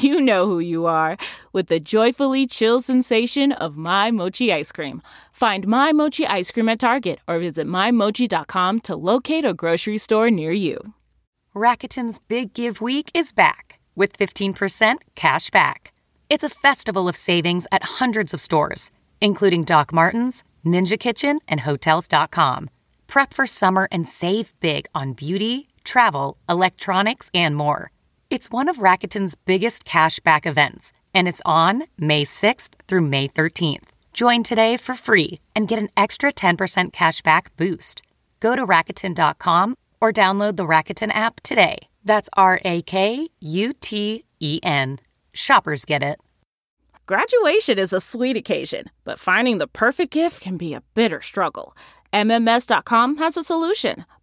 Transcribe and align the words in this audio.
you 0.00 0.20
know 0.20 0.46
who 0.46 0.58
you 0.58 0.86
are 0.86 1.16
with 1.52 1.68
the 1.68 1.80
joyfully 1.80 2.46
chill 2.46 2.80
sensation 2.80 3.52
of 3.52 3.76
My 3.76 4.10
Mochi 4.10 4.52
ice 4.52 4.72
cream. 4.72 5.02
Find 5.32 5.66
My 5.66 5.92
Mochi 5.92 6.26
ice 6.26 6.50
cream 6.50 6.68
at 6.68 6.80
Target 6.80 7.18
or 7.26 7.38
visit 7.38 7.66
MyMochi.com 7.66 8.80
to 8.80 8.96
locate 8.96 9.44
a 9.44 9.54
grocery 9.54 9.98
store 9.98 10.30
near 10.30 10.52
you. 10.52 10.94
Rakuten's 11.54 12.18
Big 12.18 12.54
Give 12.54 12.80
Week 12.80 13.10
is 13.14 13.32
back 13.32 13.78
with 13.94 14.16
15% 14.16 14.96
cash 15.14 15.50
back. 15.50 15.92
It's 16.30 16.44
a 16.44 16.48
festival 16.48 17.08
of 17.08 17.16
savings 17.16 17.66
at 17.70 17.82
hundreds 17.82 18.32
of 18.32 18.40
stores, 18.40 18.90
including 19.20 19.64
Doc 19.64 19.92
Martens, 19.92 20.44
Ninja 20.64 20.98
Kitchen, 20.98 21.40
and 21.46 21.60
Hotels.com. 21.60 22.70
Prep 23.06 23.34
for 23.34 23.46
summer 23.46 23.88
and 23.92 24.08
save 24.08 24.58
big 24.60 24.86
on 24.94 25.12
beauty, 25.12 25.68
travel, 25.84 26.38
electronics, 26.48 27.28
and 27.34 27.54
more. 27.54 27.90
It's 28.32 28.50
one 28.50 28.70
of 28.70 28.78
Rakuten's 28.78 29.34
biggest 29.34 29.84
cashback 29.84 30.46
events, 30.46 30.94
and 31.12 31.28
it's 31.28 31.42
on 31.44 31.84
May 31.98 32.24
6th 32.24 32.70
through 32.88 33.02
May 33.02 33.28
13th. 33.28 33.88
Join 34.14 34.42
today 34.42 34.78
for 34.78 34.94
free 34.94 35.38
and 35.54 35.68
get 35.68 35.78
an 35.78 35.90
extra 35.98 36.32
10% 36.32 36.94
cashback 36.94 37.48
boost. 37.58 38.02
Go 38.40 38.56
to 38.56 38.66
Rakuten.com 38.66 39.76
or 40.00 40.14
download 40.14 40.56
the 40.56 40.64
Rakuten 40.64 41.14
app 41.14 41.42
today. 41.42 41.76
That's 42.06 42.30
R 42.32 42.58
A 42.64 42.80
K 42.80 43.28
U 43.40 43.74
T 43.74 44.24
E 44.40 44.60
N. 44.62 44.98
Shoppers 45.34 45.84
get 45.84 46.02
it. 46.02 46.18
Graduation 47.04 47.78
is 47.78 47.92
a 47.92 48.00
sweet 48.00 48.38
occasion, 48.38 48.86
but 49.04 49.18
finding 49.18 49.58
the 49.58 49.68
perfect 49.68 50.10
gift 50.10 50.40
can 50.40 50.56
be 50.56 50.72
a 50.72 50.80
bitter 50.94 51.20
struggle. 51.20 51.76
MMS.com 52.14 53.18
has 53.18 53.36
a 53.36 53.42
solution. 53.42 54.06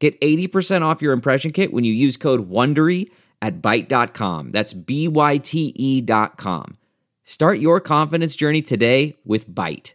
Get 0.00 0.20
80% 0.20 0.82
off 0.82 1.02
your 1.02 1.12
impression 1.12 1.50
kit 1.50 1.72
when 1.72 1.82
you 1.84 1.92
use 1.92 2.16
code 2.16 2.48
WONDERY 2.50 3.10
at 3.42 3.60
Byte.com. 3.60 4.52
That's 4.52 4.72
B 4.72 5.08
Y 5.08 5.38
T 5.38 5.72
E 5.76 6.00
dot 6.00 6.36
com. 6.36 6.76
Start 7.24 7.58
your 7.58 7.80
confidence 7.80 8.36
journey 8.36 8.62
today 8.62 9.16
with 9.24 9.50
Byte. 9.50 9.94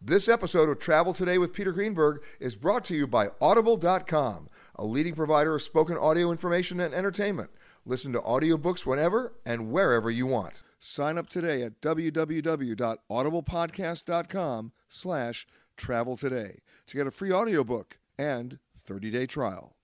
This 0.00 0.28
episode 0.28 0.68
of 0.68 0.80
Travel 0.80 1.12
Today 1.12 1.38
with 1.38 1.54
Peter 1.54 1.70
Greenberg 1.70 2.24
is 2.40 2.56
brought 2.56 2.84
to 2.86 2.96
you 2.96 3.06
by 3.06 3.28
Audible.com, 3.40 4.48
a 4.74 4.84
leading 4.84 5.14
provider 5.14 5.54
of 5.54 5.62
spoken 5.62 5.96
audio 5.96 6.32
information 6.32 6.80
and 6.80 6.92
entertainment. 6.92 7.50
Listen 7.84 8.12
to 8.12 8.20
audiobooks 8.20 8.84
whenever 8.84 9.34
and 9.46 9.70
wherever 9.70 10.10
you 10.10 10.26
want. 10.26 10.64
Sign 10.80 11.18
up 11.18 11.28
today 11.28 11.62
at 11.62 11.80
www.audiblepodcast.com 11.80 14.72
slash 14.88 15.46
travel 15.76 16.16
today 16.16 16.58
to 16.86 16.96
get 16.96 17.06
a 17.06 17.12
free 17.12 17.32
audiobook 17.32 17.98
and 18.18 18.58
30-day 18.92 19.26
trial. 19.26 19.74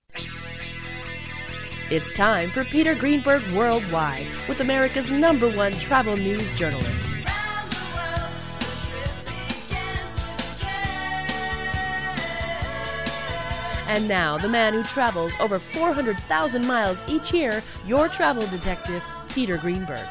It's 1.90 2.12
time 2.12 2.50
for 2.50 2.64
Peter 2.64 2.94
Greenberg 2.94 3.42
Worldwide 3.54 4.26
with 4.46 4.60
America's 4.60 5.10
number 5.10 5.48
one 5.48 5.72
travel 5.72 6.16
news 6.16 6.50
journalist. 6.50 7.16
And 13.88 14.06
now, 14.06 14.36
the 14.36 14.48
man 14.48 14.74
who 14.74 14.82
travels 14.82 15.32
over 15.40 15.58
400,000 15.58 16.66
miles 16.66 17.02
each 17.08 17.32
year, 17.32 17.62
your 17.86 18.08
travel 18.08 18.46
detective, 18.48 19.02
Peter 19.30 19.56
Greenberg. 19.56 20.06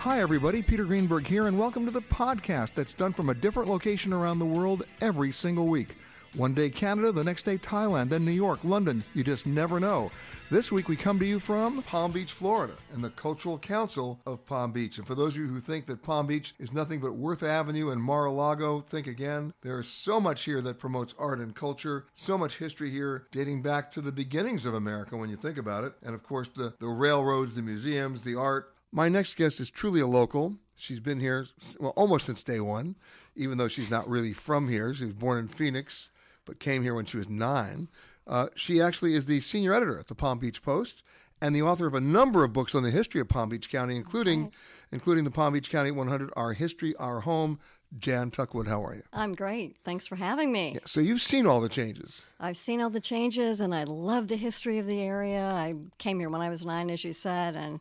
Hi, 0.00 0.22
everybody. 0.22 0.62
Peter 0.62 0.86
Greenberg 0.86 1.26
here, 1.26 1.46
and 1.46 1.58
welcome 1.58 1.84
to 1.84 1.90
the 1.90 2.00
podcast 2.00 2.72
that's 2.72 2.94
done 2.94 3.12
from 3.12 3.28
a 3.28 3.34
different 3.34 3.68
location 3.68 4.14
around 4.14 4.38
the 4.38 4.46
world 4.46 4.84
every 5.02 5.30
single 5.30 5.66
week. 5.66 5.94
One 6.36 6.54
day 6.54 6.70
Canada, 6.70 7.12
the 7.12 7.22
next 7.22 7.42
day 7.42 7.58
Thailand, 7.58 8.08
then 8.08 8.24
New 8.24 8.30
York, 8.30 8.60
London. 8.64 9.04
You 9.12 9.22
just 9.22 9.46
never 9.46 9.78
know. 9.78 10.10
This 10.50 10.72
week 10.72 10.88
we 10.88 10.96
come 10.96 11.18
to 11.18 11.26
you 11.26 11.38
from 11.38 11.82
Palm 11.82 12.12
Beach, 12.12 12.32
Florida, 12.32 12.76
and 12.94 13.04
the 13.04 13.10
Cultural 13.10 13.58
Council 13.58 14.18
of 14.24 14.46
Palm 14.46 14.72
Beach. 14.72 14.96
And 14.96 15.06
for 15.06 15.14
those 15.14 15.34
of 15.34 15.42
you 15.42 15.48
who 15.48 15.60
think 15.60 15.84
that 15.84 16.02
Palm 16.02 16.26
Beach 16.26 16.54
is 16.58 16.72
nothing 16.72 16.98
but 16.98 17.16
Worth 17.16 17.42
Avenue 17.42 17.90
and 17.90 18.02
Mar-a-Lago, 18.02 18.80
think 18.80 19.06
again. 19.06 19.52
There 19.60 19.80
is 19.80 19.88
so 19.88 20.18
much 20.18 20.44
here 20.44 20.62
that 20.62 20.78
promotes 20.78 21.14
art 21.18 21.40
and 21.40 21.54
culture, 21.54 22.06
so 22.14 22.38
much 22.38 22.56
history 22.56 22.90
here 22.90 23.26
dating 23.32 23.60
back 23.60 23.90
to 23.90 24.00
the 24.00 24.12
beginnings 24.12 24.64
of 24.64 24.72
America 24.72 25.14
when 25.18 25.28
you 25.28 25.36
think 25.36 25.58
about 25.58 25.84
it. 25.84 25.92
And 26.02 26.14
of 26.14 26.22
course, 26.22 26.48
the, 26.48 26.72
the 26.80 26.88
railroads, 26.88 27.54
the 27.54 27.60
museums, 27.60 28.24
the 28.24 28.36
art. 28.36 28.72
My 28.92 29.08
next 29.08 29.36
guest 29.36 29.60
is 29.60 29.70
truly 29.70 30.00
a 30.00 30.06
local. 30.06 30.56
She's 30.76 31.00
been 31.00 31.20
here 31.20 31.46
well, 31.78 31.92
almost 31.96 32.26
since 32.26 32.42
day 32.42 32.60
one, 32.60 32.96
even 33.36 33.58
though 33.58 33.68
she's 33.68 33.90
not 33.90 34.08
really 34.08 34.32
from 34.32 34.68
here. 34.68 34.92
She 34.94 35.04
was 35.04 35.14
born 35.14 35.38
in 35.38 35.48
Phoenix 35.48 36.10
but 36.44 36.58
came 36.58 36.82
here 36.82 36.94
when 36.94 37.04
she 37.04 37.16
was 37.16 37.28
nine. 37.28 37.88
Uh, 38.26 38.48
she 38.56 38.80
actually 38.80 39.14
is 39.14 39.26
the 39.26 39.40
senior 39.40 39.72
editor 39.72 39.98
at 39.98 40.08
the 40.08 40.14
Palm 40.14 40.38
Beach 40.38 40.62
Post 40.62 41.04
and 41.40 41.54
the 41.54 41.62
author 41.62 41.86
of 41.86 41.94
a 41.94 42.00
number 42.00 42.42
of 42.42 42.52
books 42.52 42.74
on 42.74 42.82
the 42.82 42.90
history 42.90 43.20
of 43.20 43.28
Palm 43.28 43.48
Beach 43.48 43.70
County, 43.70 43.94
including 43.96 44.52
including 44.90 45.22
the 45.24 45.30
Palm 45.30 45.52
Beach 45.52 45.70
County 45.70 45.92
100, 45.92 46.30
Our 46.36 46.52
History, 46.52 46.94
Our 46.96 47.20
Home. 47.20 47.60
Jan 47.98 48.30
Tuckwood, 48.30 48.68
how 48.68 48.84
are 48.84 48.94
you? 48.94 49.02
I'm 49.12 49.34
great. 49.34 49.76
Thanks 49.84 50.06
for 50.06 50.14
having 50.14 50.52
me. 50.52 50.76
So 50.86 51.00
you've 51.00 51.22
seen 51.22 51.44
all 51.44 51.60
the 51.60 51.68
changes. 51.68 52.24
I've 52.38 52.56
seen 52.56 52.80
all 52.80 52.90
the 52.90 53.00
changes 53.00 53.60
and 53.60 53.74
I 53.74 53.82
love 53.82 54.28
the 54.28 54.36
history 54.36 54.78
of 54.78 54.86
the 54.86 55.00
area. 55.00 55.44
I 55.44 55.74
came 55.98 56.20
here 56.20 56.30
when 56.30 56.40
I 56.40 56.50
was 56.50 56.64
nine, 56.64 56.88
as 56.88 57.02
you 57.02 57.12
said, 57.12 57.56
and 57.56 57.80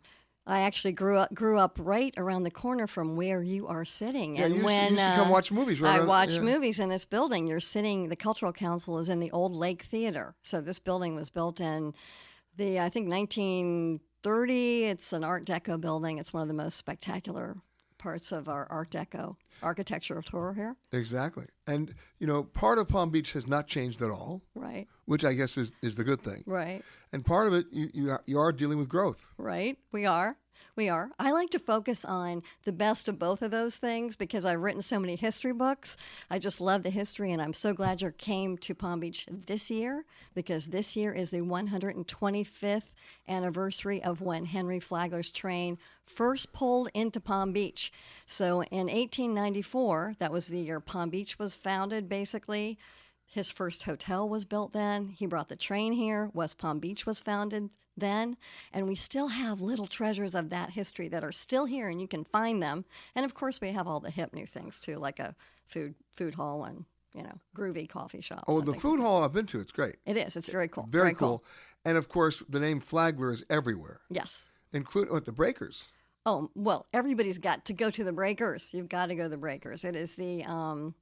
I 0.49 0.61
actually 0.61 0.93
grew 0.93 1.17
up 1.17 1.33
grew 1.33 1.59
up 1.59 1.77
right 1.79 2.13
around 2.17 2.43
the 2.43 2.51
corner 2.51 2.87
from 2.87 3.15
where 3.15 3.43
you 3.43 3.67
are 3.67 3.85
sitting. 3.85 4.35
Yeah, 4.35 4.45
and 4.45 4.55
you 4.55 4.61
used 4.61 4.65
when 4.65 4.83
you 4.93 4.97
used 4.97 5.03
to 5.03 5.15
come 5.15 5.27
uh, 5.27 5.31
watch 5.31 5.51
movies 5.51 5.79
right 5.79 6.01
I 6.01 6.03
watched 6.03 6.35
yeah. 6.35 6.41
movies 6.41 6.79
in 6.79 6.89
this 6.89 7.05
building. 7.05 7.47
You're 7.47 7.59
sitting. 7.59 8.09
The 8.09 8.15
Cultural 8.15 8.51
Council 8.51 8.97
is 8.97 9.09
in 9.09 9.19
the 9.19 9.31
old 9.31 9.51
Lake 9.51 9.83
Theater. 9.83 10.35
So 10.41 10.59
this 10.59 10.79
building 10.79 11.15
was 11.15 11.29
built 11.29 11.61
in 11.61 11.93
the 12.57 12.79
I 12.79 12.89
think 12.89 13.09
1930. 13.09 14.83
It's 14.85 15.13
an 15.13 15.23
Art 15.23 15.45
Deco 15.45 15.79
building. 15.79 16.17
It's 16.17 16.33
one 16.33 16.41
of 16.41 16.47
the 16.47 16.53
most 16.55 16.77
spectacular 16.77 17.57
parts 17.99 18.31
of 18.31 18.49
our 18.49 18.65
Art 18.71 18.89
Deco 18.89 19.35
architectural 19.61 20.23
tour 20.23 20.53
here. 20.53 20.75
Exactly. 20.91 21.45
And, 21.67 21.93
you 22.17 22.25
know, 22.27 22.43
part 22.43 22.79
of 22.79 22.87
Palm 22.87 23.09
Beach 23.09 23.33
has 23.33 23.45
not 23.45 23.67
changed 23.67 24.01
at 24.01 24.09
all, 24.09 24.41
Right. 24.55 24.87
which 25.05 25.25
I 25.25 25.33
guess 25.33 25.57
is, 25.57 25.71
is 25.81 25.95
the 25.95 26.03
good 26.03 26.21
thing. 26.21 26.43
Right. 26.45 26.83
And 27.11 27.25
part 27.25 27.47
of 27.47 27.53
it, 27.53 27.65
you, 27.71 27.89
you, 27.93 28.11
are, 28.11 28.23
you 28.25 28.39
are 28.39 28.51
dealing 28.51 28.77
with 28.77 28.89
growth. 28.89 29.25
Right. 29.37 29.77
We 29.91 30.05
are. 30.05 30.37
We 30.75 30.87
are. 30.87 31.11
I 31.19 31.31
like 31.31 31.49
to 31.49 31.59
focus 31.59 32.05
on 32.05 32.41
the 32.63 32.71
best 32.71 33.09
of 33.09 33.19
both 33.19 33.41
of 33.41 33.51
those 33.51 33.75
things 33.75 34.15
because 34.15 34.45
I've 34.45 34.61
written 34.61 34.81
so 34.81 34.97
many 34.97 35.17
history 35.17 35.51
books. 35.51 35.97
I 36.29 36.39
just 36.39 36.61
love 36.61 36.83
the 36.83 36.89
history, 36.89 37.33
and 37.33 37.41
I'm 37.41 37.53
so 37.53 37.73
glad 37.73 38.01
you 38.01 38.11
came 38.11 38.57
to 38.59 38.73
Palm 38.73 39.01
Beach 39.01 39.27
this 39.29 39.69
year 39.69 40.05
because 40.33 40.67
this 40.67 40.95
year 40.95 41.11
is 41.11 41.31
the 41.31 41.41
125th 41.41 42.93
anniversary 43.27 44.01
of 44.01 44.21
when 44.21 44.45
Henry 44.45 44.79
Flagler's 44.79 45.31
train 45.31 45.77
first 46.05 46.53
pulled 46.53 46.89
into 46.93 47.19
Palm 47.19 47.51
Beach. 47.51 47.91
So 48.25 48.63
in 48.63 48.87
1894, 48.87 50.15
that 50.19 50.31
was 50.31 50.47
the 50.47 50.59
year 50.59 50.79
Palm 50.79 51.09
Beach 51.09 51.37
was 51.37 51.57
founded, 51.57 52.07
basically. 52.07 52.77
His 53.31 53.51
first 53.51 53.83
hotel 53.83 54.27
was 54.27 54.43
built 54.43 54.73
then. 54.73 55.09
He 55.09 55.27
brought 55.27 55.49
the 55.49 55.55
train 55.55 55.93
here. 55.93 56.31
West 56.33 56.57
Palm 56.57 56.79
Beach 56.79 57.05
was 57.05 57.19
founded 57.19 57.69
then. 57.95 58.37
And 58.73 58.87
we 58.87 58.95
still 58.95 59.27
have 59.27 59.61
little 59.61 59.85
treasures 59.85 60.33
of 60.33 60.49
that 60.49 60.71
history 60.71 61.07
that 61.09 61.23
are 61.23 61.31
still 61.31 61.65
here 61.65 61.87
and 61.89 62.01
you 62.01 62.07
can 62.07 62.23
find 62.23 62.61
them. 62.61 62.85
And 63.13 63.25
of 63.25 63.35
course, 63.35 63.61
we 63.61 63.71
have 63.71 63.87
all 63.87 63.99
the 63.99 64.09
hip 64.09 64.33
new 64.33 64.47
things 64.47 64.79
too, 64.79 64.97
like 64.97 65.19
a 65.19 65.35
food 65.67 65.93
food 66.15 66.33
hall 66.33 66.63
and, 66.63 66.85
you 67.13 67.21
know, 67.21 67.39
groovy 67.55 67.87
coffee 67.87 68.21
shops. 68.21 68.45
Oh, 68.47 68.61
the 68.61 68.73
food 68.73 68.99
like 68.99 69.07
hall 69.07 69.23
I've 69.23 69.33
been 69.33 69.45
to, 69.47 69.59
it's 69.59 69.71
great. 69.71 69.97
It 70.07 70.17
is. 70.17 70.35
It's 70.35 70.49
very 70.49 70.67
cool. 70.67 70.87
Very, 70.89 71.13
cool. 71.13 71.43
And 71.85 71.97
of 71.99 72.09
course, 72.09 72.41
the 72.49 72.59
name 72.59 72.79
Flagler 72.79 73.31
is 73.31 73.43
everywhere, 73.47 74.01
Yes. 74.09 74.49
including 74.73 75.13
what 75.13 75.25
the 75.25 75.31
Breakers. 75.31 75.87
Oh, 76.25 76.49
well, 76.55 76.87
everybody's 76.93 77.37
got 77.37 77.63
to 77.65 77.73
go 77.73 77.91
to 77.91 78.03
the 78.03 78.11
Breakers. 78.11 78.73
You've 78.73 78.89
got 78.89 79.05
to 79.07 79.15
go 79.15 79.23
to 79.23 79.29
the 79.29 79.37
Breakers. 79.37 79.83
It 79.83 79.95
is 79.95 80.15
the 80.15 80.43
um, 80.45 80.95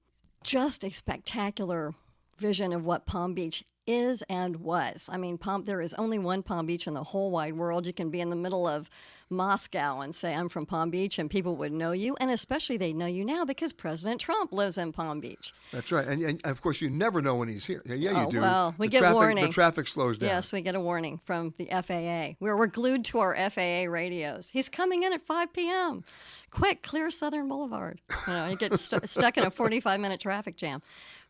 just 0.43 0.83
a 0.83 0.91
spectacular 0.91 1.95
vision 2.37 2.73
of 2.73 2.85
what 2.85 3.05
Palm 3.05 3.33
Beach 3.33 3.63
is 3.85 4.21
and 4.29 4.57
was. 4.57 5.09
I 5.11 5.15
mean, 5.17 5.37
Palm, 5.37 5.63
there 5.63 5.79
is 5.79 5.93
only 5.93 6.19
one 6.19 6.43
Palm 6.43 6.65
Beach 6.65 6.87
in 6.87 6.93
the 6.93 7.03
whole 7.05 7.31
wide 7.31 7.53
world. 7.53 7.85
You 7.85 7.93
can 7.93 8.09
be 8.09 8.19
in 8.19 8.29
the 8.29 8.35
middle 8.35 8.67
of 8.67 8.89
Moscow 9.29 10.01
and 10.01 10.13
say, 10.13 10.33
I'm 10.35 10.49
from 10.49 10.65
Palm 10.65 10.89
Beach, 10.89 11.17
and 11.19 11.29
people 11.29 11.55
would 11.57 11.71
know 11.71 11.93
you. 11.93 12.15
And 12.19 12.29
especially 12.29 12.75
they 12.77 12.91
know 12.91 13.05
you 13.05 13.23
now 13.23 13.45
because 13.45 13.71
President 13.73 14.19
Trump 14.19 14.51
lives 14.51 14.77
in 14.77 14.91
Palm 14.91 15.19
Beach. 15.21 15.53
That's 15.71 15.91
right. 15.91 16.05
And, 16.05 16.21
and 16.21 16.45
of 16.45 16.61
course, 16.61 16.81
you 16.81 16.89
never 16.89 17.21
know 17.21 17.35
when 17.35 17.47
he's 17.47 17.65
here. 17.65 17.81
Yeah, 17.85 17.95
yeah 17.95 18.11
you 18.11 18.27
Oh, 18.27 18.31
do. 18.31 18.41
well, 18.41 18.75
we 18.77 18.87
the 18.87 18.91
get 18.91 18.99
traffic, 18.99 19.15
warning. 19.15 19.45
The 19.45 19.51
traffic 19.51 19.87
slows 19.87 20.17
down. 20.17 20.29
Yes, 20.29 20.51
we 20.51 20.61
get 20.61 20.75
a 20.75 20.79
warning 20.81 21.19
from 21.23 21.53
the 21.57 21.65
FAA. 21.67 22.35
We're, 22.41 22.57
we're 22.57 22.67
glued 22.67 23.05
to 23.05 23.19
our 23.19 23.35
FAA 23.49 23.85
radios. 23.89 24.49
He's 24.49 24.67
coming 24.69 25.03
in 25.03 25.13
at 25.13 25.21
5 25.21 25.53
p.m. 25.53 26.03
Quick, 26.51 26.81
clear 26.81 27.11
Southern 27.11 27.47
Boulevard. 27.49 28.01
You 28.27 28.33
know, 28.33 28.47
you 28.47 28.55
get 28.55 28.77
stu 28.79 28.99
stuck 29.05 29.37
in 29.37 29.43
a 29.43 29.51
45 29.51 29.99
minute 29.99 30.19
traffic 30.19 30.55
jam. 30.55 30.81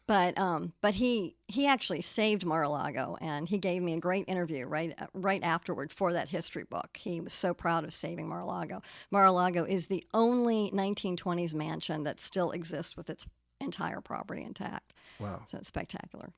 But 0.08 0.38
um, 0.38 0.72
but 0.82 0.96
he 0.96 1.36
he 1.48 1.68
actually 1.68 2.02
saved 2.02 2.46
Mar-a-Lago, 2.46 3.18
and 3.20 3.48
he 3.48 3.58
gave 3.58 3.82
me 3.84 3.94
a 3.94 4.00
great 4.00 4.26
interview 4.28 4.66
right 4.66 4.98
right 5.14 5.44
afterward 5.44 5.92
for 5.92 6.14
that 6.14 6.30
history 6.30 6.64
book. 6.64 6.98
He 6.98 7.20
was 7.20 7.34
so 7.34 7.54
proud 7.54 7.84
of 7.84 7.94
saving 7.94 8.30
Mar-a-Lago. 8.30 8.82
Mar-a-Lago 9.12 9.66
is 9.66 9.88
the 9.88 10.06
only 10.14 10.72
1920s 10.74 11.54
mansion 11.54 12.04
that 12.04 12.22
still 12.22 12.52
exists 12.52 12.96
with 12.96 13.10
its 13.10 13.28
entire 13.60 14.00
property 14.00 14.44
intact. 14.44 14.94
Wow. 15.20 15.42
So 15.46 15.58
it's 15.58 15.68
spectacular. 15.68 16.32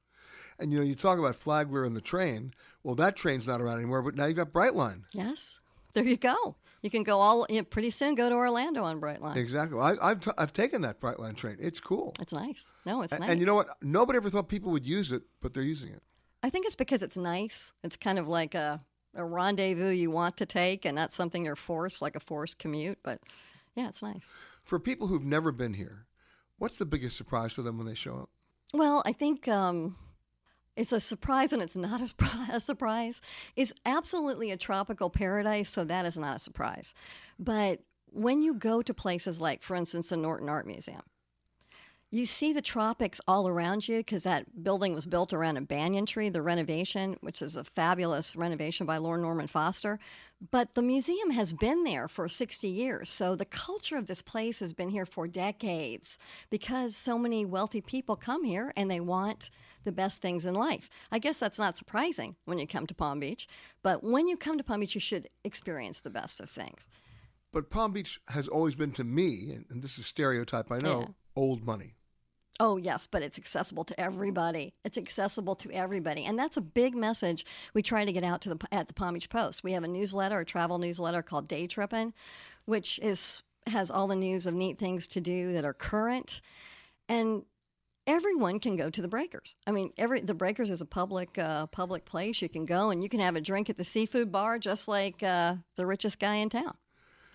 And 0.58 0.74
you 0.74 0.80
know, 0.80 0.86
you 0.86 0.96
talk 0.96 1.20
about 1.20 1.36
Flagler 1.36 1.86
and 1.86 1.96
the 1.96 2.02
train. 2.02 2.54
Well, 2.84 2.96
that 2.96 3.16
train's 3.16 3.48
not 3.48 3.62
around 3.62 3.78
anymore, 3.78 4.02
but 4.02 4.16
now 4.16 4.26
you've 4.26 4.38
got 4.38 4.52
Brightline. 4.52 5.04
Yes. 5.14 5.60
There 5.94 6.04
you 6.04 6.18
go. 6.18 6.56
You 6.82 6.90
can 6.90 7.04
go 7.04 7.20
all 7.20 7.46
you 7.50 7.58
know, 7.58 7.64
pretty 7.64 7.90
soon. 7.90 8.16
Go 8.16 8.30
to 8.30 8.36
Orlando 8.36 8.84
on 8.84 9.02
Brightline. 9.02 9.36
Exactly. 9.36 9.80
I, 9.80 9.96
I've, 10.02 10.20
t- 10.20 10.32
I've 10.38 10.54
taken 10.54 10.82
that 10.84 11.00
Brightline 11.02 11.36
train. 11.36 11.58
It's 11.60 11.80
cool. 11.80 12.14
It's 12.22 12.32
nice. 12.34 12.72
No, 12.86 13.02
it's 13.02 13.14
A- 13.14 13.20
nice. 13.20 13.30
And 13.30 13.40
you 13.40 13.46
know 13.46 13.56
what? 13.56 13.68
Nobody 13.82 14.18
ever 14.18 14.30
thought 14.30 14.48
people 14.48 14.72
would 14.72 14.86
use 14.86 15.12
it, 15.12 15.24
but 15.42 15.54
they're 15.54 15.64
using 15.64 15.92
it. 15.92 16.02
I 16.42 16.50
think 16.50 16.66
it's 16.66 16.76
because 16.76 17.04
it's 17.04 17.18
nice. 17.18 17.74
It's 17.84 17.98
kind 17.98 18.18
of 18.18 18.28
like 18.28 18.56
a, 18.56 18.80
a 19.14 19.26
rendezvous 19.26 19.90
you 19.90 20.10
want 20.10 20.38
to 20.38 20.46
take, 20.46 20.86
and 20.86 20.96
not 20.96 21.12
something 21.12 21.44
you're 21.44 21.58
forced, 21.58 22.02
like 22.02 22.16
a 22.16 22.20
forced 22.22 22.60
commute. 22.60 23.00
But 23.04 23.20
yeah, 23.76 23.90
it's 23.90 24.02
nice. 24.02 24.30
For 24.64 24.80
people 24.80 25.08
who've 25.08 25.26
never 25.26 25.52
been 25.52 25.74
here, 25.74 26.06
what's 26.58 26.78
the 26.78 26.86
biggest 26.86 27.18
surprise 27.18 27.56
to 27.56 27.62
them 27.62 27.78
when 27.78 27.88
they 27.88 27.94
show 27.96 28.16
up? 28.16 28.30
Well, 28.74 29.02
I 29.06 29.12
think 29.12 29.48
um, 29.50 29.98
it's 30.80 30.94
a 30.94 31.00
surprise 31.02 31.52
and 31.52 31.62
it's 31.62 31.76
not 31.76 32.00
a, 32.00 32.30
a 32.54 32.60
surprise. 32.60 33.22
It's 33.58 33.74
absolutely 33.86 34.50
a 34.50 34.58
tropical 34.58 35.10
paradise, 35.10 35.70
so 35.70 35.84
that 35.84 36.06
is 36.06 36.18
not 36.18 36.38
a 36.38 36.40
surprise. 36.40 36.94
But 37.38 37.82
when 38.12 38.42
you 38.42 38.54
go 38.54 38.82
to 38.82 38.94
places 38.94 39.42
like, 39.42 39.62
for 39.62 39.76
instance, 39.76 40.10
the 40.10 40.18
Norton 40.18 40.48
Art 40.48 40.66
Museum, 40.66 41.02
you 42.12 42.26
see 42.26 42.54
the 42.54 42.62
tropics 42.62 43.20
all 43.28 43.48
around 43.48 43.88
you 43.88 43.98
because 43.98 44.24
that 44.24 44.64
building 44.64 44.96
was 44.96 45.06
built 45.06 45.34
around 45.34 45.58
a 45.58 45.62
banyan 45.62 46.08
tree, 46.08 46.30
the 46.30 46.42
renovation, 46.42 47.18
which 47.22 47.42
is 47.42 47.58
a 47.58 47.64
fabulous 47.66 48.36
renovation 48.36 48.88
by 48.88 48.98
Lord 48.98 49.22
Norman 49.22 49.48
Foster. 49.48 50.00
But 50.50 50.74
the 50.74 50.82
museum 50.82 51.32
has 51.32 51.52
been 51.54 51.84
there 51.84 52.08
for 52.08 52.28
60 52.28 52.68
years. 52.68 53.10
So 53.10 53.36
the 53.36 53.46
culture 53.46 53.98
of 53.98 54.08
this 54.08 54.24
place 54.24 54.60
has 54.60 54.74
been 54.74 54.90
here 54.90 55.06
for 55.06 55.28
decades 55.28 56.18
because 56.50 56.96
so 56.96 57.20
many 57.20 57.46
wealthy 57.46 57.82
people 57.82 58.16
come 58.16 58.46
here 58.46 58.74
and 58.76 58.90
they 58.90 59.02
want 59.02 59.52
the 59.84 59.92
best 59.92 60.22
things 60.22 60.46
in 60.46 60.54
life. 60.54 60.90
I 61.12 61.20
guess 61.20 61.40
that's 61.40 61.60
not 61.60 61.78
surprising 61.78 62.36
when 62.46 62.58
you 62.60 62.68
come 62.68 62.88
to 62.88 62.96
Palm 62.96 63.20
Beach. 63.20 63.48
But 63.82 64.04
when 64.04 64.28
you 64.28 64.38
come 64.38 64.58
to 64.58 64.64
Palm 64.64 64.82
Beach, 64.82 64.96
you 64.96 65.02
should 65.02 65.30
experience 65.44 66.02
the 66.02 66.10
best 66.10 66.40
of 66.40 66.50
things. 66.50 66.88
But 67.52 67.70
Palm 67.70 67.94
Beach 67.94 68.20
has 68.28 68.48
always 68.48 68.76
been 68.76 68.92
to 68.94 69.04
me, 69.04 69.58
and, 69.70 69.82
this 69.82 69.98
is 69.98 70.06
stereotype, 70.06 70.72
I 70.72 70.78
know, 70.78 71.00
Yeah. 71.02 71.08
old 71.36 71.66
money. 71.66 71.96
Oh, 72.62 72.76
yes, 72.76 73.08
but 73.08 73.24
it's 73.24 73.40
accessible 73.40 73.86
to 73.86 73.98
everybody. 74.00 74.74
It's 74.84 74.98
accessible 74.98 75.56
to 75.56 75.72
everybody. 75.72 76.26
And 76.26 76.38
that's 76.38 76.58
a 76.58 76.62
big 76.62 76.94
message 76.94 77.46
we 77.74 77.82
try 77.82 78.04
to 78.04 78.12
get 78.12 78.24
out 78.24 78.42
to 78.42 78.50
the 78.54 78.68
at 78.70 78.90
the 78.90 78.94
Palm 78.94 79.14
Beach 79.14 79.30
Post. 79.30 79.64
We 79.64 79.72
have 79.72 79.84
a 79.86 79.88
newsletter, 79.88 80.40
a 80.40 80.46
travel 80.46 80.78
newsletter 80.78 81.22
called 81.22 81.48
Day 81.48 81.68
Trippin', 81.68 82.14
which 82.66 83.00
is 83.00 83.44
has 83.68 83.90
all 83.90 84.08
the 84.08 84.16
news 84.16 84.46
of 84.46 84.54
neat 84.54 84.78
things 84.78 85.08
to 85.08 85.22
do 85.22 85.54
that 85.54 85.64
are 85.64 85.74
current. 85.74 86.42
And 87.08 87.46
everyone 88.10 88.60
can 88.60 88.76
go 88.76 88.90
to 88.90 89.02
the 89.02 89.08
Breakers. 89.08 89.56
I 89.68 89.72
mean, 89.72 89.94
every 89.98 90.20
the 90.22 90.34
Breakers 90.34 90.72
is 90.72 90.82
a 90.82 90.86
public 90.86 91.38
uh, 91.38 91.68
public 91.68 92.06
place. 92.06 92.42
You 92.42 92.50
can 92.50 92.66
go 92.66 92.90
and 92.90 93.04
you 93.04 93.10
can 93.10 93.20
have 93.20 93.36
a 93.36 93.42
drink 93.42 93.70
at 93.70 93.78
the 93.78 93.84
seafood 93.84 94.32
bar 94.32 94.60
just 94.60 94.88
like 94.88 95.22
uh, 95.24 95.56
the 95.76 95.86
richest 95.86 96.20
guy 96.20 96.36
in 96.36 96.50
town. 96.50 96.76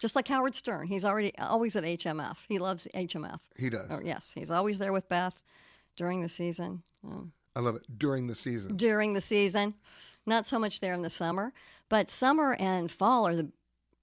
Just 0.01 0.17
like 0.17 0.29
Howard 0.29 0.55
Stern, 0.55 0.89
he's 0.89 1.05
already 1.05 1.33
always 1.39 1.77
at 1.77 1.85
HMF. 1.85 2.39
He 2.49 2.59
loves 2.59 2.89
HMF. 2.95 3.39
He 3.57 3.71
does. 3.71 3.87
Oh, 3.89 4.01
yes, 4.05 4.33
he's 4.35 4.51
always 4.51 4.79
there 4.79 4.93
with 4.93 5.09
Beth 5.09 5.41
during 5.97 6.21
the 6.21 6.29
season. 6.29 6.83
Um, 7.05 7.33
I 7.55 7.61
love 7.61 7.77
it. 7.77 7.85
During 7.97 8.27
the 8.27 8.35
season. 8.35 8.77
during 8.77 9.15
the 9.15 9.21
season, 9.21 9.75
not 10.27 10.47
so 10.47 10.59
much 10.59 10.81
there 10.81 10.95
in 10.95 11.03
the 11.03 11.11
summer, 11.11 11.53
but 11.89 12.11
summer 12.11 12.55
and 12.59 12.91
fall 12.91 13.27
are 13.27 13.37
the 13.37 13.51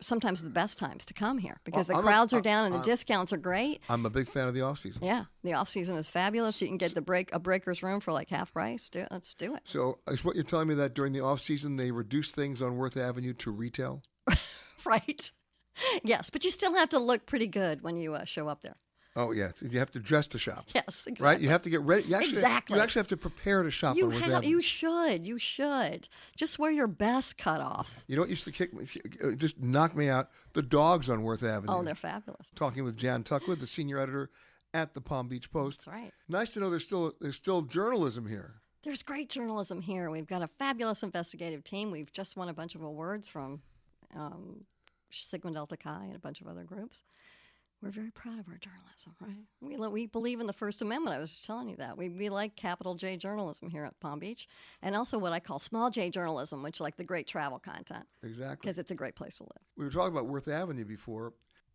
sometimes 0.02 0.42
the 0.42 0.50
best 0.50 0.78
times 0.78 1.06
to 1.06 1.14
come 1.14 1.38
here 1.38 1.58
because 1.64 1.88
Well, 1.88 1.98
the 1.98 2.02
I'm 2.02 2.08
a- 2.08 2.12
crowds 2.12 2.34
are 2.34 2.38
uh, 2.40 2.42
down 2.42 2.66
and 2.66 2.74
the 2.74 2.80
uh, 2.80 2.84
discounts 2.84 3.32
are 3.32 3.38
great. 3.38 3.82
I'm 3.90 4.06
a 4.06 4.10
big 4.10 4.28
fan 4.28 4.48
of 4.48 4.54
the 4.54 4.62
off 4.62 4.80
season. 4.80 5.04
Yeah, 5.06 5.26
the 5.44 5.54
off 5.54 5.70
season 5.70 5.96
is 5.98 6.10
fabulous. 6.10 6.62
You 6.62 6.68
can 6.68 6.78
get 6.78 6.94
the 6.96 7.02
break 7.02 7.34
a 7.34 7.40
breaker's 7.40 7.82
room 7.84 8.00
for 8.00 8.12
like 8.12 8.30
half 8.30 8.52
price. 8.54 8.90
Do, 8.90 9.06
let's 9.12 9.34
do 9.34 9.54
it. 9.56 9.62
So 9.66 10.00
is 10.08 10.24
what 10.26 10.36
you're 10.36 10.44
telling 10.44 10.68
me 10.68 10.76
that 10.76 10.94
during 10.94 11.14
the 11.14 11.22
off 11.22 11.40
season 11.40 11.76
they 11.78 11.92
reduce 11.92 12.32
things 12.32 12.62
on 12.62 12.78
Worth 12.78 12.98
Avenue 12.98 13.34
to 13.34 13.52
retail? 13.52 14.02
right? 14.86 15.32
Yes, 16.04 16.30
but 16.30 16.44
you 16.44 16.52
still 16.52 16.76
have 16.76 16.90
to 16.90 17.00
look 17.00 17.26
pretty 17.26 17.48
good 17.48 17.82
when 17.82 17.96
you 17.96 18.14
uh, 18.14 18.26
show 18.26 18.50
up 18.50 18.62
there. 18.62 18.76
Oh 19.16 19.32
yeah, 19.34 19.52
you 19.62 19.80
have 19.80 19.92
to 19.92 20.00
dress 20.00 20.28
to 20.28 20.40
shop. 20.40 20.70
Yes, 20.74 21.06
exactly. 21.06 21.26
Right? 21.26 21.40
You 21.42 21.50
have 21.50 21.62
to 21.64 21.70
get 21.70 21.82
ready. 21.82 22.04
You 22.04 22.16
actually, 22.16 22.30
Exactly. 22.30 22.78
You 22.78 22.82
actually 22.82 23.00
have 23.02 23.08
to 23.10 23.18
prepare 23.18 23.62
to 23.62 23.70
shop 23.70 23.98
You 23.98 24.10
have, 24.10 24.46
you 24.46 24.62
should, 24.62 25.28
you 25.28 25.38
should. 25.38 26.08
Just 26.38 26.58
wear 26.60 26.72
your 26.72 26.88
best 26.88 27.38
cutoffs. 27.38 28.06
You 28.08 28.16
know 28.16 28.22
what 28.22 28.30
used 28.30 28.46
to 28.46 28.52
kick 28.52 28.74
me, 28.74 28.88
uh, 29.22 29.32
just 29.32 29.60
knock 29.60 29.96
me 29.96 30.08
out? 30.08 30.30
The 30.54 30.62
dogs 30.62 31.10
on 31.10 31.24
Worth 31.24 31.44
Avenue. 31.44 31.74
Oh, 31.74 31.84
they're 31.84 31.94
fabulous. 31.96 32.48
Talking 32.56 32.86
with 32.86 32.96
Jan 32.96 33.24
Tuckwood, 33.24 33.60
the 33.60 33.68
senior 33.68 34.00
editor 34.00 34.30
at 34.74 34.94
the 34.94 35.02
Palm 35.02 35.28
Beach 35.28 35.52
Post. 35.52 35.86
That's 35.86 36.02
right. 36.02 36.14
Nice 36.30 36.54
to 36.54 36.62
know 36.62 36.70
there's 36.70 36.84
still 36.86 37.14
there's 37.20 37.36
still 37.36 37.64
journalism 37.64 38.28
here. 38.28 38.62
there's 38.84 39.04
great 39.04 39.28
journalism 39.30 39.82
here. 39.82 40.10
We've 40.10 40.26
got 40.28 40.42
a 40.42 40.48
fabulous 40.48 41.04
investigative 41.04 41.66
team. 41.66 41.92
We've 41.92 42.12
just 42.14 42.38
won 42.38 42.48
a 42.48 42.54
bunch 42.54 42.76
of 42.76 42.82
awards 42.82 43.28
from 43.28 43.62
um, 44.16 44.64
Sigma 45.12 45.52
Delta 45.52 45.76
Chi 45.76 46.06
and 46.06 46.16
a 46.16 46.20
bunch 46.20 46.40
of 46.40 46.48
other 46.48 46.64
groups. 46.64 47.04
We're 47.82 47.90
very 47.90 48.12
proud 48.12 48.40
of 48.40 48.48
our 48.48 48.58
journalism, 48.58 49.16
right? 49.20 49.46
We, 49.60 49.88
we 49.88 50.06
believe 50.06 50.40
in 50.40 50.48
the 50.48 50.54
First 50.54 50.82
Amendment. 50.82 51.16
I 51.16 51.20
was 51.20 51.40
telling 51.40 51.70
you 51.70 51.76
that. 51.78 51.98
We, 51.98 52.10
we 52.10 52.30
like 52.30 52.56
capital 52.56 52.94
J 52.96 53.18
journalism 53.18 53.70
here 53.70 53.86
at 53.86 54.00
Palm 54.00 54.20
Beach, 54.20 54.48
and 54.82 54.96
also 54.96 55.18
what 55.18 55.34
I 55.34 55.40
call 55.40 55.58
small 55.58 55.90
J 55.90 56.10
journalism, 56.12 56.62
which 56.62 56.80
like 56.80 56.98
the 56.98 57.04
great 57.04 57.28
travel 57.28 57.58
content. 57.58 58.06
Exactly. 58.24 58.58
Because 58.62 58.78
it's 58.78 58.92
a 58.92 58.96
great 58.96 59.16
place 59.16 59.38
to 59.38 59.44
live. 59.44 59.64
We 59.76 59.86
were 59.86 59.92
talking 59.92 60.14
about 60.14 60.28
Worth 60.28 60.48
Avenue 60.48 60.86
before. 60.86 61.34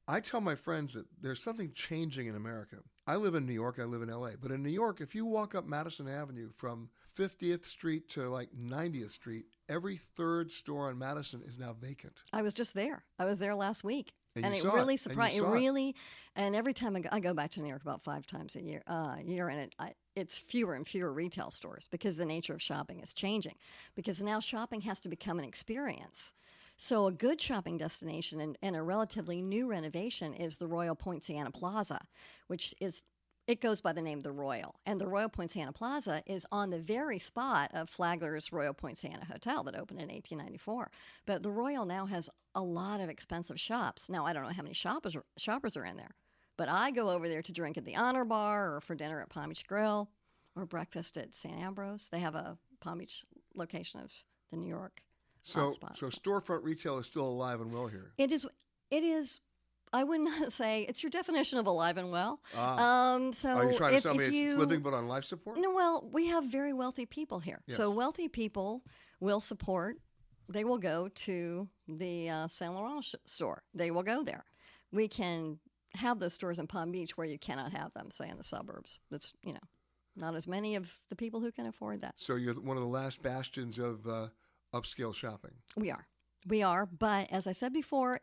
I 0.08 0.20
tell 0.20 0.40
my 0.40 0.54
friends 0.54 0.94
that 0.94 1.06
there's 1.20 1.42
something 1.42 1.72
changing 1.74 2.28
in 2.28 2.36
America. 2.36 2.76
I 3.08 3.16
live 3.16 3.34
in 3.34 3.44
New 3.44 3.52
York, 3.52 3.80
I 3.80 3.84
live 3.84 4.02
in 4.02 4.08
LA, 4.08 4.30
but 4.40 4.52
in 4.52 4.62
New 4.62 4.70
York, 4.70 5.00
if 5.00 5.16
you 5.16 5.26
walk 5.26 5.56
up 5.56 5.66
Madison 5.66 6.06
Avenue 6.08 6.50
from 6.56 6.90
50th 7.18 7.66
Street 7.66 8.08
to 8.10 8.28
like 8.28 8.50
90th 8.56 9.10
Street, 9.10 9.46
every 9.68 9.96
third 9.96 10.52
store 10.52 10.88
on 10.90 10.98
Madison 10.98 11.42
is 11.44 11.58
now 11.58 11.72
vacant. 11.72 12.22
I 12.32 12.42
was 12.42 12.54
just 12.54 12.74
there. 12.74 13.02
I 13.18 13.24
was 13.24 13.40
there 13.40 13.56
last 13.56 13.82
week. 13.82 14.12
And 14.36 14.46
And, 14.46 14.54
it 14.54 14.64
really 14.64 14.96
surprised. 14.96 15.36
It. 15.36 15.42
really, 15.42 15.94
and 16.34 16.54
every 16.54 16.74
time 16.74 16.96
I 16.96 17.00
go, 17.00 17.08
I 17.12 17.20
go 17.20 17.34
back 17.34 17.52
to 17.52 17.60
New 17.60 17.68
York 17.68 17.82
about 17.82 18.02
five 18.02 18.26
times 18.26 18.56
a 18.56 18.62
year, 18.62 18.82
uh, 18.86 19.16
year, 19.24 19.48
and 19.48 19.60
it, 19.60 19.74
I, 19.78 19.92
it's 20.14 20.36
fewer 20.36 20.74
and 20.74 20.86
fewer 20.86 21.12
retail 21.12 21.50
stores 21.50 21.88
because 21.90 22.16
the 22.16 22.26
nature 22.26 22.54
of 22.54 22.62
shopping 22.62 23.00
is 23.00 23.12
changing. 23.12 23.54
Because 23.94 24.22
now 24.22 24.40
shopping 24.40 24.82
has 24.82 25.00
to 25.00 25.08
become 25.08 25.38
an 25.38 25.44
experience. 25.44 26.32
So 26.76 27.06
a 27.06 27.12
good 27.12 27.40
shopping 27.40 27.78
destination 27.78 28.40
and, 28.40 28.58
and 28.62 28.76
a 28.76 28.82
relatively 28.82 29.40
new 29.40 29.66
renovation 29.66 30.34
is 30.34 30.58
the 30.58 30.66
Royal 30.66 30.94
Poinciana 30.94 31.50
Plaza, 31.50 32.00
which 32.48 32.74
is 32.80 33.02
it 33.46 33.60
goes 33.60 33.80
by 33.80 33.92
the 33.92 34.02
name 34.02 34.20
the 34.20 34.32
Royal. 34.32 34.74
And 34.84 35.00
the 35.00 35.06
Royal 35.06 35.28
Poinciana 35.28 35.72
Plaza 35.72 36.22
is 36.26 36.44
on 36.50 36.70
the 36.70 36.80
very 36.80 37.20
spot 37.20 37.70
of 37.72 37.88
Flagler's 37.88 38.52
Royal 38.52 38.74
Poinciana 38.74 39.24
Hotel 39.24 39.62
that 39.62 39.76
opened 39.76 40.00
in 40.00 40.08
1894. 40.08 40.90
But 41.26 41.44
the 41.44 41.50
Royal 41.50 41.84
now 41.84 42.06
has 42.06 42.28
a 42.56 42.62
lot 42.62 43.00
of 43.00 43.08
expensive 43.08 43.60
shops. 43.60 44.08
Now, 44.08 44.26
I 44.26 44.32
don't 44.32 44.42
know 44.42 44.52
how 44.52 44.62
many 44.62 44.74
shoppers 44.74 45.14
are, 45.14 45.24
shoppers 45.36 45.76
are 45.76 45.84
in 45.84 45.96
there, 45.96 46.16
but 46.56 46.68
I 46.68 46.90
go 46.90 47.10
over 47.10 47.28
there 47.28 47.42
to 47.42 47.52
drink 47.52 47.76
at 47.76 47.84
the 47.84 47.94
Honor 47.96 48.24
Bar 48.24 48.74
or 48.76 48.80
for 48.80 48.94
dinner 48.96 49.20
at 49.20 49.28
Palm 49.28 49.50
Beach 49.50 49.66
Grill 49.68 50.08
or 50.56 50.66
breakfast 50.66 51.16
at 51.18 51.34
Sant 51.34 51.60
Ambroeus. 51.60 52.08
They 52.10 52.20
have 52.20 52.34
a 52.34 52.56
Palm 52.80 52.98
Beach 52.98 53.24
location 53.54 54.00
of 54.00 54.10
the 54.50 54.56
New 54.56 54.68
York 54.68 55.02
So, 55.42 55.70
hotspot. 55.70 55.96
so 55.98 56.06
storefront 56.06 56.64
retail 56.64 56.98
is 56.98 57.06
still 57.06 57.26
alive 57.28 57.60
and 57.60 57.72
well 57.72 57.86
here. 57.88 58.10
It 58.18 58.32
is. 58.32 58.46
It 58.90 59.04
is. 59.04 59.40
I 59.92 60.02
would 60.02 60.20
not 60.20 60.50
say 60.60 60.82
it's 60.82 61.02
your 61.02 61.10
definition 61.10 61.58
of 61.58 61.66
alive 61.66 61.98
and 61.98 62.10
well. 62.10 62.40
um, 62.56 63.32
so 63.32 63.50
Are 63.50 63.70
you 63.70 63.76
trying 63.76 63.94
to 63.96 64.00
tell 64.00 64.14
me 64.14 64.24
it's, 64.24 64.34
you, 64.34 64.48
it's 64.48 64.56
living 64.56 64.80
but 64.80 64.94
on 64.94 65.08
life 65.08 65.24
support? 65.24 65.58
No, 65.58 65.70
well, 65.72 66.08
we 66.10 66.26
have 66.28 66.44
very 66.44 66.72
wealthy 66.72 67.04
people 67.06 67.40
here. 67.40 67.60
So 67.68 67.90
wealthy 67.90 68.28
people 68.28 68.82
will 69.20 69.40
support. 69.40 69.98
They 70.48 70.64
will 70.64 70.78
go 70.78 71.08
to 71.08 71.68
the 71.88 72.30
uh, 72.30 72.48
Saint 72.48 72.74
Laurent 72.74 73.04
sh- 73.04 73.14
store. 73.24 73.62
They 73.74 73.90
will 73.90 74.02
go 74.02 74.22
there. 74.22 74.44
We 74.92 75.08
can 75.08 75.58
have 75.94 76.20
those 76.20 76.34
stores 76.34 76.58
in 76.58 76.66
Palm 76.66 76.92
Beach 76.92 77.16
where 77.16 77.26
you 77.26 77.38
cannot 77.38 77.72
have 77.72 77.92
them, 77.94 78.10
say 78.10 78.28
in 78.28 78.36
the 78.36 78.44
suburbs. 78.44 78.98
It's 79.10 79.32
you 79.42 79.52
know, 79.52 79.60
not 80.16 80.34
as 80.34 80.46
many 80.46 80.76
of 80.76 81.00
the 81.08 81.16
people 81.16 81.40
who 81.40 81.52
can 81.52 81.66
afford 81.66 82.02
that. 82.02 82.14
So 82.16 82.36
you're 82.36 82.54
one 82.54 82.76
of 82.76 82.82
the 82.82 82.88
last 82.88 83.22
bastions 83.22 83.78
of 83.78 84.06
uh, 84.06 84.28
upscale 84.74 85.14
shopping. 85.14 85.52
We 85.76 85.90
are. 85.90 86.06
We 86.46 86.62
are. 86.62 86.86
But 86.86 87.28
as 87.30 87.46
I 87.46 87.52
said 87.52 87.72
before, 87.72 88.20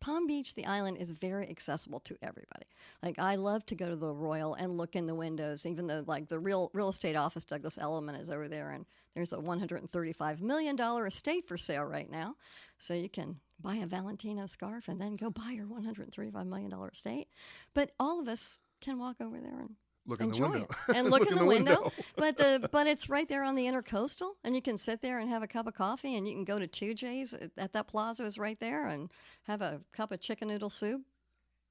Palm 0.00 0.26
Beach, 0.26 0.54
the 0.54 0.66
island, 0.66 0.98
is 0.98 1.10
very 1.10 1.48
accessible 1.48 2.00
to 2.00 2.16
everybody. 2.22 2.66
Like 3.02 3.18
I 3.18 3.36
love 3.36 3.66
to 3.66 3.74
go 3.74 3.88
to 3.88 3.96
the 3.96 4.14
Royal 4.14 4.54
and 4.54 4.76
look 4.76 4.94
in 4.94 5.06
the 5.06 5.14
windows, 5.14 5.66
even 5.66 5.86
though 5.86 6.04
like 6.06 6.28
the 6.28 6.38
real 6.38 6.70
real 6.72 6.88
estate 6.88 7.16
office, 7.16 7.44
Douglas 7.44 7.78
Elliman, 7.78 8.14
is 8.14 8.30
over 8.30 8.48
there, 8.48 8.70
and 8.70 8.86
there's 9.18 9.32
a 9.32 9.40
135 9.40 10.40
million 10.40 10.76
dollar 10.76 11.04
estate 11.04 11.48
for 11.48 11.58
sale 11.58 11.82
right 11.82 12.08
now, 12.08 12.36
so 12.78 12.94
you 12.94 13.08
can 13.08 13.40
buy 13.60 13.74
a 13.76 13.86
Valentino 13.86 14.46
scarf 14.46 14.86
and 14.86 15.00
then 15.00 15.16
go 15.16 15.28
buy 15.28 15.50
your 15.50 15.66
135 15.66 16.46
million 16.46 16.70
dollar 16.70 16.90
estate. 16.90 17.26
But 17.74 17.90
all 17.98 18.20
of 18.20 18.28
us 18.28 18.60
can 18.80 18.96
walk 18.98 19.16
over 19.20 19.40
there 19.40 19.58
and 19.58 19.70
Look 20.06 20.20
in 20.20 20.30
the 20.30 20.40
window. 20.40 20.68
it 20.88 20.96
and 20.96 21.10
look, 21.10 21.20
Look 21.22 21.32
in 21.32 21.32
in 21.32 21.34
the, 21.34 21.40
the 21.40 21.48
window. 21.48 21.70
window. 21.82 21.92
but 22.16 22.38
the 22.38 22.68
but 22.70 22.86
it's 22.86 23.08
right 23.08 23.28
there 23.28 23.42
on 23.42 23.56
the 23.56 23.64
intercoastal, 23.64 24.30
and 24.44 24.54
you 24.54 24.62
can 24.62 24.78
sit 24.78 25.02
there 25.02 25.18
and 25.18 25.28
have 25.28 25.42
a 25.42 25.48
cup 25.48 25.66
of 25.66 25.74
coffee, 25.74 26.14
and 26.14 26.26
you 26.28 26.32
can 26.34 26.44
go 26.44 26.60
to 26.60 26.68
Two 26.68 26.94
J's 26.94 27.34
at 27.56 27.72
that 27.72 27.88
plaza 27.88 28.24
is 28.24 28.38
right 28.38 28.58
there, 28.60 28.86
and 28.86 29.10
have 29.48 29.60
a 29.62 29.80
cup 29.92 30.12
of 30.12 30.20
chicken 30.20 30.46
noodle 30.46 30.70
soup. 30.70 31.02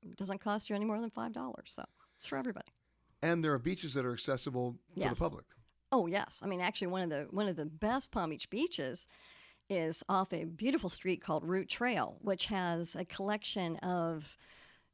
It 0.04 0.18
doesn't 0.18 0.40
cost 0.42 0.70
you 0.70 0.76
any 0.76 0.84
more 0.86 1.00
than 1.00 1.10
five 1.12 1.32
dollars, 1.32 1.72
so 1.74 1.86
it's 2.18 2.26
for 2.26 2.38
everybody. 2.38 2.68
And 3.24 3.42
there 3.44 3.54
are 3.54 3.58
beaches 3.60 3.94
that 3.94 4.06
are 4.06 4.12
accessible 4.14 4.74
to 4.96 5.00
Yes. 5.02 5.10
the 5.18 5.24
public. 5.24 5.46
Oh 5.92 6.08
yes, 6.08 6.42
I 6.44 6.48
mean 6.48 6.62
actually 6.62 6.88
one 6.88 7.04
of 7.04 7.10
the 7.10 7.28
one 7.32 7.48
of 7.48 7.56
the 7.56 7.66
best 7.66 8.12
Palm 8.12 8.30
Beach 8.30 8.50
beaches 8.50 9.08
is 9.70 10.04
off 10.08 10.34
a 10.34 10.46
beautiful 10.46 10.90
street 10.90 11.22
called 11.22 11.44
Root 11.44 11.70
Trail, 11.70 12.18
which 12.22 12.48
has 12.48 12.96
a 12.96 13.06
collection 13.06 13.76
of 13.78 14.38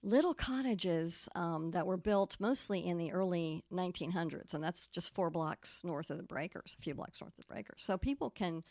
little 0.02 0.34
cottages 0.34 1.30
um, 1.36 1.72
that 1.72 1.88
were 1.88 1.98
built 1.98 2.38
mostly 2.40 2.86
in 2.86 2.98
the 2.98 3.12
early 3.12 3.64
1900s, 3.72 4.54
and 4.54 4.64
that's 4.64 4.88
just 4.88 5.14
four 5.14 5.30
blocks 5.30 5.82
north 5.84 6.10
of 6.10 6.18
the 6.18 6.24
breakers, 6.24 6.76
a 6.78 6.82
few 6.82 6.94
blocks 6.94 7.22
north 7.22 7.34
of 7.38 7.46
the 7.46 7.54
breakers. 7.54 7.82
So 7.82 7.98
people 7.98 8.30
can, 8.30 8.64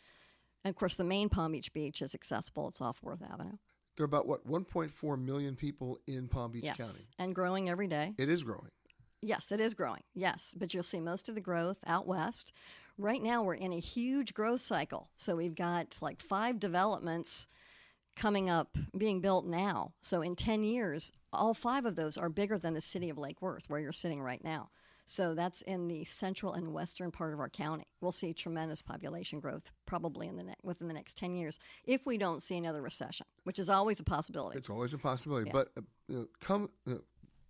and 0.64 0.71
of 0.71 0.76
course, 0.76 0.95
the 0.95 1.05
main 1.05 1.29
Palm 1.29 1.52
Beach 1.52 1.73
beach 1.73 2.02
is 2.02 2.14
accessible. 2.14 2.69
It's 2.69 2.81
off 2.81 3.02
Worth 3.02 3.23
Avenue. 3.23 3.57
There 3.97 4.05
are 4.05 4.07
about 4.07 4.26
what 4.26 4.47
1.4 4.47 5.23
million 5.23 5.57
people 5.57 5.99
in 6.07 6.29
Palm 6.29 6.52
Beach 6.52 6.64
yes, 6.64 6.76
County. 6.76 7.07
and 7.19 7.35
growing 7.35 7.69
every 7.69 7.88
day. 7.88 8.14
It 8.19 8.29
is 8.29 8.43
growing. 8.43 8.71
Yes, 9.23 9.52
it 9.52 9.61
is 9.61 9.73
growing. 9.73 10.02
Yes, 10.14 10.52
but 10.57 10.75
you'll 10.75 10.83
see 10.83 11.00
most 11.00 11.29
of 11.29 11.35
the 11.35 11.41
growth 11.41 11.79
out 11.87 12.07
west. 12.07 12.52
Right 12.99 13.23
now, 13.23 13.43
we're 13.43 13.55
in 13.55 13.73
a 13.73 13.79
huge 13.79 14.35
growth 14.35 14.61
cycle. 14.61 15.09
So 15.17 15.37
we've 15.37 15.55
got 15.55 15.99
like 16.02 16.21
five 16.21 16.59
developments 16.59 17.49
coming 18.17 18.50
up, 18.50 18.76
being 18.97 19.21
built 19.21 19.47
now. 19.47 19.93
So 20.00 20.21
in 20.21 20.37
10 20.37 20.64
years, 20.64 21.12
all 21.33 21.55
five 21.55 21.87
of 21.87 21.97
those 21.97 22.19
are 22.19 22.29
bigger 22.29 22.59
than 22.59 22.75
the 22.75 22.81
city 22.81 23.09
of 23.09 23.17
Lake 23.17 23.41
Worth, 23.41 23.64
where 23.69 23.81
you're 23.81 23.93
sitting 23.93 24.21
right 24.21 24.43
now. 24.43 24.71
So 25.05 25.35
that's 25.35 25.62
in 25.62 25.88
the 25.88 26.05
central 26.05 26.52
and 26.52 26.73
western 26.73 27.11
part 27.11 27.33
of 27.33 27.41
our 27.41 27.49
county. 27.49 27.85
We'll 28.00 28.12
see 28.12 28.33
tremendous 28.33 28.83
population 28.83 29.41
growth 29.41 29.71
probably 29.87 30.29
in 30.29 30.37
the 30.37 30.45
ne- 30.45 30.55
within 30.62 30.88
the 30.88 30.95
next 30.95 31.17
10 31.17 31.35
years 31.35 31.59
if 31.85 32.02
we 32.07 32.19
don't 32.19 32.43
see 32.43 32.57
another 32.57 32.83
recession, 32.83 33.26
which 33.45 33.59
is 33.59 33.69
always 33.69 33.99
a 34.00 34.05
possibility. 34.05 34.59
It's 34.59 34.71
always 34.71 34.95
a 34.95 34.99
possibility. 34.99 35.50
Yeah. 35.52 35.64
But 35.64 35.85
uh, 36.14 36.25
come 36.41 36.71
uh, 36.88 36.97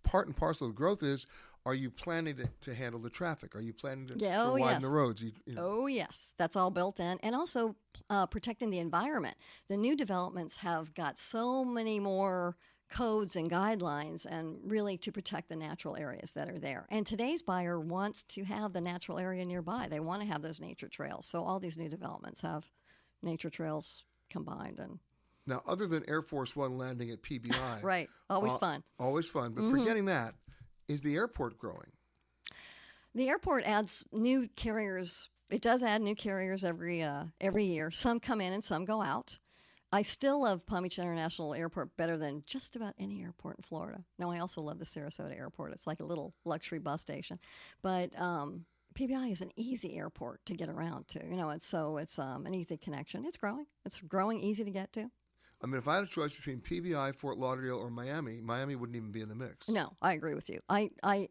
part 0.03 0.27
and 0.27 0.35
parcel 0.35 0.67
of 0.67 0.75
growth 0.75 1.03
is: 1.03 1.25
Are 1.65 1.73
you 1.73 1.89
planning 1.89 2.35
to, 2.37 2.49
to 2.61 2.75
handle 2.75 2.99
the 2.99 3.09
traffic? 3.09 3.55
Are 3.55 3.61
you 3.61 3.73
planning 3.73 4.05
to, 4.07 4.17
Yeah, 4.17 4.35
to 4.35 4.43
oh, 4.43 4.51
widen 4.53 4.67
yes. 4.67 4.81
the 4.83 4.89
roads? 4.89 5.23
You, 5.23 5.31
you 5.45 5.55
know, 5.55 5.61
Oh, 5.63 5.87
yes, 5.87 6.29
that's 6.37 6.55
all 6.55 6.71
built 6.71 6.99
in. 6.99 7.19
And 7.23 7.35
also 7.35 7.75
uh, 8.09 8.25
protecting 8.25 8.69
the 8.69 8.79
environment. 8.79 9.37
The 9.69 9.77
new 9.77 9.95
developments 9.95 10.57
have 10.57 10.93
got 10.93 11.17
so 11.17 11.63
many 11.63 11.99
more 11.99 12.57
codes 12.89 13.35
and 13.35 13.49
guidelines 13.49 14.25
and 14.25 14.57
really 14.63 14.97
to 14.97 15.11
protect 15.11 15.49
the 15.49 15.55
natural 15.55 15.95
areas 15.95 16.33
that 16.33 16.49
are 16.49 16.59
there. 16.59 16.85
And 16.89 17.07
today's 17.07 17.41
buyer 17.41 17.79
wants 17.79 18.23
to 18.23 18.43
have 18.43 18.73
the 18.73 18.81
natural 18.81 19.17
area 19.17 19.45
nearby. 19.45 19.87
They 19.89 20.01
want 20.01 20.21
to 20.21 20.27
have 20.27 20.41
those 20.41 20.59
nature 20.59 20.89
trails. 20.89 21.25
So 21.25 21.43
all 21.43 21.59
these 21.59 21.77
new 21.77 21.89
developments 21.89 22.41
have 22.41 22.69
nature 23.21 23.49
trails 23.49 24.03
combined 24.29 24.79
and 24.79 24.99
Now, 25.47 25.61
other 25.65 25.87
than 25.87 26.03
Air 26.09 26.21
Force 26.21 26.55
One 26.55 26.77
landing 26.77 27.09
at 27.09 27.21
PBI, 27.21 27.81
right, 27.83 28.09
always 28.29 28.53
uh, 28.53 28.57
fun. 28.57 28.79
Mm-hmm. 28.79 29.03
Always 29.05 29.27
fun. 29.27 29.53
But 29.53 29.69
forgetting 29.71 30.05
that, 30.05 30.35
is 30.87 31.01
the 31.01 31.15
airport 31.15 31.57
growing? 31.57 31.91
The 33.15 33.29
airport 33.29 33.63
adds 33.65 34.03
new 34.11 34.49
carriers. 34.55 35.29
It 35.49 35.61
does 35.61 35.83
add 35.83 36.01
new 36.01 36.15
carriers 36.15 36.63
every 36.63 37.03
uh, 37.03 37.25
every 37.39 37.65
year. 37.65 37.91
Some 37.91 38.19
come 38.19 38.41
in 38.41 38.53
and 38.53 38.63
some 38.63 38.85
go 38.85 39.01
out. 39.01 39.39
I 39.91 40.01
still 40.01 40.41
love 40.41 40.65
Palm 40.65 40.81
Beach 40.81 40.97
International 40.97 41.53
Airport 41.53 41.95
better 41.97 42.17
than 42.17 42.41
just 42.47 42.75
about 42.75 42.95
any 42.97 43.21
airport 43.21 43.57
in 43.59 43.63
Florida. 43.63 44.03
Now, 44.17 44.31
I 44.31 44.39
also 44.39 44.59
love 44.59 44.79
the 44.79 44.85
Sarasota 44.85 45.37
Airport. 45.37 45.71
It's 45.71 45.85
like 45.85 45.99
a 45.99 46.05
little 46.05 46.33
luxury 46.45 46.79
bus 46.79 47.01
station, 47.01 47.37
but 47.83 48.19
um, 48.19 48.65
PBI 48.95 49.31
is 49.31 49.41
an 49.41 49.51
easy 49.55 49.95
airport 49.95 50.43
to 50.47 50.55
get 50.55 50.67
around 50.67 51.07
to. 51.09 51.23
You 51.23 51.35
know, 51.35 51.51
it's 51.51 51.67
so 51.67 51.97
it's 51.97 52.17
um, 52.17 52.47
an 52.47 52.55
easy 52.55 52.75
connection. 52.75 53.23
It's 53.23 53.37
growing. 53.37 53.67
It's 53.85 53.99
growing, 53.99 54.39
easy 54.39 54.63
to 54.63 54.71
get 54.71 54.91
to. 54.93 55.11
I 55.63 55.67
mean, 55.67 55.77
if 55.77 55.87
I 55.87 55.95
had 55.95 56.03
a 56.03 56.07
choice 56.07 56.35
between 56.35 56.59
PBI, 56.59 57.15
Fort 57.15 57.37
Lauderdale, 57.37 57.77
or 57.77 57.89
Miami, 57.89 58.41
Miami 58.41 58.75
wouldn't 58.75 58.97
even 58.97 59.11
be 59.11 59.21
in 59.21 59.29
the 59.29 59.35
mix. 59.35 59.69
No, 59.69 59.93
I 60.01 60.13
agree 60.13 60.33
with 60.33 60.49
you. 60.49 60.59
I 60.67 60.89
I 61.01 61.29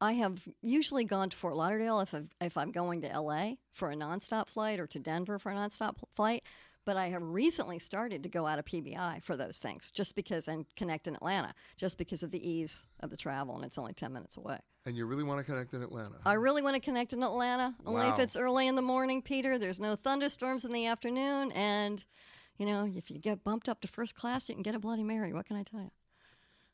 I 0.00 0.12
have 0.12 0.46
usually 0.62 1.04
gone 1.04 1.30
to 1.30 1.36
Fort 1.36 1.56
Lauderdale 1.56 2.00
if 2.00 2.14
I've, 2.14 2.30
if 2.40 2.56
I'm 2.56 2.70
going 2.70 3.02
to 3.02 3.20
LA 3.20 3.54
for 3.72 3.90
a 3.90 3.96
nonstop 3.96 4.48
flight 4.48 4.78
or 4.78 4.86
to 4.88 4.98
Denver 4.98 5.38
for 5.38 5.50
a 5.50 5.54
nonstop 5.54 5.96
flight. 6.14 6.44
But 6.84 6.96
I 6.96 7.08
have 7.08 7.22
recently 7.22 7.80
started 7.80 8.22
to 8.22 8.28
go 8.28 8.46
out 8.46 8.60
of 8.60 8.64
PBI 8.64 9.20
for 9.24 9.36
those 9.36 9.58
things, 9.58 9.90
just 9.90 10.14
because 10.14 10.46
and 10.46 10.66
connect 10.76 11.08
in 11.08 11.16
Atlanta, 11.16 11.52
just 11.76 11.98
because 11.98 12.22
of 12.22 12.30
the 12.30 12.48
ease 12.48 12.86
of 13.00 13.10
the 13.10 13.16
travel, 13.16 13.56
and 13.56 13.64
it's 13.64 13.78
only 13.78 13.92
ten 13.92 14.12
minutes 14.12 14.36
away. 14.36 14.58
And 14.84 14.96
you 14.96 15.06
really 15.06 15.24
want 15.24 15.40
to 15.40 15.44
connect 15.44 15.74
in 15.74 15.82
Atlanta? 15.82 16.14
I 16.24 16.34
really 16.34 16.62
want 16.62 16.76
to 16.76 16.80
connect 16.80 17.12
in 17.12 17.24
Atlanta, 17.24 17.74
only 17.84 18.06
if 18.06 18.20
it's 18.20 18.36
early 18.36 18.68
in 18.68 18.76
the 18.76 18.82
morning, 18.82 19.20
Peter. 19.20 19.58
There's 19.58 19.80
no 19.80 19.96
thunderstorms 19.96 20.64
in 20.64 20.72
the 20.72 20.86
afternoon, 20.86 21.50
and 21.52 22.04
you 22.58 22.66
know 22.66 22.90
if 22.94 23.10
you 23.10 23.18
get 23.18 23.44
bumped 23.44 23.68
up 23.68 23.80
to 23.82 23.88
first 23.88 24.14
class, 24.14 24.48
you 24.48 24.54
can 24.54 24.62
get 24.62 24.74
a 24.74 24.78
Bloody 24.78 25.02
Mary. 25.02 25.32
What 25.32 25.46
can 25.46 25.56
I 25.56 25.62
tell 25.62 25.80
you? 25.80 25.90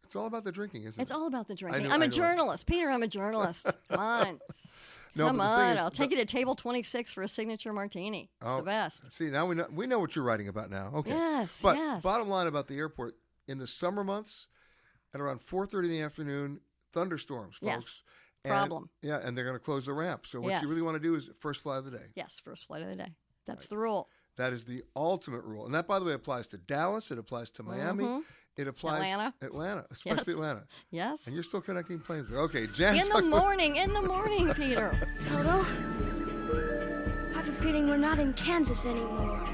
It's 0.04 0.16
all 0.16 0.26
about 0.26 0.44
the 0.44 0.52
drinking, 0.52 0.82
isn't 0.82 0.90
It's 0.90 0.98
it? 0.98 1.02
It's 1.02 1.12
all 1.12 1.26
about 1.26 1.48
the 1.48 1.54
drinking. 1.54 1.84
know- 1.84 1.90
I'm 1.94 2.02
I 2.02 2.04
a 2.04 2.08
know 2.08 2.12
journalist. 2.12 2.66
Peter, 2.66 2.90
I'm 2.90 3.02
a 3.02 3.08
journalist. 3.08 3.66
Come 3.88 3.98
on. 4.00 4.40
No, 5.14 5.26
Come 5.26 5.36
but 5.36 5.50
the 5.50 5.56
thing 5.62 5.70
on. 5.72 5.76
is- 5.76 5.82
I'll 5.82 5.90
take 5.90 6.10
you 6.10 6.16
to 6.16 6.24
table 6.24 6.54
26 6.54 7.12
for 7.12 7.22
a 7.22 7.28
signature 7.28 7.70
martini. 7.74 8.30
It's 8.40 8.50
Oh, 8.50 8.56
the 8.58 8.62
best. 8.62 9.12
See, 9.12 9.28
now 9.28 9.44
we 9.44 9.54
know 9.54 9.66
we 9.70 9.86
know 9.86 9.98
what 9.98 10.16
you're 10.16 10.24
writing 10.24 10.48
about 10.48 10.70
now. 10.70 10.90
Okay. 10.94 11.10
Yes, 11.10 11.60
But 11.62 11.76
yes. 11.76 12.02
bottom 12.02 12.30
line 12.30 12.46
about 12.46 12.66
the 12.66 12.78
airport 12.78 13.14
in 13.46 13.58
the 13.58 13.66
summer 13.66 14.04
months, 14.04 14.48
at 15.12 15.20
around 15.20 15.40
4:30 15.42 15.84
in 15.84 15.90
the 15.90 16.00
afternoon, 16.00 16.60
thunderstorms, 16.92 17.56
folks. 17.58 17.62
Yes. 17.62 18.02
And- 18.44 18.52
Problem. 18.52 18.88
yeah, 19.02 19.18
and 19.22 19.36
they're 19.36 19.44
going 19.44 19.54
to 19.58 19.62
close 19.62 19.84
the 19.84 19.92
ramp. 19.92 20.26
So 20.26 20.40
what 20.40 20.48
Yes. 20.48 20.62
you 20.62 20.68
really 20.70 20.80
want 20.80 20.94
to 20.94 20.98
do 21.00 21.14
is 21.14 21.28
first 21.38 21.60
flight 21.62 21.80
of 21.80 21.84
the 21.84 21.90
day. 21.90 22.06
Yes, 22.14 22.40
first 22.42 22.66
flight 22.66 22.80
of 22.80 22.88
the 22.88 22.96
day. 22.96 23.14
That's 23.44 23.66
the 23.66 23.76
rule. 23.76 24.08
That 24.36 24.52
is 24.52 24.64
the 24.64 24.82
ultimate 24.96 25.44
rule, 25.44 25.66
and 25.66 25.74
that, 25.74 25.86
by 25.86 25.98
the 25.98 26.04
way, 26.06 26.12
applies 26.14 26.46
to 26.48 26.56
Dallas. 26.56 27.10
It 27.10 27.18
applies 27.18 27.50
to 27.52 27.62
Miami. 27.62 28.22
It 28.56 28.66
applies 28.68 29.02
Mm-hmm. 29.02 29.12
Atlanta. 29.12 29.34
Atlanta, 29.42 29.86
especially 29.90 30.18
Yes. 30.18 30.28
Atlanta. 30.28 30.64
Yes. 30.90 31.26
And 31.26 31.34
you're 31.34 31.42
still 31.44 31.60
connecting 31.62 31.98
planes 31.98 32.28
there. 32.30 32.38
Okay, 32.40 32.66
Jan. 32.66 32.94
In 32.96 33.04
the 33.04 33.08
talk 33.10 33.18
about- 33.20 33.28
morning, 33.40 33.76
in 33.76 33.92
the 33.92 34.02
morning, 34.02 34.52
Peter. 34.54 34.92
Toto, 35.28 35.64
I 37.32 37.32
have 37.34 37.48
a 37.48 37.52
feeling 37.62 37.88
we're 37.88 37.96
not 37.96 38.18
in 38.18 38.32
Kansas 38.34 38.84
anymore. 38.84 39.46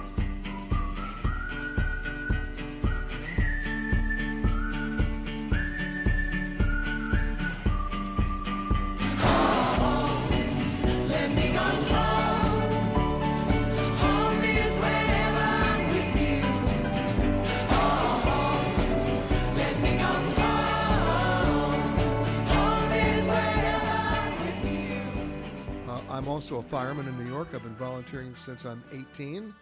I'm 26.28 26.34
also 26.34 26.58
a 26.58 26.62
fireman 26.62 27.08
in 27.08 27.16
New 27.16 27.26
York. 27.26 27.48
I've 27.54 27.62
been 27.62 27.74
volunteering 27.76 28.34
since 28.34 28.66
I'm 28.66 28.84
18 28.92 29.54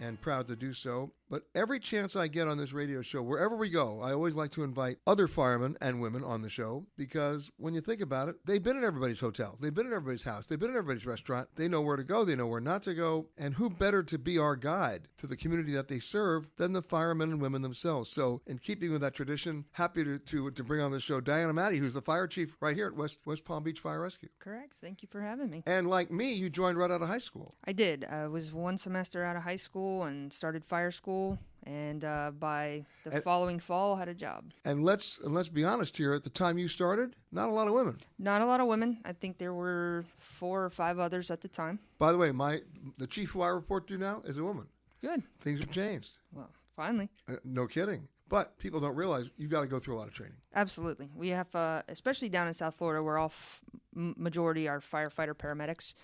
and 0.00 0.20
proud 0.20 0.48
to 0.48 0.56
do 0.56 0.72
so. 0.72 1.12
But 1.30 1.42
every 1.54 1.78
chance 1.78 2.16
I 2.16 2.28
get 2.28 2.48
on 2.48 2.58
this 2.58 2.72
radio 2.72 3.02
show, 3.02 3.22
wherever 3.22 3.56
we 3.56 3.68
go, 3.68 4.00
I 4.00 4.12
always 4.12 4.34
like 4.34 4.50
to 4.52 4.62
invite 4.62 4.98
other 5.06 5.28
firemen 5.28 5.76
and 5.80 6.00
women 6.00 6.24
on 6.24 6.42
the 6.42 6.48
show 6.48 6.86
because 6.96 7.50
when 7.58 7.74
you 7.74 7.80
think 7.80 8.00
about 8.00 8.28
it, 8.28 8.36
they've 8.46 8.62
been 8.62 8.76
in 8.76 8.84
everybody's 8.84 9.20
hotel, 9.20 9.56
they've 9.60 9.74
been 9.74 9.86
in 9.86 9.92
everybody's 9.92 10.24
house, 10.24 10.46
they've 10.46 10.58
been 10.58 10.70
in 10.70 10.76
everybody's 10.76 11.06
restaurant, 11.06 11.48
they 11.56 11.68
know 11.68 11.82
where 11.82 11.96
to 11.96 12.04
go, 12.04 12.24
they 12.24 12.36
know 12.36 12.46
where 12.46 12.60
not 12.60 12.82
to 12.84 12.94
go. 12.94 13.26
And 13.36 13.54
who 13.54 13.68
better 13.68 14.02
to 14.02 14.18
be 14.18 14.38
our 14.38 14.56
guide 14.56 15.08
to 15.18 15.26
the 15.26 15.36
community 15.36 15.72
that 15.72 15.88
they 15.88 15.98
serve 15.98 16.48
than 16.56 16.72
the 16.72 16.82
firemen 16.82 17.30
and 17.30 17.40
women 17.40 17.62
themselves? 17.62 18.10
So, 18.10 18.40
in 18.46 18.58
keeping 18.58 18.92
with 18.92 19.02
that 19.02 19.14
tradition, 19.14 19.66
happy 19.72 20.04
to, 20.04 20.18
to, 20.18 20.50
to 20.50 20.64
bring 20.64 20.80
on 20.80 20.90
the 20.90 21.00
show 21.00 21.20
Diana 21.20 21.52
Matty, 21.52 21.76
who's 21.76 21.94
the 21.94 22.02
fire 22.02 22.26
chief 22.26 22.56
right 22.60 22.74
here 22.74 22.86
at 22.86 22.96
West, 22.96 23.18
West 23.26 23.44
Palm 23.44 23.62
Beach 23.62 23.80
Fire 23.80 24.00
Rescue. 24.00 24.28
Correct. 24.38 24.74
Thank 24.74 25.02
you 25.02 25.08
for 25.10 25.20
having 25.20 25.50
me. 25.50 25.62
And 25.66 25.88
like 25.88 26.10
me, 26.10 26.32
you 26.32 26.48
joined 26.48 26.78
right 26.78 26.90
out 26.90 27.02
of 27.02 27.08
high 27.08 27.18
school. 27.18 27.52
I 27.64 27.72
did. 27.72 28.04
I 28.04 28.26
was 28.28 28.52
one 28.52 28.78
semester 28.78 29.24
out 29.24 29.36
of 29.36 29.42
high 29.42 29.56
school 29.56 30.04
and 30.04 30.32
started 30.32 30.64
fire 30.64 30.90
school, 30.90 31.17
and 31.64 32.04
uh, 32.04 32.30
by 32.38 32.84
the 33.04 33.12
And- 33.14 33.24
following 33.24 33.58
fall, 33.60 33.96
had 33.96 34.08
a 34.08 34.14
job. 34.14 34.44
And 34.64 34.84
let's 34.84 35.18
and 35.18 35.34
let's 35.34 35.48
be 35.50 35.64
honest 35.64 35.96
here. 35.96 36.12
At 36.12 36.24
the 36.24 36.30
time 36.30 36.56
you 36.58 36.68
started, 36.68 37.16
not 37.32 37.48
a 37.48 37.52
lot 37.52 37.68
of 37.68 37.74
women. 37.74 37.96
Not 38.18 38.40
a 38.42 38.46
lot 38.46 38.60
of 38.60 38.66
women. 38.66 38.98
I 39.04 39.12
think 39.12 39.38
there 39.38 39.52
were 39.54 40.04
four 40.18 40.64
or 40.64 40.70
five 40.70 40.98
others 40.98 41.30
at 41.30 41.40
the 41.40 41.48
time. 41.48 41.78
By 41.98 42.12
the 42.12 42.18
way, 42.18 42.32
my 42.32 42.60
the 42.96 43.06
chief 43.06 43.30
who 43.30 43.42
I 43.42 43.48
report 43.48 43.86
to 43.88 43.98
now 43.98 44.22
is 44.24 44.38
a 44.38 44.44
woman. 44.44 44.66
Good. 45.00 45.22
Things 45.40 45.60
have 45.60 45.70
changed. 45.70 46.10
Well, 46.32 46.50
finally. 46.74 47.08
Uh, 47.28 47.36
no 47.44 47.66
kidding. 47.66 48.08
But 48.28 48.58
people 48.58 48.78
don't 48.80 48.94
realize 48.96 49.30
you've 49.38 49.50
got 49.50 49.62
to 49.62 49.66
go 49.66 49.78
through 49.78 49.96
a 49.96 49.98
lot 50.00 50.08
of 50.08 50.12
training. 50.14 50.36
Absolutely. 50.54 51.08
We 51.14 51.28
have, 51.30 51.54
uh, 51.54 51.80
especially 51.88 52.28
down 52.28 52.46
in 52.46 52.52
South 52.52 52.74
Florida, 52.74 53.02
where 53.02 53.16
all 53.16 53.32
f- 53.32 53.62
majority 53.94 54.68
are 54.68 54.80
firefighter 54.80 55.32
paramedics. 55.34 55.94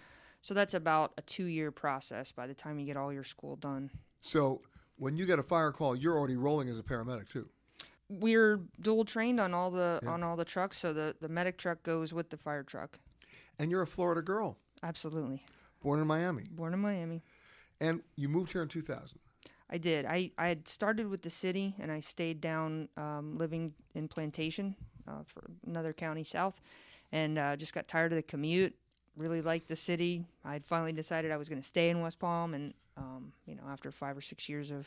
So 0.40 0.54
that's 0.54 0.72
about 0.72 1.12
a 1.18 1.22
two-year 1.22 1.70
process 1.70 2.32
by 2.32 2.46
the 2.46 2.54
time 2.54 2.78
you 2.78 2.86
get 2.86 2.96
all 2.96 3.12
your 3.12 3.24
school 3.24 3.56
done. 3.56 3.90
So 4.22 4.62
when 4.96 5.16
you 5.16 5.26
get 5.26 5.38
a 5.38 5.42
fire 5.42 5.72
call, 5.72 5.94
you're 5.96 6.16
already 6.18 6.36
rolling 6.36 6.68
as 6.68 6.78
a 6.78 6.82
paramedic 6.82 7.28
too. 7.30 7.48
We're 8.08 8.60
dual 8.80 9.04
trained 9.04 9.40
on 9.40 9.54
all 9.54 9.70
the 9.70 10.00
on 10.06 10.22
all 10.22 10.36
the 10.36 10.44
trucks, 10.44 10.78
so 10.78 10.92
the 10.92 11.16
the 11.20 11.28
medic 11.28 11.56
truck 11.56 11.82
goes 11.82 12.12
with 12.12 12.30
the 12.30 12.36
fire 12.36 12.62
truck. 12.62 12.98
And 13.58 13.70
you're 13.70 13.82
a 13.82 13.86
Florida 13.86 14.20
girl, 14.20 14.56
Absolutely. 14.82 15.42
born 15.82 16.00
in 16.00 16.06
Miami, 16.06 16.44
Born 16.50 16.74
in 16.74 16.80
Miami. 16.80 17.22
and 17.80 18.02
you 18.16 18.28
moved 18.28 18.52
here 18.52 18.62
in 18.62 18.68
2000. 18.68 19.18
I 19.70 19.78
did. 19.78 20.04
I, 20.06 20.30
I 20.36 20.48
had 20.48 20.68
started 20.68 21.08
with 21.08 21.22
the 21.22 21.30
city 21.30 21.74
and 21.80 21.90
I 21.90 22.00
stayed 22.00 22.40
down 22.40 22.88
um, 22.96 23.38
living 23.38 23.72
in 23.94 24.08
Plantation 24.08 24.76
uh, 25.08 25.22
for 25.24 25.42
another 25.66 25.92
county 25.92 26.22
south 26.24 26.60
and 27.12 27.38
uh, 27.38 27.56
just 27.56 27.72
got 27.72 27.88
tired 27.88 28.12
of 28.12 28.16
the 28.16 28.22
commute. 28.22 28.74
Really 29.16 29.42
liked 29.42 29.68
the 29.68 29.76
city. 29.76 30.24
I 30.44 30.54
had 30.54 30.64
finally 30.64 30.92
decided 30.92 31.30
I 31.30 31.36
was 31.36 31.48
going 31.48 31.60
to 31.60 31.66
stay 31.66 31.88
in 31.90 32.00
West 32.00 32.18
Palm. 32.18 32.52
And, 32.54 32.74
um, 32.96 33.32
you 33.46 33.54
know, 33.54 33.62
after 33.70 33.90
five 33.92 34.16
or 34.16 34.20
six 34.20 34.48
years 34.48 34.70
of 34.70 34.86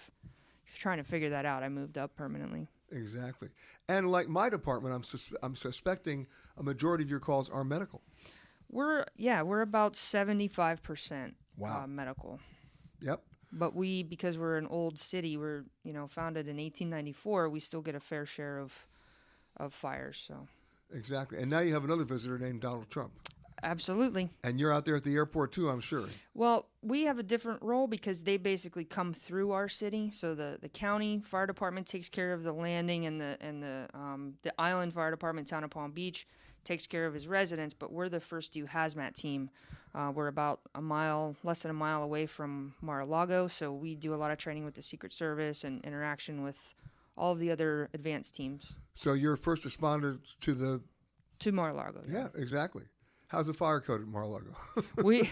trying 0.78 0.98
to 0.98 1.04
figure 1.04 1.30
that 1.30 1.46
out, 1.46 1.63
I 1.63 1.70
moved 1.70 1.98
up 1.98 2.16
permanently. 2.16 2.68
Exactly. 2.92 3.50
And 3.88 4.12
like 4.12 4.28
my 4.28 4.50
department, 4.50 4.94
I'm 4.96 5.04
sus- 5.04 5.34
I'm 5.42 5.56
suspecting 5.56 6.28
a 6.58 6.63
majority 6.63 7.04
of 7.06 7.10
your 7.10 7.20
calls 7.22 7.50
are 7.50 7.63
medical. 7.63 8.02
We're, 8.70 9.06
yeah, 9.16 9.44
we're 9.44 9.62
about 9.62 9.94
75% 9.94 11.34
Wow. 11.58 11.84
uh, 11.84 11.88
medical. 11.88 12.40
Yep. 13.02 13.22
But 13.54 13.74
we, 13.76 14.04
because 14.04 14.38
we're 14.38 14.58
an 14.58 14.68
old 14.68 15.00
city, 15.00 15.38
we're, 15.38 15.63
you 15.86 15.94
know, 15.94 16.08
founded 16.08 16.48
in 16.50 16.58
1894, 16.58 17.50
we 17.50 17.62
still 17.62 17.82
get 17.82 17.96
a 17.96 18.00
fair 18.02 18.26
share 18.26 18.60
of, 18.60 18.74
of 19.56 19.74
fires. 19.74 20.22
So. 20.28 20.48
Exactly. 20.94 21.40
And 21.40 21.50
now 21.50 21.60
you 21.60 21.74
have 21.74 21.86
another 21.86 22.04
visitor 22.04 22.38
named 22.38 22.62
Donald 22.62 22.90
Trump. 22.90 23.13
Absolutely. 23.63 24.30
And 24.43 24.60
you're 24.60 24.72
out 24.72 24.86
there 24.86 24.96
at 24.96 25.04
the 25.04 25.15
airport 25.15 25.52
too, 25.52 25.70
I'm 25.70 25.80
sure. 25.80 26.08
Well, 26.34 26.70
we 26.82 27.04
have 27.04 27.17
a 27.20 27.24
different 27.24 27.62
role 27.62 27.88
because 27.88 28.24
they 28.24 28.38
basically 28.38 28.86
come 28.86 29.13
through 29.13 29.52
our 29.52 29.67
city. 29.67 30.12
So 30.12 30.36
the, 30.36 30.58
the 30.62 30.70
county 30.70 31.22
fire 31.26 31.48
department 31.48 31.88
takes 31.88 32.10
care 32.10 32.34
of 32.34 32.43
the 32.43 32.52
landing, 32.52 33.06
and 33.06 33.20
the 33.20 33.38
and 33.41 33.63
the 33.63 33.88
um, 33.93 34.36
the 34.43 34.54
island 34.60 34.93
fire 34.93 35.12
department, 35.12 35.48
town 35.48 35.63
of 35.63 35.72
Palm 35.72 35.91
Beach, 35.91 36.28
takes 36.63 36.86
care 36.86 37.06
of 37.06 37.13
his 37.13 37.28
residents. 37.28 37.74
But 37.74 37.91
we're 37.91 38.10
the 38.10 38.20
first 38.20 38.54
due 38.54 38.65
hazmat 38.65 39.15
team. 39.15 39.50
Uh, 39.96 40.12
we're 40.13 40.28
about 40.28 40.60
a 40.76 40.82
mile, 40.82 41.36
less 41.43 41.63
than 41.63 41.72
a 41.72 41.74
mile 41.74 42.04
away 42.04 42.28
from 42.28 42.76
Mar-a-Lago, 42.82 43.48
so 43.48 43.74
we 43.74 43.96
do 43.96 44.13
a 44.13 44.17
lot 44.17 44.30
of 44.30 44.38
training 44.38 44.63
with 44.63 44.76
the 44.76 44.82
Secret 44.82 45.12
Service 45.12 45.63
and 45.63 45.84
interaction 45.84 46.43
with 46.43 46.76
all 47.17 47.32
of 47.32 47.39
the 47.39 47.50
other 47.50 47.89
advanced 47.96 48.36
teams 48.36 48.76
So 48.93 49.13
you're 49.13 49.36
first 49.36 49.63
responders 49.63 50.38
to 50.41 50.54
the 50.54 50.82
to 51.39 51.52
Mar-a-Lago. 51.52 52.04
yeah, 52.08 52.28
exactly. 52.36 52.84
How's 53.28 53.48
the 53.48 53.54
fire 53.54 53.82
code 53.82 54.02
at 54.02 54.08
Mar-a-Lago? 54.08 54.56
we 55.04 55.30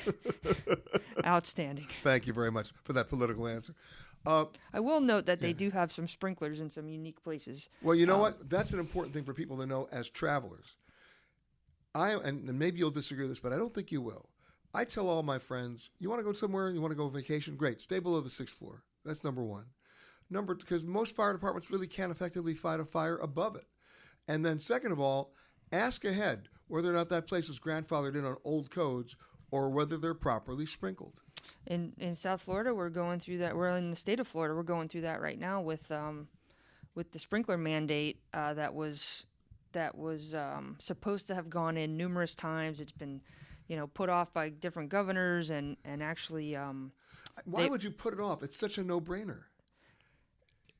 outstanding. 1.25 1.87
Thank 2.03 2.27
you 2.27 2.33
very 2.33 2.51
much 2.51 2.71
for 2.83 2.93
that 2.93 3.09
political 3.09 3.47
answer. 3.47 3.73
Uh, 4.25 4.45
I 4.73 4.79
will 4.79 5.01
note 5.01 5.27
that 5.27 5.39
they 5.39 5.53
do 5.53 5.69
have 5.69 5.91
some 5.91 6.07
sprinklers 6.07 6.59
in 6.59 6.69
some 6.69 6.89
unique 6.89 7.23
places. 7.23 7.69
well, 7.81 7.95
you 7.95 8.05
know 8.07 8.15
Um, 8.15 8.21
what? 8.21 8.49
That's 8.49 8.73
an 8.73 8.79
important 8.79 9.13
thing 9.13 9.23
for 9.23 9.33
people 9.33 9.57
to 9.59 9.65
know 9.65 9.87
as 9.91 10.09
travelers. 10.09 10.77
I 11.93 12.09
and 12.11 12.49
and 12.49 12.59
maybe 12.59 12.79
you'll 12.79 12.91
disagree 12.91 13.23
with 13.23 13.31
this, 13.31 13.39
but 13.39 13.53
I 13.53 13.57
don't 13.57 13.73
think 13.73 13.91
you 13.91 14.01
will. 14.01 14.29
I 14.73 14.83
tell 14.83 15.07
all 15.07 15.23
my 15.23 15.39
friends, 15.39 15.91
you 15.99 16.09
want 16.09 16.19
to 16.19 16.25
go 16.25 16.33
somewhere, 16.33 16.69
you 16.69 16.81
want 16.81 16.91
to 16.91 16.97
go 16.97 17.05
on 17.05 17.13
vacation, 17.13 17.55
great. 17.55 17.79
Stay 17.81 17.99
below 17.99 18.19
the 18.19 18.29
sixth 18.29 18.57
floor. 18.57 18.83
That's 19.05 19.23
number 19.23 19.43
one. 19.43 19.65
Number 20.29 20.55
because 20.55 20.83
most 20.83 21.15
fire 21.15 21.31
departments 21.31 21.69
really 21.71 21.87
can't 21.87 22.11
effectively 22.11 22.55
fight 22.55 22.79
a 22.81 22.85
fire 22.85 23.17
above 23.17 23.55
it. 23.55 23.65
And 24.27 24.43
then 24.43 24.59
second 24.59 24.91
of 24.91 24.99
all, 24.99 25.33
ask 25.71 26.03
ahead 26.03 26.49
whether 26.67 26.89
or 26.89 26.93
not 26.93 27.09
that 27.09 27.27
place 27.27 27.49
is 27.49 27.59
grandfathered 27.59 28.15
in 28.15 28.25
on 28.25 28.37
old 28.43 28.69
codes 28.71 29.15
or 29.51 29.69
whether 29.69 29.97
they're 29.97 30.13
properly 30.13 30.65
sprinkled. 30.65 31.13
in 31.67 31.93
in 31.97 32.15
South 32.15 32.41
Florida, 32.41 32.73
we're 32.73 32.89
going 32.89 33.19
through 33.19 33.39
that. 33.39 33.55
We're 33.55 33.75
in 33.77 33.89
the 33.91 33.95
state 33.95 34.19
of 34.19 34.27
Florida. 34.27 34.55
We're 34.55 34.63
going 34.63 34.87
through 34.87 35.01
that 35.01 35.21
right 35.21 35.39
now 35.39 35.61
with 35.61 35.91
um, 35.91 36.27
with 36.95 37.11
the 37.11 37.19
sprinkler 37.19 37.57
mandate 37.57 38.19
uh, 38.33 38.53
that 38.55 38.73
was 38.73 39.25
that 39.73 39.97
was 39.97 40.33
um, 40.33 40.75
supposed 40.79 41.27
to 41.27 41.35
have 41.35 41.49
gone 41.49 41.75
in 41.77 41.97
numerous 41.97 42.33
times. 42.33 42.79
It's 42.79 42.93
been, 42.93 43.21
you 43.67 43.75
know, 43.75 43.87
put 43.87 44.09
off 44.09 44.31
by 44.33 44.49
different 44.49 44.89
governors 44.89 45.49
and 45.49 45.77
and 45.85 46.01
actually. 46.01 46.55
Um, 46.55 46.91
Why 47.45 47.63
They- 47.63 47.69
would 47.69 47.83
you 47.83 47.91
put 47.91 48.13
it 48.13 48.19
off? 48.19 48.41
It's 48.43 48.57
such 48.57 48.77
a 48.77 48.83
no-brainer. 48.83 49.43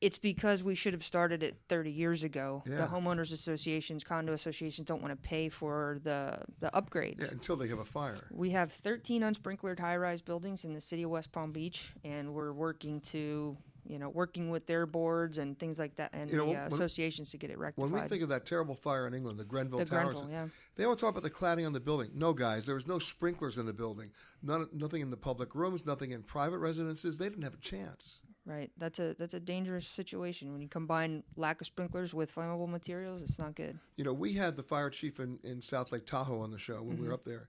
It's 0.00 0.18
because 0.18 0.62
we 0.62 0.74
should 0.74 0.92
have 0.92 1.04
started 1.04 1.42
it 1.42 1.56
30 1.68 1.90
years 1.90 2.22
ago. 2.22 2.62
Yeah. 2.66 2.76
The 2.76 2.86
homeowners 2.86 3.32
associations, 3.32 4.04
condo 4.04 4.34
associations 4.34 4.86
don't 4.86 5.00
want 5.00 5.12
to 5.12 5.28
pay 5.28 5.48
for 5.48 6.00
the 6.02 6.38
the 6.60 6.70
upgrades. 6.74 7.22
Yeah, 7.22 7.28
until 7.30 7.56
they 7.56 7.68
have 7.68 7.78
a 7.78 7.84
fire. 7.84 8.26
We 8.30 8.50
have 8.50 8.72
13 8.72 9.22
unsprinklered 9.22 9.78
high-rise 9.80 10.20
buildings 10.20 10.64
in 10.64 10.74
the 10.74 10.80
city 10.80 11.04
of 11.04 11.10
West 11.10 11.32
Palm 11.32 11.52
Beach, 11.52 11.94
and 12.04 12.34
we're 12.34 12.52
working 12.52 13.00
to, 13.02 13.56
you 13.86 13.98
know, 13.98 14.10
working 14.10 14.50
with 14.50 14.66
their 14.66 14.84
boards 14.84 15.38
and 15.38 15.58
things 15.58 15.78
like 15.78 15.94
that, 15.96 16.10
and 16.12 16.30
You 16.30 16.36
know, 16.36 16.52
the 16.52 16.60
uh, 16.60 16.66
associations 16.66 17.30
to 17.30 17.38
get 17.38 17.50
it 17.50 17.56
rectified. 17.58 17.90
When 17.90 18.02
we 18.02 18.06
think 18.06 18.22
of 18.22 18.28
that 18.28 18.44
terrible 18.44 18.74
fire 18.74 19.06
in 19.06 19.14
England, 19.14 19.38
the 19.38 19.44
Grenfell 19.44 19.78
The 19.78 19.86
Towers, 19.86 20.20
Grenfell, 20.20 20.30
yeah. 20.30 20.48
they 20.76 20.84
all 20.84 20.96
talk 20.96 21.10
about 21.10 21.22
the 21.22 21.30
cladding 21.30 21.64
on 21.64 21.72
the 21.72 21.80
building. 21.80 22.10
No, 22.14 22.34
guys, 22.34 22.66
there 22.66 22.74
was 22.74 22.86
no 22.86 22.98
sprinklers 22.98 23.56
in 23.56 23.64
the 23.64 23.72
building. 23.72 24.10
None, 24.42 24.68
nothing 24.74 25.00
in 25.00 25.10
the 25.10 25.16
public 25.16 25.54
rooms, 25.54 25.86
nothing 25.86 26.10
in 26.10 26.22
private 26.22 26.58
residences. 26.58 27.16
They 27.16 27.30
didn't 27.30 27.44
have 27.44 27.54
a 27.54 27.58
chance. 27.58 28.20
Right. 28.46 28.70
That's 28.78 29.00
a 29.00 29.16
that's 29.18 29.34
a 29.34 29.40
dangerous 29.40 29.88
situation 29.88 30.52
when 30.52 30.62
you 30.62 30.68
combine 30.68 31.24
lack 31.36 31.60
of 31.60 31.66
sprinklers 31.66 32.14
with 32.14 32.32
flammable 32.32 32.68
materials. 32.68 33.20
It's 33.20 33.40
not 33.40 33.56
good. 33.56 33.76
You 33.96 34.04
know, 34.04 34.12
we 34.12 34.34
had 34.34 34.54
the 34.54 34.62
fire 34.62 34.88
chief 34.88 35.18
in, 35.18 35.40
in 35.42 35.60
South 35.60 35.90
Lake 35.90 36.06
Tahoe 36.06 36.40
on 36.40 36.52
the 36.52 36.58
show 36.58 36.80
when 36.80 36.96
we 36.96 37.06
were 37.08 37.10
Mhm. 37.10 37.14
up 37.14 37.24
there, 37.24 37.48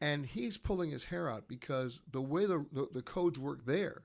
and 0.00 0.26
he's 0.26 0.58
pulling 0.58 0.90
his 0.90 1.04
hair 1.04 1.30
out 1.30 1.46
because 1.46 2.02
the 2.10 2.20
way 2.20 2.44
the, 2.46 2.66
the, 2.72 2.88
the 2.92 3.02
codes 3.02 3.38
work 3.38 3.64
there 3.66 4.02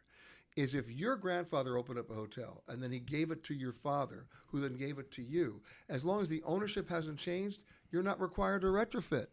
is 0.55 0.75
if 0.75 0.91
your 0.91 1.15
grandfather 1.15 1.75
opened 1.75 1.97
up 1.97 2.11
a 2.11 2.13
hotel 2.13 2.63
and 2.67 2.83
then 2.83 2.91
he 2.91 2.99
gave 2.99 3.31
it 3.31 3.43
to 3.45 3.55
your 3.55 3.73
father, 3.73 4.27
who 4.47 4.59
then 4.59 4.75
gave 4.75 4.99
it 4.99 5.09
to 5.11 5.23
you, 5.23 5.61
as 5.89 6.05
long 6.05 6.21
as 6.21 6.29
the 6.29 6.43
ownership 6.43 6.87
hasn't 6.89 7.17
changed, 7.17 7.61
you're 7.91 8.03
not 8.03 8.19
required 8.21 8.61
to 8.61 8.67
retrofit. 8.67 9.27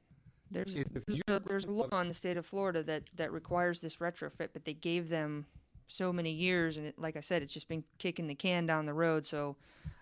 There's 0.51 0.75
If- 0.77 0.87
if 0.97 1.05
there's 1.07 1.21
a, 1.29 1.41
there's 1.41 1.65
a 1.67 1.71
law 1.71 2.01
in 2.01 2.09
the 2.09 2.15
state 2.15 2.39
of 2.39 2.47
Florida 2.47 2.83
that 2.85 3.11
that 3.17 3.31
requires 3.31 3.81
this 3.81 3.97
retrofit, 3.97 4.49
but 4.55 4.65
they 4.65 4.75
gave 4.75 5.11
them 5.11 5.45
so 5.89 6.13
many 6.13 6.31
years, 6.31 6.77
and 6.77 6.87
it, 6.87 6.99
like 6.99 7.17
I 7.17 7.21
said, 7.21 7.43
it's 7.43 7.53
just 7.53 7.69
been 7.69 7.85
kicking 7.99 8.27
the 8.27 8.35
can 8.35 8.67
down 8.67 8.87
the 8.87 8.95
road. 8.95 9.25
So 9.27 9.57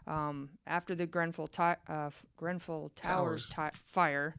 um, 0.06 0.50
after 0.66 0.94
the 0.94 1.06
Grenfell 1.06 1.48
ti- 1.48 1.80
uh, 1.88 2.10
Grenfell 2.36 2.90
Towers, 2.96 3.46
ti- 3.46 3.76
fire, 3.86 4.34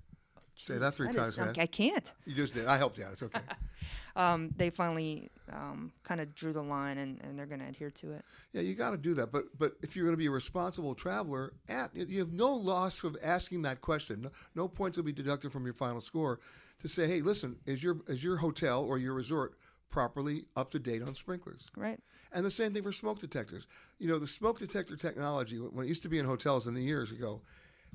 Say 0.56 0.78
that 0.78 0.94
three 0.94 1.08
That 1.08 1.16
times 1.16 1.30
is- 1.30 1.36
fast. 1.36 1.60
I 1.60 1.66
can't. 1.66 2.12
You 2.26 2.36
just 2.36 2.54
did. 2.54 2.68
I 2.68 2.78
helped 2.78 2.98
you 2.98 3.06
out. 3.06 3.14
It's 3.14 3.24
okay. 3.24 3.40
um, 4.16 4.54
they 4.56 4.70
finally 4.70 5.32
um, 5.52 5.92
kind 6.04 6.22
of 6.22 6.36
drew 6.36 6.54
the 6.54 6.62
line, 6.62 7.00
and, 7.00 7.20
and 7.22 7.38
they're 7.38 7.48
going 7.48 7.60
to 7.60 7.68
adhere 7.68 7.90
to 7.90 8.12
it. 8.14 8.24
Yeah, 8.54 8.62
you 8.62 8.76
got 8.76 8.92
to 8.92 8.98
do 8.98 9.16
that. 9.16 9.32
But 9.32 9.46
but 9.58 9.74
if 9.82 9.96
you're 9.96 10.06
going 10.06 10.14
to 10.14 10.18
be 10.18 10.28
a 10.28 10.32
responsible 10.32 10.94
traveler, 10.94 11.54
at, 11.68 11.96
you 11.96 12.20
have 12.20 12.32
no 12.32 12.54
loss 12.54 13.04
of 13.04 13.18
asking 13.24 13.64
that 13.64 13.82
question. 13.82 14.22
No, 14.22 14.30
no 14.56 14.68
points 14.68 14.98
will 14.98 15.06
be 15.06 15.12
deducted 15.12 15.52
from 15.52 15.66
your 15.66 15.74
final 15.74 16.02
score 16.02 16.40
to 16.82 16.88
say, 16.88 17.08
hey, 17.08 17.22
listen, 17.22 17.58
is 17.66 17.82
your 17.84 17.98
is 18.08 18.24
your 18.24 18.38
hotel 18.38 18.84
or 18.84 19.00
your 19.00 19.14
resort 19.14 19.56
properly 19.98 20.46
up 20.56 20.72
to 20.72 20.80
date 20.80 21.04
on 21.04 21.14
sprinklers? 21.14 21.70
Right. 21.78 22.00
And 22.32 22.44
the 22.44 22.50
same 22.52 22.74
thing 22.74 22.82
for 22.82 22.92
smoke 22.92 23.20
detectors. 23.20 23.68
You 24.00 24.08
know, 24.08 24.18
the 24.18 24.28
smoke 24.28 24.58
detector 24.58 24.96
technology 24.96 25.58
when 25.58 25.86
it 25.86 25.88
used 25.88 26.02
to 26.02 26.10
be 26.10 26.18
in 26.18 26.26
hotels 26.26 26.66
in 26.66 26.74
the 26.74 26.82
years 26.82 27.12
ago, 27.12 27.44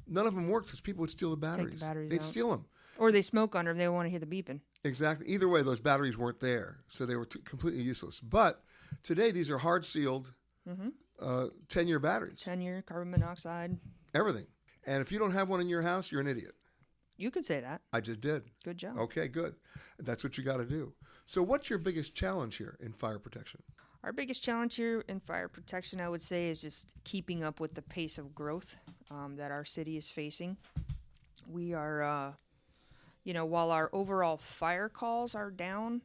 none 0.06 0.26
of 0.26 0.34
them 0.34 0.48
worked 0.48 0.66
because 0.68 0.80
people 0.80 1.00
would 1.00 1.10
steal 1.10 1.30
the 1.30 1.36
batteries. 1.36 1.80
batteries 1.80 2.08
They'd 2.10 2.20
out. 2.20 2.24
steal 2.24 2.50
them. 2.50 2.66
Or 2.98 3.10
they 3.10 3.22
smoke 3.22 3.56
under 3.56 3.72
them. 3.72 3.78
They 3.78 3.88
want 3.88 4.06
to 4.06 4.10
hear 4.10 4.20
the 4.20 4.26
beeping. 4.26 4.60
Exactly. 4.84 5.26
Either 5.28 5.48
way, 5.48 5.62
those 5.62 5.80
batteries 5.80 6.16
weren't 6.16 6.38
there, 6.40 6.78
so 6.88 7.04
they 7.04 7.16
were 7.16 7.26
t- 7.26 7.40
completely 7.44 7.82
useless. 7.82 8.20
But 8.20 8.62
today, 9.02 9.32
these 9.32 9.50
are 9.50 9.58
hard 9.58 9.84
sealed, 9.84 10.32
Mhm. 10.68 10.92
uh, 11.20 11.48
ten 11.68 11.88
year 11.88 11.98
batteries. 11.98 12.40
10 12.40 12.60
year 12.60 12.80
carbon 12.82 13.10
monoxide. 13.10 13.78
Everything. 14.14 14.46
And 14.84 15.00
if 15.00 15.10
you 15.12 15.18
don't 15.18 15.32
have 15.32 15.48
one 15.48 15.60
in 15.60 15.68
your 15.68 15.82
house, 15.82 16.10
you're 16.12 16.20
an 16.20 16.28
idiot. 16.28 16.54
You 17.16 17.32
could 17.32 17.44
say 17.44 17.60
that. 17.60 17.82
I 17.92 18.00
just 18.00 18.20
did. 18.20 18.44
Good 18.64 18.78
job. 18.78 18.96
Okay, 18.96 19.26
good. 19.26 19.56
That's 19.98 20.22
what 20.22 20.38
you 20.38 20.44
got 20.44 20.58
to 20.58 20.64
do. 20.64 20.92
So, 21.28 21.42
what's 21.42 21.68
your 21.68 21.78
biggest 21.78 22.14
challenge 22.14 22.56
here 22.56 22.78
in 22.80 22.90
fire 22.94 23.18
protection? 23.18 23.62
Our 24.02 24.14
biggest 24.14 24.42
challenge 24.42 24.76
here 24.76 25.04
in 25.08 25.20
fire 25.20 25.46
protection, 25.46 26.00
I 26.00 26.08
would 26.08 26.22
say, 26.22 26.48
is 26.48 26.62
just 26.62 26.94
keeping 27.04 27.44
up 27.44 27.60
with 27.60 27.74
the 27.74 27.82
pace 27.82 28.16
of 28.16 28.34
growth 28.34 28.76
um, 29.10 29.36
that 29.36 29.50
our 29.50 29.66
city 29.66 29.98
is 29.98 30.08
facing. 30.08 30.56
We 31.46 31.74
are, 31.74 32.02
uh, 32.02 32.32
you 33.24 33.34
know, 33.34 33.44
while 33.44 33.70
our 33.70 33.90
overall 33.92 34.38
fire 34.38 34.88
calls 34.88 35.34
are 35.34 35.50
down, 35.50 36.00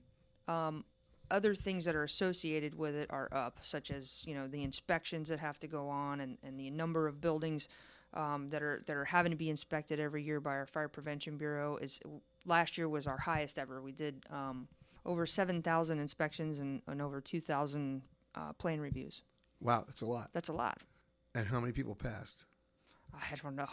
um, 0.49 0.83
other 1.31 1.55
things 1.55 1.85
that 1.85 1.95
are 1.95 2.03
associated 2.03 2.77
with 2.77 2.93
it 2.93 3.09
are 3.09 3.29
up, 3.31 3.59
such 3.61 3.91
as 3.91 4.23
you 4.27 4.35
know 4.35 4.49
the 4.49 4.61
inspections 4.61 5.29
that 5.29 5.39
have 5.39 5.57
to 5.61 5.67
go 5.67 5.87
on 5.87 6.19
and, 6.19 6.37
and 6.43 6.59
the 6.59 6.69
number 6.69 7.07
of 7.07 7.21
buildings 7.21 7.69
um, 8.13 8.49
that 8.49 8.61
are 8.61 8.83
that 8.87 8.97
are 8.97 9.05
having 9.05 9.31
to 9.31 9.37
be 9.37 9.49
inspected 9.49 10.01
every 10.01 10.21
year 10.21 10.41
by 10.41 10.51
our 10.51 10.65
fire 10.65 10.89
prevention 10.89 11.37
bureau. 11.37 11.77
Is 11.77 12.01
last 12.45 12.77
year 12.77 12.89
was 12.89 13.07
our 13.07 13.19
highest 13.19 13.57
ever. 13.57 13.81
We 13.81 13.93
did 13.93 14.25
um, 14.29 14.67
over 15.05 15.25
seven 15.25 15.61
thousand 15.61 15.99
inspections 15.99 16.59
and, 16.59 16.81
and 16.87 17.01
over 17.01 17.21
two 17.21 17.41
thousand 17.41 18.01
uh, 18.35 18.53
plan 18.53 18.79
reviews. 18.79 19.21
Wow, 19.61 19.83
that's 19.87 20.01
a 20.01 20.05
lot. 20.05 20.29
That's 20.33 20.49
a 20.49 20.53
lot. 20.53 20.79
And 21.35 21.47
how 21.47 21.59
many 21.59 21.73
people 21.73 21.95
passed? 21.95 22.45
I 23.13 23.35
don't 23.41 23.55
know. 23.55 23.67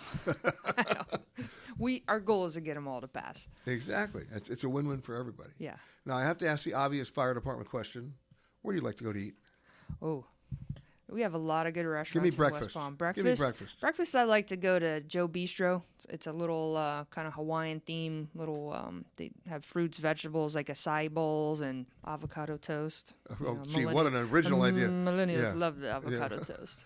I 0.66 0.96
we 1.78 2.02
our 2.08 2.20
goal 2.20 2.46
is 2.46 2.54
to 2.54 2.60
get 2.60 2.74
them 2.74 2.86
all 2.86 3.00
to 3.00 3.08
pass. 3.08 3.48
Exactly. 3.66 4.24
It's, 4.34 4.50
it's 4.50 4.64
a 4.64 4.68
win 4.68 4.86
win 4.86 5.00
for 5.00 5.16
everybody. 5.16 5.50
Yeah. 5.58 5.76
Now, 6.06 6.16
I 6.16 6.24
have 6.24 6.38
to 6.38 6.48
ask 6.48 6.64
the 6.64 6.74
obvious 6.74 7.08
fire 7.08 7.34
department 7.34 7.68
question 7.70 8.14
Where 8.62 8.74
do 8.74 8.80
you 8.80 8.86
like 8.86 8.96
to 8.96 9.04
go 9.04 9.12
to 9.12 9.18
eat? 9.18 9.34
Oh, 10.02 10.24
we 11.12 11.23
have 11.23 11.35
a 11.35 11.38
lot 11.38 11.66
of 11.66 11.75
good 11.75 11.87
restaurants. 11.87 12.12
Give 12.12 12.23
me 12.23 12.29
in 12.29 12.35
breakfast. 12.35 12.62
West 12.62 12.75
Palm. 12.77 12.92
Give 12.92 12.99
Breakfast. 12.99 13.25
me 13.25 13.35
breakfast. 13.37 13.81
Breakfast. 13.81 14.14
I 14.16 14.25
like 14.25 14.46
to 14.49 14.57
go 14.57 14.79
to 14.79 15.01
Joe 15.01 15.27
Bistro. 15.29 15.83
It's, 16.09 16.27
a 16.27 16.33
little 16.33 16.77
uh, 16.77 17.05
kind 17.11 17.27
of 17.29 17.35
Hawaiian 17.35 17.81
theme. 17.81 18.29
Little. 18.35 18.73
Um, 18.73 19.05
they 19.16 19.31
have 19.49 19.64
fruits, 19.64 19.99
vegetables 19.99 20.55
like 20.55 20.68
acai 20.68 21.11
bowls 21.11 21.61
and 21.61 21.87
avocado 22.07 22.57
toast. 22.57 23.12
You 23.40 23.46
Oh, 23.46 23.53
know, 23.55 23.62
gee, 23.64 23.87
what 23.87 24.07
an 24.07 24.14
original 24.16 24.62
idea. 24.62 24.88
Millennials 24.88 25.42
Yeah. 25.42 25.53
love 25.55 25.79
the 25.81 25.87
Yeah. 25.88 25.96
avocado 25.96 26.38
toast. 26.44 26.85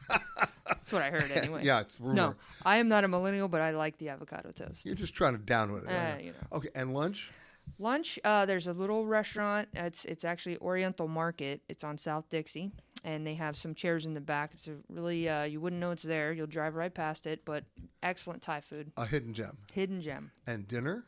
That's 0.67 0.93
what 0.93 1.03
I 1.03 1.11
heard 1.11 1.31
anyway. 1.31 1.63
Yeah, 1.65 1.81
it's 1.81 2.01
rumor. 2.01 2.15
No, 2.15 2.35
I 2.65 2.79
am 2.79 2.89
not 2.89 3.05
a 3.05 3.09
millennial, 3.09 3.49
but 3.49 3.61
I 3.61 3.71
like 3.71 3.99
the 3.99 4.09
avocado 4.09 4.51
toast. 4.53 4.85
You're 4.87 4.95
just 4.95 5.15
trying 5.15 5.33
to 5.35 5.39
down 5.39 5.73
with 5.73 5.85
it. 5.89 5.93
Uh, 5.93 6.17
you 6.19 6.31
know. 6.33 6.57
Okay, 6.59 6.69
and 6.75 6.95
lunch? 6.95 7.31
Lunch, 7.79 8.19
uh, 8.25 8.45
there's 8.47 8.67
a 8.67 8.73
little 8.73 9.07
restaurant. 9.07 9.69
It's 9.73 10.05
it's 10.05 10.25
actually 10.25 10.59
Oriental 10.59 11.09
Market. 11.09 11.63
It's 11.69 11.83
on 11.83 11.97
South 11.97 12.29
Dixie, 12.29 12.71
and 13.05 13.27
they 13.27 13.35
have 13.35 13.57
some 13.57 13.75
chairs 13.75 14.07
in 14.07 14.15
the 14.15 14.21
back. 14.21 14.51
It's 14.55 14.67
a 14.67 14.77
really 14.89 15.29
uh, 15.29 15.45
you 15.45 15.61
wouldn't 15.61 15.81
know 15.81 15.91
it's 15.91 16.03
there. 16.03 16.33
You'll 16.33 16.47
drive 16.47 16.75
right 16.75 16.93
past 16.93 17.27
it, 17.27 17.45
but 17.45 17.65
excellent 18.03 18.43
Thai 18.43 18.61
food. 18.61 18.93
A 18.97 19.07
hidden 19.07 19.35
gem. 19.35 19.59
Hidden 19.73 20.01
gem. 20.01 20.33
And 20.47 20.67
dinner? 20.67 21.05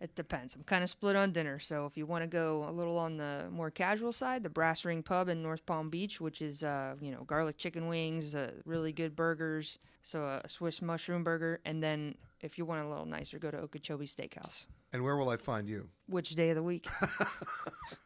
It 0.00 0.16
depends. 0.16 0.56
I'm 0.56 0.64
kind 0.64 0.82
of 0.82 0.90
split 0.90 1.14
on 1.14 1.30
dinner. 1.30 1.60
So 1.60 1.86
if 1.86 1.96
you 1.96 2.06
want 2.06 2.24
to 2.24 2.26
go 2.26 2.66
a 2.68 2.72
little 2.72 2.98
on 2.98 3.18
the 3.18 3.44
more 3.52 3.70
casual 3.70 4.12
side, 4.12 4.42
the 4.42 4.48
Brass 4.48 4.84
Ring 4.84 5.00
Pub 5.02 5.28
in 5.28 5.42
North 5.42 5.64
Palm 5.64 5.90
Beach, 5.90 6.20
which 6.20 6.42
is 6.42 6.64
uh, 6.64 6.94
you 7.00 7.12
know 7.12 7.22
garlic 7.24 7.58
chicken 7.58 7.88
wings, 7.88 8.34
uh, 8.34 8.52
really 8.64 8.92
good 8.92 9.14
burgers, 9.14 9.78
so 10.02 10.24
a 10.24 10.48
Swiss 10.48 10.82
mushroom 10.82 11.22
burger, 11.22 11.60
and 11.64 11.82
then 11.82 12.16
if 12.40 12.58
you 12.58 12.64
want 12.64 12.84
a 12.84 12.88
little 12.88 13.06
nicer, 13.06 13.38
go 13.38 13.50
to 13.52 13.58
Okeechobee 13.58 14.06
Steakhouse. 14.06 14.66
And 14.92 15.04
where 15.04 15.16
will 15.16 15.30
I 15.30 15.36
find 15.36 15.68
you? 15.68 15.88
Which 16.08 16.30
day 16.30 16.50
of 16.50 16.56
the 16.56 16.62
week? 16.62 16.88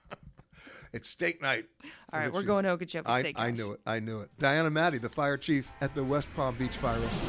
It's 0.93 1.09
steak 1.09 1.43
night. 1.43 1.67
All 2.13 2.21
right, 2.21 2.33
we're 2.33 2.41
you. 2.41 2.47
going 2.47 2.65
to 2.65 2.71
Okeechobee 2.71 3.09
I, 3.09 3.23
Steakhouse. 3.23 3.33
I 3.37 3.51
knew 3.51 3.73
it. 3.73 3.81
I 3.87 4.01
knew 4.01 4.21
it. 4.21 4.31
Diana 4.39 4.71
Matty, 4.71 4.99
the 4.99 5.09
fire 5.09 5.37
chief 5.37 5.71
at 5.81 5.95
the 5.95 6.05
West 6.05 6.29
Palm 6.35 6.57
Beach 6.57 6.77
Fire 6.77 6.99
Rescue. 6.99 7.29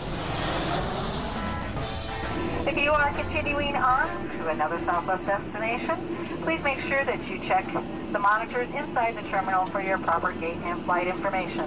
If 2.67 2.77
you 2.77 2.91
are 2.91 3.11
continuing 3.13 3.75
on 3.75 4.07
to 4.37 4.49
another 4.49 4.79
Southwest 4.85 5.25
destination, 5.25 5.95
please 6.43 6.61
make 6.63 6.79
sure 6.81 7.03
that 7.05 7.27
you 7.27 7.39
check 7.39 7.65
the 8.11 8.19
monitors 8.19 8.69
inside 8.69 9.15
the 9.15 9.21
terminal 9.29 9.65
for 9.67 9.81
your 9.81 9.97
proper 9.99 10.33
gate 10.33 10.57
and 10.63 10.83
flight 10.83 11.07
information. 11.07 11.65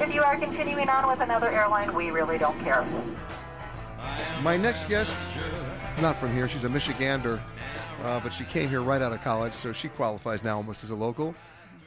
If 0.00 0.14
you 0.14 0.22
are 0.22 0.38
continuing 0.38 0.88
on 0.88 1.08
with 1.08 1.20
another 1.20 1.50
airline, 1.50 1.94
we 1.94 2.10
really 2.10 2.38
don't 2.38 2.58
care. 2.60 2.86
My 4.42 4.56
next 4.56 4.88
guest, 4.88 5.14
not 6.00 6.16
from 6.16 6.32
here, 6.32 6.48
she's 6.48 6.64
a 6.64 6.68
Michigander, 6.68 7.40
uh, 8.02 8.20
but 8.20 8.32
she 8.32 8.44
came 8.44 8.68
here 8.68 8.82
right 8.82 9.02
out 9.02 9.12
of 9.12 9.22
college, 9.22 9.52
so 9.52 9.72
she 9.72 9.88
qualifies 9.88 10.42
now 10.42 10.56
almost 10.56 10.84
as 10.84 10.90
a 10.90 10.94
local. 10.94 11.34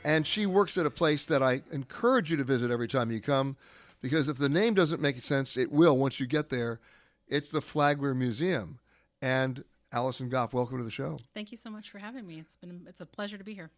And 0.03 0.25
she 0.25 0.45
works 0.45 0.77
at 0.77 0.85
a 0.85 0.89
place 0.89 1.25
that 1.25 1.43
I 1.43 1.61
encourage 1.71 2.31
you 2.31 2.37
to 2.37 2.43
visit 2.43 2.71
every 2.71 2.87
time 2.87 3.11
you 3.11 3.21
come, 3.21 3.55
because 4.01 4.27
if 4.27 4.37
the 4.37 4.49
name 4.49 4.73
doesn't 4.73 5.01
make 5.01 5.21
sense, 5.21 5.57
it 5.57 5.71
will 5.71 5.97
once 5.97 6.19
you 6.19 6.25
get 6.25 6.49
there. 6.49 6.79
It's 7.27 7.49
the 7.49 7.61
Flagler 7.61 8.15
Museum. 8.15 8.79
And 9.21 9.63
Allison 9.91 10.29
Goff, 10.29 10.53
welcome 10.53 10.77
to 10.77 10.83
the 10.83 10.91
show. 10.91 11.19
Thank 11.33 11.51
you 11.51 11.57
so 11.57 11.69
much 11.69 11.89
for 11.89 11.99
having 11.99 12.25
me. 12.25 12.39
It's 12.39 12.55
been 12.55 12.85
it's 12.87 13.01
a 13.01 13.05
pleasure 13.05 13.37
to 13.37 13.43
be 13.43 13.53
here. 13.53 13.69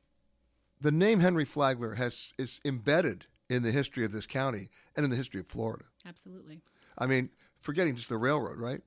The 0.79 0.91
name 0.91 1.19
Henry 1.19 1.45
Flagler 1.45 1.95
has 1.95 2.33
is 2.37 2.59
embedded 2.63 3.25
in 3.49 3.63
the 3.63 3.71
history 3.71 4.05
of 4.05 4.11
this 4.11 4.25
county 4.25 4.69
and 4.95 5.03
in 5.03 5.09
the 5.09 5.15
history 5.15 5.39
of 5.39 5.47
Florida. 5.47 5.85
Absolutely. 6.05 6.61
I 6.97 7.05
mean, 7.05 7.29
forgetting 7.61 7.95
just 7.95 8.09
the 8.09 8.17
railroad, 8.17 8.59
right? 8.59 8.81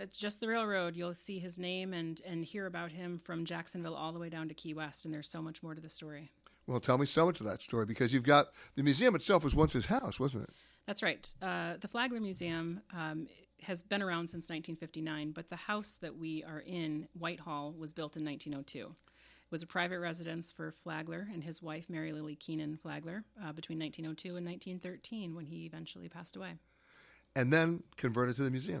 It's 0.00 0.16
just 0.16 0.40
the 0.40 0.48
railroad. 0.48 0.96
You'll 0.96 1.14
see 1.14 1.38
his 1.38 1.58
name 1.58 1.92
and 1.92 2.20
and 2.26 2.44
hear 2.44 2.66
about 2.66 2.90
him 2.90 3.18
from 3.18 3.44
Jacksonville 3.44 3.94
all 3.94 4.12
the 4.12 4.18
way 4.18 4.30
down 4.30 4.48
to 4.48 4.54
Key 4.54 4.74
West, 4.74 5.04
and 5.04 5.14
there's 5.14 5.28
so 5.28 5.42
much 5.42 5.62
more 5.62 5.74
to 5.74 5.80
the 5.80 5.90
story. 5.90 6.32
Well, 6.66 6.80
tell 6.80 6.98
me 6.98 7.06
so 7.06 7.26
much 7.26 7.40
of 7.40 7.46
that 7.46 7.60
story 7.60 7.84
because 7.84 8.12
you've 8.14 8.22
got 8.22 8.48
the 8.76 8.82
museum 8.82 9.14
itself 9.14 9.44
was 9.44 9.54
once 9.54 9.72
his 9.72 9.86
house, 9.86 10.18
wasn't 10.18 10.44
it? 10.44 10.50
That's 10.86 11.02
right. 11.02 11.32
Uh, 11.42 11.74
the 11.80 11.88
Flagler 11.88 12.20
Museum 12.20 12.80
um, 12.92 13.28
has 13.62 13.82
been 13.82 14.02
around 14.02 14.28
since 14.28 14.48
1959, 14.48 15.32
but 15.32 15.48
the 15.50 15.56
house 15.56 15.98
that 16.00 16.16
we 16.16 16.42
are 16.44 16.60
in, 16.60 17.06
Whitehall, 17.18 17.72
was 17.78 17.92
built 17.92 18.16
in 18.16 18.24
1902. 18.24 18.86
It 18.86 19.52
was 19.52 19.62
a 19.62 19.66
private 19.66 20.00
residence 20.00 20.52
for 20.52 20.72
Flagler 20.72 21.28
and 21.32 21.44
his 21.44 21.62
wife, 21.62 21.86
Mary 21.88 22.12
Lily 22.12 22.34
Kenan 22.34 22.76
Flagler, 22.76 23.24
uh, 23.40 23.52
between 23.52 23.78
1902 23.78 24.36
and 24.36 24.46
1913 24.46 25.34
when 25.34 25.46
he 25.46 25.66
eventually 25.66 26.08
passed 26.08 26.36
away. 26.36 26.54
And 27.36 27.52
then 27.52 27.82
converted 27.96 28.36
to 28.36 28.42
the 28.42 28.50
museum. 28.50 28.80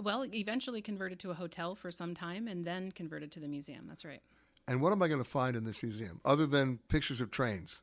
Well, 0.00 0.24
eventually 0.32 0.80
converted 0.80 1.18
to 1.20 1.30
a 1.30 1.34
hotel 1.34 1.74
for 1.74 1.90
some 1.90 2.14
time 2.14 2.48
and 2.48 2.64
then 2.64 2.92
converted 2.92 3.32
to 3.32 3.40
the 3.40 3.48
museum. 3.48 3.86
That's 3.88 4.04
right. 4.04 4.22
And 4.68 4.80
what 4.80 4.92
am 4.92 5.02
I 5.02 5.08
going 5.08 5.22
to 5.22 5.28
find 5.28 5.56
in 5.56 5.64
this 5.64 5.82
museum 5.82 6.20
other 6.24 6.46
than 6.46 6.78
pictures 6.88 7.20
of 7.20 7.30
trains? 7.30 7.82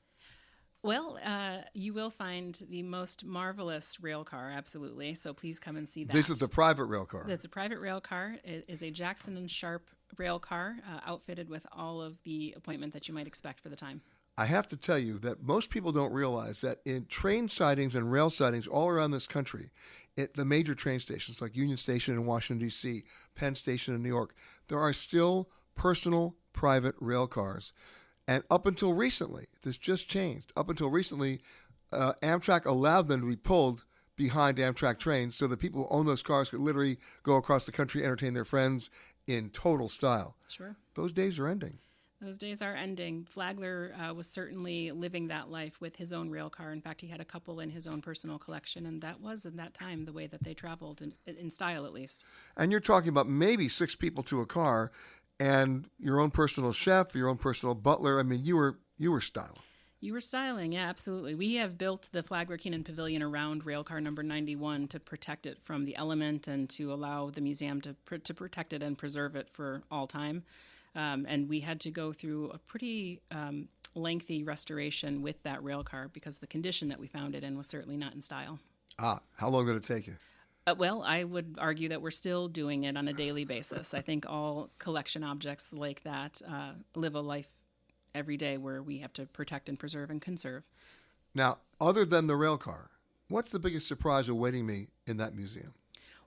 Well, 0.81 1.19
uh, 1.25 1.57
you 1.73 1.93
will 1.93 2.09
find 2.09 2.59
the 2.69 2.83
most 2.83 3.25
marvelous 3.25 3.99
rail 3.99 4.23
car, 4.23 4.49
absolutely. 4.49 5.13
So 5.13 5.33
please 5.33 5.59
come 5.59 5.75
and 5.75 5.89
see 5.89 6.05
that. 6.05 6.13
This 6.13 6.29
is 6.29 6.39
the 6.39 6.47
private 6.47 6.85
rail 6.85 7.05
car. 7.05 7.25
It's 7.27 7.43
a 7.43 7.49
private 7.49 7.79
rail 7.79 7.99
car. 7.99 8.37
It 8.45 8.63
is 8.69 8.81
a 8.81 8.89
Jackson 8.89 9.35
and 9.35 9.51
Sharp 9.51 9.89
rail 10.17 10.39
car, 10.39 10.77
uh, 10.89 11.01
outfitted 11.05 11.49
with 11.49 11.67
all 11.73 12.01
of 12.01 12.23
the 12.23 12.53
appointment 12.55 12.93
that 12.93 13.09
you 13.09 13.13
might 13.13 13.27
expect 13.27 13.59
for 13.59 13.67
the 13.67 13.75
time. 13.75 14.01
I 14.37 14.45
have 14.45 14.69
to 14.69 14.77
tell 14.77 14.97
you 14.97 15.19
that 15.19 15.43
most 15.43 15.69
people 15.69 15.91
don't 15.91 16.13
realize 16.13 16.61
that 16.61 16.77
in 16.85 17.07
train 17.07 17.49
sightings 17.49 17.93
and 17.93 18.09
rail 18.09 18.29
sightings 18.29 18.67
all 18.67 18.87
around 18.87 19.11
this 19.11 19.27
country, 19.27 19.71
at 20.19 20.34
the 20.34 20.45
major 20.45 20.75
train 20.75 20.99
stations 20.99 21.41
like 21.41 21.55
Union 21.55 21.77
Station 21.77 22.13
in 22.13 22.25
Washington, 22.25 22.65
D.C., 22.65 23.03
Penn 23.36 23.55
Station 23.55 23.95
in 23.95 24.03
New 24.03 24.10
York, 24.10 24.36
there 24.67 24.79
are 24.79 24.93
still 24.93 25.49
personal 25.75 26.36
private 26.53 26.95
rail 26.99 27.25
cars. 27.25 27.73
And 28.27 28.43
up 28.51 28.67
until 28.67 28.93
recently, 28.93 29.47
this 29.63 29.77
just 29.77 30.08
changed. 30.08 30.51
Up 30.55 30.69
until 30.69 30.89
recently, 30.89 31.41
uh, 31.91 32.13
Amtrak 32.21 32.65
allowed 32.65 33.08
them 33.08 33.21
to 33.21 33.27
be 33.27 33.36
pulled 33.36 33.86
behind 34.15 34.58
Amtrak 34.58 34.99
trains 34.99 35.36
so 35.36 35.47
the 35.47 35.58
people 35.58 35.82
who 35.82 35.97
own 35.97 36.05
those 36.05 36.21
cars 36.21 36.49
could 36.49 36.60
literally 36.60 36.97
go 37.23 37.38
across 37.38 37.65
the 37.65 37.71
country, 37.71 38.03
entertain 38.03 38.34
their 38.34 38.45
friends 38.45 38.89
in 39.25 39.49
total 39.49 39.88
style. 39.88 40.36
Sure. 40.47 40.75
Those 40.95 41.13
days 41.13 41.39
are 41.39 41.47
ending. 41.47 41.79
Those 42.21 42.38
days 42.38 42.62
are 42.62 42.75
ending. 42.75 43.23
Flagler 43.23 43.93
uh, 43.97 44.13
was 44.13 44.27
certainly 44.27 44.91
living 44.91 45.29
that 45.29 45.49
life 45.49 45.79
with 45.79 45.95
his 45.95 46.12
own 46.12 46.29
rail 46.29 46.49
car. 46.49 46.73
In 46.73 46.82
fact, 46.82 46.99
he 46.99 47.08
had 47.08 47.21
a 47.21 47.25
couple 47.25 47.62
in 47.62 47.69
his 47.69 47.88
own 47.88 48.01
personal 48.01 48.38
collection, 48.38 48.86
and 48.86 49.01
that 49.01 49.21
was 49.21 49.45
in 49.45 49.55
that 49.55 49.73
time 49.73 50.03
the 50.03 50.12
way 50.12 50.27
that 50.27 50.43
they 50.43 50.53
traveled, 50.53 51.01
in, 51.01 51.13
in 51.25 51.49
style 51.49 51.86
at 51.86 51.93
least. 51.93 52.25
And 52.58 52.71
you're 52.71 52.82
talking 52.82 53.08
about 53.08 53.29
maybe 53.29 53.69
six 53.69 53.95
people 53.95 54.21
to 54.23 54.41
a 54.41 54.45
car, 54.45 54.91
and 55.39 55.89
your 55.97 56.19
own 56.19 56.32
personal 56.32 56.73
chef, 56.73 57.15
your 57.15 57.29
own 57.29 57.38
personal 57.38 57.73
butler. 57.73 58.19
I 58.19 58.23
mean, 58.23 58.43
you 58.43 58.58
were 58.58 58.79
you 58.97 59.12
were 59.12 59.21
styling. 59.21 59.55
You 60.01 60.13
were 60.13 60.21
styling, 60.21 60.73
yeah, 60.73 60.88
absolutely. 60.88 61.36
We 61.36 61.55
have 61.55 61.77
built 61.77 62.10
the 62.13 62.23
Flagler 62.23 62.58
Kenan 62.58 62.86
Pavilion 62.86 63.21
around 63.21 63.65
railcar 63.65 64.01
number 64.01 64.23
91 64.23 64.88
to 64.89 64.99
protect 64.99 65.45
it 65.45 65.58
from 65.62 65.84
the 65.84 65.97
element 65.97 66.47
and 66.47 66.69
to 66.69 66.93
allow 66.93 67.29
the 67.29 67.41
museum 67.41 67.82
to, 67.82 67.95
pr- 68.05 68.15
to 68.15 68.34
protect 68.34 68.71
it 68.71 68.82
and 68.82 68.97
preserve 68.97 69.36
it 69.36 69.49
for 69.49 69.84
all 69.91 70.08
time. 70.08 70.43
Um, 70.95 71.25
and 71.28 71.47
we 71.47 71.60
had 71.60 71.80
to 71.82 71.91
go 71.91 72.13
through 72.13 72.49
a 72.49 72.58
pretty 72.58 73.21
um, 73.32 73.69
lengthy 73.95 74.43
restoration 74.43 75.21
with 75.21 75.41
that 75.43 75.63
rail 75.63 75.84
car 75.84 76.10
because 76.12 76.39
the 76.39 76.47
condition 76.47 76.89
that 76.89 76.99
we 76.99 77.08
found 77.08 77.36
it 77.36 77.43
in 77.43 77.58
was 77.58 77.67
certainly 77.67 77.97
not 77.97 78.13
in 78.13 78.21
style. 78.21 78.60
Ah, 78.97 79.19
how 79.38 79.49
long 79.49 79.65
did 79.65 79.75
it 79.75 79.84
take 79.84 80.08
you? 80.08 80.15
Uh, 80.67 80.75
well, 80.78 81.02
I 81.04 81.23
would 81.23 81.56
argue 81.58 81.89
that 81.89 82.02
we're 82.02 82.12
still 82.12 82.47
doing 82.47 82.84
it 82.84 82.97
on 82.97 83.08
a 83.08 83.13
daily 83.13 83.45
basis. 83.45 83.93
I 83.93 84.02
think 84.02 84.25
all 84.28 84.69
collection 84.78 85.23
objects 85.23 85.73
like 85.73 86.04
that 86.04 86.41
uh, 86.47 86.73
live 86.95 87.15
a 87.15 87.21
life 87.21 87.47
every 88.13 88.38
day 88.38 88.58
where 88.58 88.82
we 88.82 88.99
have 88.99 89.13
to 89.13 89.25
protect 89.25 89.69
and 89.69 89.80
preserve 89.80 90.10
and 90.10 90.21
conserve. 90.21 90.63
Now, 91.34 91.60
other 91.80 92.06
than 92.06 92.28
the 92.28 92.36
rail 92.36 92.58
car, 92.58 92.89
what's 93.30 93.52
the 93.52 93.60
biggest 93.60 93.88
surprise 93.88 94.28
awaiting 94.28 94.65
me 94.65 94.88
in 95.08 95.17
that 95.17 95.36
museum? 95.36 95.73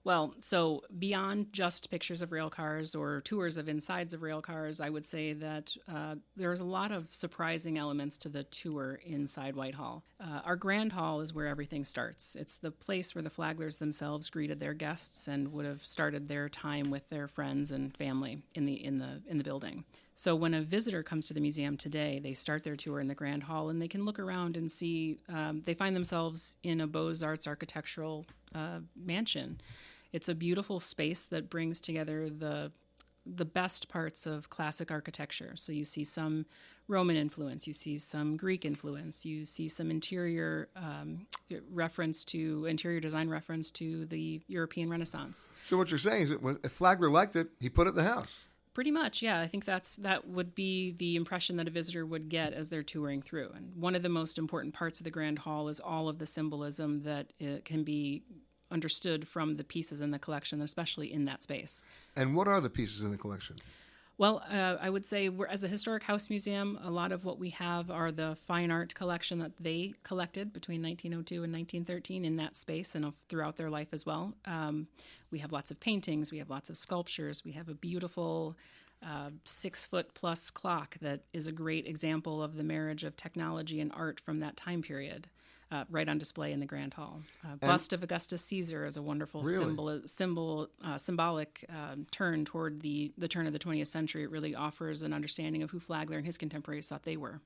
Well, 0.05 0.35
so 0.41 0.83
beyond 0.99 1.53
just 1.53 1.89
pictures 1.89 2.23
of 2.23 2.33
rail 2.33 2.51
cars 2.51 2.95
or 2.95 3.21
tours 3.21 3.57
of 3.57 3.69
insides 3.69 4.13
of 4.13 4.23
rail 4.23 4.43
cars, 4.43 4.81
I 4.81 4.91
would 4.91 5.07
say 5.07 5.33
that 5.35 5.77
uh, 5.89 6.17
there's 6.37 6.61
a 6.61 6.65
lot 6.65 6.91
of 6.91 7.15
surprising 7.15 7.79
elements 7.79 8.19
to 8.19 8.29
the 8.29 8.43
tour 8.43 8.99
inside 9.05 9.55
Whitehall. 9.55 10.03
Uh, 10.21 10.41
our 10.45 10.57
Grand 10.57 10.93
Hall 10.93 11.21
is 11.21 11.33
where 11.33 11.47
everything 11.47 11.85
starts. 11.85 12.35
It's 12.35 12.57
the 12.57 12.73
place 12.73 13.15
where 13.15 13.23
the 13.23 13.31
Flaglers 13.31 13.79
themselves 13.79 14.29
greeted 14.29 14.59
their 14.59 14.75
guests 14.75 15.29
and 15.29 15.53
would 15.53 15.67
have 15.67 15.87
started 15.87 16.27
their 16.27 16.49
time 16.49 16.91
with 16.91 17.09
their 17.09 17.29
friends 17.29 17.71
and 17.71 17.97
family 17.97 18.43
in 18.55 18.67
the 18.67 18.85
in 18.85 18.99
the 18.99 19.23
in 19.29 19.39
the 19.39 19.45
building. 19.45 19.85
So 20.15 20.35
when 20.35 20.53
a 20.53 20.63
visitor 20.63 21.03
comes 21.03 21.27
to 21.29 21.35
the 21.35 21.41
museum 21.41 21.77
today, 21.77 22.21
they 22.23 22.35
start 22.35 22.65
their 22.65 22.77
tour 22.77 22.99
in 22.99 23.07
the 23.07 23.15
Grand 23.15 23.45
Hall 23.45 23.71
and 23.71 23.81
they 23.81 23.89
can 23.89 24.05
look 24.05 24.19
around 24.19 24.57
and 24.57 24.71
see. 24.71 25.19
Um, 25.29 25.63
they 25.65 25.75
find 25.75 25.95
themselves 25.95 26.57
in 26.65 26.81
a 26.81 26.87
Beaux 26.87 27.15
Arts 27.23 27.47
architectural 27.47 28.27
uh, 28.55 28.81
mansion. 28.97 29.61
It's 30.13 30.29
a 30.29 30.35
beautiful 30.35 30.81
space 30.81 31.25
that 31.27 31.51
brings 31.51 31.81
together 31.81 32.29
the 32.29 32.73
the 33.25 33.45
best 33.45 33.89
parts 33.89 34.27
of 34.27 34.51
classic 34.51 34.91
architecture. 34.91 35.53
So 35.55 35.71
you 35.71 35.85
see 35.85 36.03
some 36.03 36.45
Roman 36.89 37.17
influence, 37.17 37.67
you 37.67 37.73
see 37.73 37.97
some 37.97 38.37
Greek 38.37 38.65
influence, 38.65 39.25
you 39.25 39.47
see 39.47 39.69
some 39.69 39.91
interior 39.91 40.69
um, 40.75 41.27
reference 41.71 42.25
to 42.27 42.67
interior 42.67 42.99
design 42.99 43.29
reference 43.29 43.71
to 43.73 44.07
the 44.07 44.41
European 44.49 44.91
Renaissance. 44.91 45.49
So 45.63 45.77
what 45.77 45.91
you're 45.91 45.99
saying 45.99 46.25
is 46.25 46.31
that 46.31 46.59
if 46.65 46.73
Flagler 46.73 47.09
liked 47.09 47.37
it, 47.37 47.49
he 47.61 47.69
put 47.69 47.87
it 47.87 47.91
in 47.91 47.97
the 47.97 48.05
house. 48.05 48.41
Pretty 48.75 48.91
much, 48.91 49.21
yeah. 49.21 49.39
I 49.39 49.47
think 49.47 49.67
that's 49.67 49.97
that 49.97 50.27
would 50.27 50.55
be 50.55 50.93
the 50.93 51.15
impression 51.15 51.57
that 51.59 51.69
a 51.69 51.71
visitor 51.71 52.07
would 52.07 52.31
get 52.31 52.55
as 52.55 52.71
they're 52.71 52.83
touring 52.83 53.21
through. 53.21 53.51
And 53.55 53.77
one 53.77 53.95
of 53.95 54.03
the 54.03 54.09
most 54.09 54.39
important 54.39 54.73
parts 54.73 54.99
of 54.99 55.05
the 55.05 55.11
Grand 55.11 55.41
Hall 55.41 55.69
is 55.69 55.79
all 55.79 56.09
of 56.09 56.19
the 56.19 56.25
symbolism 56.25 57.03
that 57.03 57.35
it 57.39 57.67
can 57.67 57.85
be 57.85 58.23
understood 58.73 59.29
from 59.29 59.55
the 59.55 59.65
pieces 59.65 60.01
in 60.01 60.11
the 60.11 60.19
collection, 60.19 60.61
especially 60.61 61.13
in 61.13 61.25
that 61.27 61.43
space. 61.43 61.83
And 62.17 62.35
what 62.35 62.49
are 62.49 62.61
the 62.61 62.71
pieces 62.71 63.03
in 63.03 63.11
the 63.11 63.19
collection? 63.19 63.57
Well, 64.19 64.43
uh, 64.51 64.77
I 64.81 64.91
would 64.91 65.07
say 65.07 65.29
we're, 65.31 65.47
as 65.47 65.65
a 65.65 65.69
historic 65.69 66.05
house 66.05 66.29
museum, 66.29 66.79
a 66.83 66.91
lot 66.91 67.13
of 67.13 67.25
what 67.25 67.39
we 67.39 67.51
have 67.51 67.91
are 67.91 68.13
the 68.13 68.37
fine 68.47 68.71
art 68.71 68.95
collection 68.95 69.39
that 69.39 69.53
they 69.59 69.95
collected 70.05 70.53
between 70.53 70.83
1902 70.83 71.43
and 71.43 71.53
1913 71.53 72.25
in 72.25 72.37
that 72.37 72.57
space 72.57 72.95
and 72.95 73.13
throughout 73.29 73.57
their 73.57 73.71
life 73.71 73.89
as 73.93 74.05
well. 74.05 74.35
Um, 74.45 74.87
we 75.31 75.39
have 75.39 75.51
lots 75.51 75.71
of 75.71 75.81
paintings, 75.81 76.31
we 76.31 76.39
have 76.39 76.51
lots 76.51 76.69
of 76.69 76.77
sculptures, 76.77 77.43
we 77.45 77.53
have 77.53 77.69
a 77.69 77.75
beautiful 77.75 78.55
uh, 79.05 79.31
six 79.45 79.87
foot 79.87 80.15
plus 80.15 80.51
clock 80.51 80.97
that 81.01 81.23
is 81.33 81.47
a 81.47 81.53
great 81.53 81.87
example 81.87 82.43
of 82.43 82.57
the 82.57 82.63
marriage 82.63 83.03
of 83.03 83.17
technology 83.17 83.81
and 83.81 83.91
art 83.93 84.21
from 84.21 84.41
that 84.41 84.57
time 84.57 84.83
period 84.83 85.27
uh, 85.73 85.85
right 85.91 86.09
on 86.09 86.19
display 86.19 86.53
in 86.53 86.61
the 86.61 86.67
Grand 86.67 86.95
Hall. 86.95 87.23
Uh, 87.45 87.57
bust 87.57 87.93
of 87.93 88.03
Augustus 88.03 88.45
Caesar 88.45 88.85
is 88.85 88.97
a 88.97 89.03
wonderful 89.03 89.43
really? 89.43 89.65
symbol, 89.65 90.01
symbol, 90.05 90.69
uh, 90.85 90.99
symbolic 90.99 91.65
um, 91.71 92.07
turn 92.11 92.45
toward 92.45 92.83
the 92.83 93.13
the 93.17 93.27
turn 93.27 93.47
of 93.47 93.53
the 93.53 93.59
20th 93.59 93.87
century. 93.87 94.23
It 94.23 94.31
really 94.31 94.55
offers 94.55 95.03
an 95.03 95.13
understanding 95.13 95.63
of 95.63 95.71
who 95.71 95.81
Flagler 95.81 96.19
and 96.19 96.27
his 96.27 96.37
contemporaries 96.37 96.89
thought 96.89 97.05
they 97.05 97.17
were. 97.17 97.41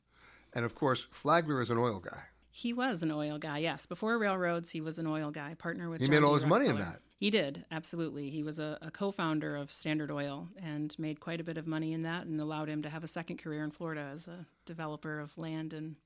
And 0.53 0.65
of 0.65 0.75
course, 0.75 1.07
Flagler 1.12 1.62
is 1.62 1.71
an 1.71 1.79
oil 1.79 2.01
guy. 2.01 2.25
He 2.51 2.73
was 2.73 3.03
an 3.03 3.12
oil 3.12 3.39
guy, 3.39 3.59
yes. 3.59 3.85
Before 3.85 4.17
railroads, 4.19 4.71
he 4.71 4.81
was 4.81 4.99
an 4.99 5.07
oil 5.07 5.31
guy, 5.31 5.55
partner 5.55 5.89
with. 5.89 6.01
He 6.01 6.07
John 6.09 6.17
made 6.17 6.27
all 6.27 6.35
his 6.35 6.47
money 6.47 6.67
in 6.67 6.79
that. 6.79 7.01
He 7.19 7.31
did, 7.31 7.65
absolutely. 7.71 8.29
He 8.31 8.43
was 8.43 8.59
a, 8.59 8.77
a 8.83 8.91
co-founder 8.91 9.57
of 9.57 9.71
Standard 9.71 10.11
Oil 10.11 10.49
and 10.62 10.95
made 10.99 11.19
quite 11.19 11.41
a 11.41 11.45
bit 11.45 11.57
of 11.57 11.67
money 11.67 11.95
in 11.95 12.03
that, 12.03 12.27
and 12.27 12.39
allowed 12.41 12.69
him 12.69 12.83
to 12.83 12.91
have 12.91 13.05
a 13.05 13.09
second 13.09 13.39
career 13.39 13.65
in 13.65 13.71
Florida 13.71 14.11
as 14.12 14.29
a 14.29 14.47
developer 14.67 15.19
of 15.19 15.39
land 15.39 15.73
and 15.73 15.97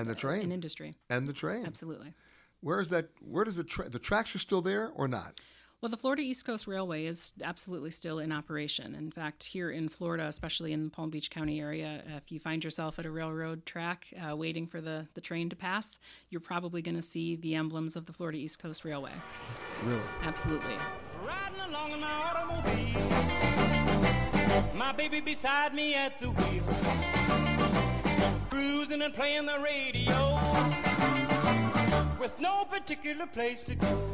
And 0.00 0.08
the 0.08 0.14
train. 0.14 0.42
in 0.42 0.52
industry. 0.52 0.94
and 1.08 1.26
the 1.26 1.32
train. 1.32 1.66
Absolutely. 1.66 2.14
Where 2.60 2.80
is 2.80 2.88
that? 2.90 3.08
Where 3.20 3.44
does 3.44 3.56
the 3.56 3.64
tra- 3.64 3.88
the 3.88 3.98
tracks 3.98 4.34
are 4.34 4.38
still 4.38 4.60
there 4.62 4.90
or 4.94 5.08
not? 5.08 5.40
Well, 5.80 5.88
the 5.88 5.96
Florida 5.96 6.20
East 6.20 6.44
Coast 6.44 6.66
Railway 6.66 7.06
is 7.06 7.32
absolutely 7.42 7.90
still 7.90 8.18
in 8.18 8.32
operation. 8.32 8.94
In 8.94 9.10
fact, 9.10 9.44
here 9.44 9.70
in 9.70 9.88
Florida, 9.88 10.26
especially 10.26 10.74
in 10.74 10.84
the 10.84 10.90
Palm 10.90 11.08
Beach 11.08 11.30
County 11.30 11.58
area, 11.58 12.02
if 12.18 12.30
you 12.30 12.38
find 12.38 12.62
yourself 12.62 12.98
at 12.98 13.06
a 13.06 13.10
railroad 13.10 13.64
track 13.64 14.08
uh, 14.30 14.36
waiting 14.36 14.66
for 14.66 14.82
the, 14.82 15.06
the 15.14 15.22
train 15.22 15.48
to 15.48 15.56
pass, 15.56 15.98
you're 16.28 16.42
probably 16.42 16.82
going 16.82 16.96
to 16.96 17.02
see 17.02 17.34
the 17.36 17.54
emblems 17.54 17.96
of 17.96 18.04
the 18.04 18.12
Florida 18.12 18.36
East 18.36 18.58
Coast 18.58 18.84
Railway. 18.84 19.12
Really? 19.82 20.02
Absolutely. 20.22 20.76
Riding 21.24 21.60
along 21.70 21.92
in 21.92 22.00
my 22.00 22.12
automobile, 22.12 23.00
my 24.74 24.92
baby 24.92 25.20
beside 25.20 25.72
me 25.72 25.94
at 25.94 26.20
the 26.20 26.30
wheel, 26.30 26.64
cruising 28.50 29.02
and 29.02 29.14
playing 29.14 29.46
the 29.46 29.58
radio, 29.60 30.38
with 32.18 32.38
no 32.40 32.64
particular 32.64 33.26
place 33.26 33.62
to 33.62 33.74
go. 33.74 34.10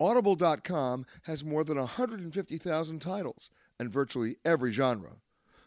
Audible.com 0.00 1.06
has 1.22 1.44
more 1.44 1.64
than 1.64 1.78
150,000 1.78 2.98
titles 2.98 3.50
and 3.78 3.90
virtually 3.90 4.36
every 4.44 4.70
genre. 4.70 5.12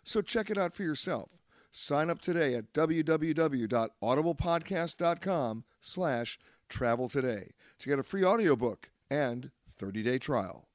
So 0.03 0.21
check 0.21 0.49
it 0.49 0.57
out 0.57 0.73
for 0.73 0.83
yourself. 0.83 1.39
Sign 1.71 2.09
up 2.09 2.21
today 2.21 2.55
at 2.55 2.73
www.audiblepodcast.com 2.73 5.63
slash 5.81 6.39
travel 6.69 7.09
today 7.09 7.51
to 7.79 7.89
get 7.89 7.99
a 7.99 8.03
free 8.03 8.23
audiobook 8.23 8.89
and 9.09 9.51
30-day 9.79 10.17
trial. 10.19 10.67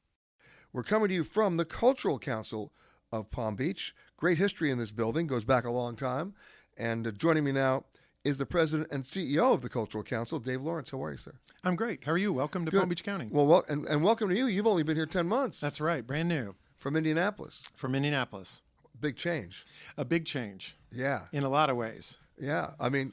We're 0.72 0.82
coming 0.84 1.08
to 1.08 1.14
you 1.14 1.24
from 1.24 1.56
the 1.56 1.64
Cultural 1.64 2.18
Council 2.18 2.72
of 3.10 3.30
Palm 3.30 3.56
Beach. 3.56 3.94
Great 4.16 4.38
history 4.38 4.70
in 4.70 4.78
this 4.78 4.90
building, 4.92 5.26
goes 5.26 5.44
back 5.44 5.64
a 5.64 5.70
long 5.70 5.96
time. 5.96 6.34
And 6.76 7.06
uh, 7.06 7.10
joining 7.10 7.44
me 7.44 7.52
now 7.52 7.84
is 8.24 8.38
the 8.38 8.46
president 8.46 8.88
and 8.90 9.04
CEO 9.04 9.52
of 9.52 9.60
the 9.62 9.68
Cultural 9.68 10.02
Council, 10.04 10.38
Dave 10.38 10.62
Lawrence. 10.62 10.90
How 10.90 11.02
are 11.04 11.10
you, 11.10 11.16
sir? 11.18 11.34
I'm 11.64 11.76
great. 11.76 12.04
How 12.04 12.12
are 12.12 12.18
you? 12.18 12.32
Welcome 12.32 12.64
to 12.64 12.70
Good. 12.70 12.78
Palm 12.78 12.88
Beach 12.88 13.04
County. 13.04 13.28
Well, 13.30 13.46
wel- 13.46 13.64
and, 13.68 13.84
and 13.86 14.02
welcome 14.02 14.28
to 14.30 14.36
you. 14.36 14.46
You've 14.46 14.66
only 14.66 14.82
been 14.84 14.96
here 14.96 15.06
10 15.06 15.26
months. 15.26 15.60
That's 15.60 15.80
right, 15.80 16.06
brand 16.06 16.28
new. 16.28 16.54
From 16.78 16.96
Indianapolis. 16.96 17.68
From 17.74 17.94
Indianapolis. 17.94 18.62
Big 18.98 19.16
change. 19.16 19.66
A 19.98 20.04
big 20.04 20.24
change. 20.24 20.76
Yeah. 20.92 21.22
In 21.32 21.42
a 21.42 21.48
lot 21.48 21.70
of 21.70 21.76
ways. 21.76 22.18
Yeah. 22.38 22.70
I 22.78 22.88
mean, 22.88 23.12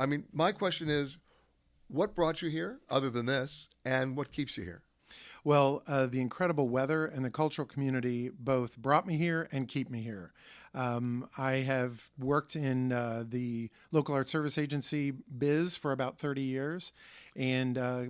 I 0.00 0.06
mean, 0.06 0.24
my 0.32 0.52
question 0.52 0.88
is, 0.88 1.18
what 1.88 2.14
brought 2.14 2.42
you 2.42 2.48
here, 2.48 2.80
other 2.88 3.10
than 3.10 3.26
this, 3.26 3.68
and 3.84 4.16
what 4.16 4.32
keeps 4.32 4.56
you 4.56 4.64
here? 4.64 4.82
Well, 5.44 5.82
uh, 5.86 6.06
the 6.06 6.20
incredible 6.20 6.68
weather 6.68 7.04
and 7.04 7.24
the 7.24 7.30
cultural 7.30 7.66
community 7.66 8.30
both 8.30 8.76
brought 8.76 9.06
me 9.06 9.16
here 9.16 9.48
and 9.52 9.68
keep 9.68 9.90
me 9.90 10.00
here. 10.02 10.32
Um, 10.74 11.28
I 11.36 11.54
have 11.56 12.10
worked 12.18 12.56
in 12.56 12.92
uh, 12.92 13.24
the 13.28 13.70
local 13.90 14.14
art 14.14 14.28
service 14.30 14.56
agency 14.56 15.10
biz 15.10 15.76
for 15.76 15.92
about 15.92 16.18
30 16.18 16.42
years 16.42 16.92
and 17.36 17.76
uh, 17.76 18.04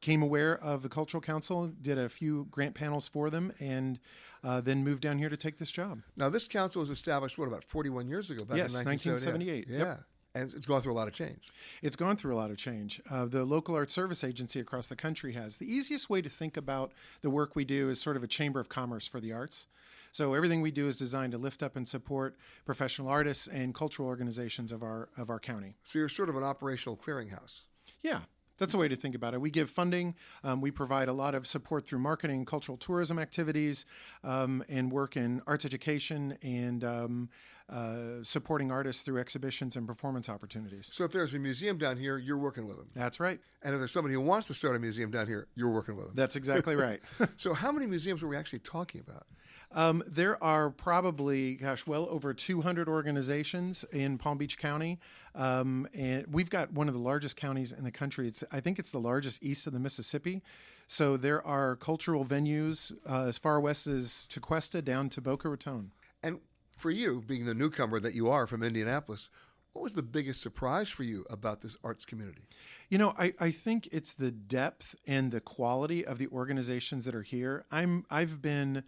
came 0.00 0.22
aware 0.22 0.58
of 0.58 0.82
the 0.82 0.88
Cultural 0.88 1.20
Council, 1.20 1.72
did 1.80 1.98
a 1.98 2.08
few 2.08 2.48
grant 2.50 2.74
panels 2.74 3.08
for 3.08 3.30
them, 3.30 3.52
and 3.60 3.98
uh, 4.44 4.60
then 4.60 4.84
moved 4.84 5.02
down 5.02 5.18
here 5.18 5.28
to 5.28 5.36
take 5.36 5.58
this 5.58 5.70
job. 5.70 6.02
Now, 6.16 6.28
this 6.28 6.48
council 6.48 6.80
was 6.80 6.90
established, 6.90 7.38
what, 7.38 7.48
about 7.48 7.64
41 7.64 8.08
years 8.08 8.30
ago? 8.30 8.44
Back 8.44 8.58
yes, 8.58 8.80
in 8.80 8.86
1978. 8.86 9.66
Yeah. 9.68 9.78
Yep. 9.78 10.04
And 10.34 10.52
it's 10.54 10.64
gone 10.64 10.80
through 10.80 10.92
a 10.92 10.94
lot 10.94 11.08
of 11.08 11.14
change. 11.14 11.50
It's 11.82 11.94
gone 11.94 12.16
through 12.16 12.34
a 12.34 12.38
lot 12.38 12.50
of 12.50 12.56
change. 12.56 13.02
Uh, 13.10 13.26
the 13.26 13.44
local 13.44 13.74
arts 13.74 13.92
service 13.92 14.24
agency 14.24 14.60
across 14.60 14.86
the 14.86 14.96
country 14.96 15.34
has. 15.34 15.58
The 15.58 15.70
easiest 15.70 16.08
way 16.08 16.22
to 16.22 16.30
think 16.30 16.56
about 16.56 16.92
the 17.20 17.28
work 17.28 17.54
we 17.54 17.66
do 17.66 17.90
is 17.90 18.00
sort 18.00 18.16
of 18.16 18.22
a 18.22 18.26
chamber 18.26 18.58
of 18.58 18.70
commerce 18.70 19.06
for 19.06 19.20
the 19.20 19.30
arts. 19.32 19.66
So 20.10 20.32
everything 20.32 20.62
we 20.62 20.70
do 20.70 20.86
is 20.86 20.96
designed 20.96 21.32
to 21.32 21.38
lift 21.38 21.62
up 21.62 21.76
and 21.76 21.86
support 21.86 22.36
professional 22.64 23.08
artists 23.08 23.46
and 23.46 23.74
cultural 23.74 24.08
organizations 24.08 24.72
of 24.72 24.82
our 24.82 25.08
of 25.16 25.30
our 25.30 25.38
county. 25.38 25.76
So 25.84 25.98
you're 25.98 26.08
sort 26.08 26.28
of 26.28 26.36
an 26.36 26.42
operational 26.42 26.96
clearinghouse. 26.96 27.62
Yeah, 28.02 28.20
that's 28.62 28.74
a 28.74 28.78
way 28.78 28.86
to 28.86 28.94
think 28.94 29.16
about 29.16 29.34
it. 29.34 29.40
We 29.40 29.50
give 29.50 29.68
funding, 29.68 30.14
um, 30.44 30.60
we 30.60 30.70
provide 30.70 31.08
a 31.08 31.12
lot 31.12 31.34
of 31.34 31.48
support 31.48 31.84
through 31.84 31.98
marketing 31.98 32.44
cultural 32.44 32.78
tourism 32.78 33.18
activities, 33.18 33.86
um, 34.22 34.62
and 34.68 34.92
work 34.92 35.16
in 35.16 35.42
arts 35.48 35.64
education 35.64 36.38
and 36.42 36.84
um, 36.84 37.28
uh, 37.68 38.22
supporting 38.22 38.70
artists 38.70 39.02
through 39.02 39.18
exhibitions 39.18 39.76
and 39.76 39.86
performance 39.86 40.28
opportunities. 40.28 40.90
So 40.92 41.04
if 41.04 41.12
there's 41.12 41.34
a 41.34 41.38
museum 41.38 41.78
down 41.78 41.96
here, 41.96 42.18
you're 42.18 42.38
working 42.38 42.66
with 42.66 42.76
them. 42.76 42.88
That's 42.94 43.20
right. 43.20 43.40
And 43.62 43.74
if 43.74 43.80
there's 43.80 43.92
somebody 43.92 44.14
who 44.14 44.20
wants 44.20 44.46
to 44.48 44.54
start 44.54 44.76
a 44.76 44.78
museum 44.78 45.10
down 45.10 45.26
here, 45.26 45.46
you're 45.54 45.70
working 45.70 45.96
with 45.96 46.06
them. 46.06 46.14
That's 46.16 46.36
exactly 46.36 46.76
right. 46.76 47.00
so 47.36 47.54
how 47.54 47.72
many 47.72 47.86
museums 47.86 48.22
are 48.22 48.28
we 48.28 48.36
actually 48.36 48.60
talking 48.60 49.00
about? 49.00 49.26
Um, 49.74 50.02
there 50.06 50.42
are 50.42 50.70
probably, 50.70 51.54
gosh, 51.54 51.86
well 51.86 52.06
over 52.10 52.34
200 52.34 52.88
organizations 52.88 53.84
in 53.92 54.18
Palm 54.18 54.36
Beach 54.36 54.58
County, 54.58 54.98
um, 55.34 55.88
and 55.94 56.26
we've 56.30 56.50
got 56.50 56.72
one 56.72 56.88
of 56.88 56.94
the 56.94 57.00
largest 57.00 57.36
counties 57.36 57.72
in 57.72 57.84
the 57.84 57.90
country. 57.90 58.28
It's, 58.28 58.44
I 58.52 58.60
think 58.60 58.78
it's 58.78 58.90
the 58.90 59.00
largest 59.00 59.42
east 59.42 59.66
of 59.66 59.72
the 59.72 59.80
Mississippi. 59.80 60.42
So 60.86 61.16
there 61.16 61.46
are 61.46 61.76
cultural 61.76 62.24
venues 62.24 62.92
uh, 63.08 63.28
as 63.28 63.38
far 63.38 63.58
west 63.60 63.86
as 63.86 64.28
Tequesta 64.30 64.84
down 64.84 65.08
to 65.10 65.22
Boca 65.22 65.48
Raton. 65.48 65.92
And 66.22 66.40
for 66.82 66.90
you, 66.90 67.22
being 67.26 67.46
the 67.46 67.54
newcomer 67.54 68.00
that 68.00 68.14
you 68.14 68.28
are 68.28 68.46
from 68.46 68.62
Indianapolis, 68.62 69.30
what 69.72 69.82
was 69.82 69.94
the 69.94 70.02
biggest 70.02 70.42
surprise 70.42 70.90
for 70.90 71.04
you 71.04 71.24
about 71.30 71.62
this 71.62 71.78
arts 71.82 72.04
community? 72.04 72.42
You 72.90 72.98
know, 72.98 73.14
I, 73.16 73.32
I 73.40 73.50
think 73.52 73.88
it's 73.90 74.12
the 74.12 74.32
depth 74.32 74.96
and 75.06 75.30
the 75.30 75.40
quality 75.40 76.04
of 76.04 76.18
the 76.18 76.26
organizations 76.26 77.06
that 77.06 77.14
are 77.14 77.22
here. 77.22 77.64
I'm 77.70 78.04
I've 78.10 78.42
been 78.42 78.82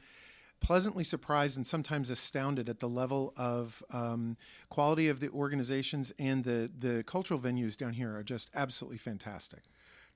pleasantly 0.61 1.05
surprised 1.05 1.57
and 1.57 1.67
sometimes 1.67 2.11
astounded 2.11 2.69
at 2.69 2.81
the 2.81 2.89
level 2.89 3.33
of 3.37 3.83
um, 3.91 4.37
quality 4.69 5.09
of 5.09 5.21
the 5.21 5.31
organizations 5.31 6.13
and 6.19 6.45
the 6.45 6.71
the 6.77 7.05
cultural 7.05 7.41
venues 7.41 7.77
down 7.77 7.95
here 7.95 8.15
are 8.15 8.25
just 8.25 8.51
absolutely 8.55 8.99
fantastic. 8.99 9.63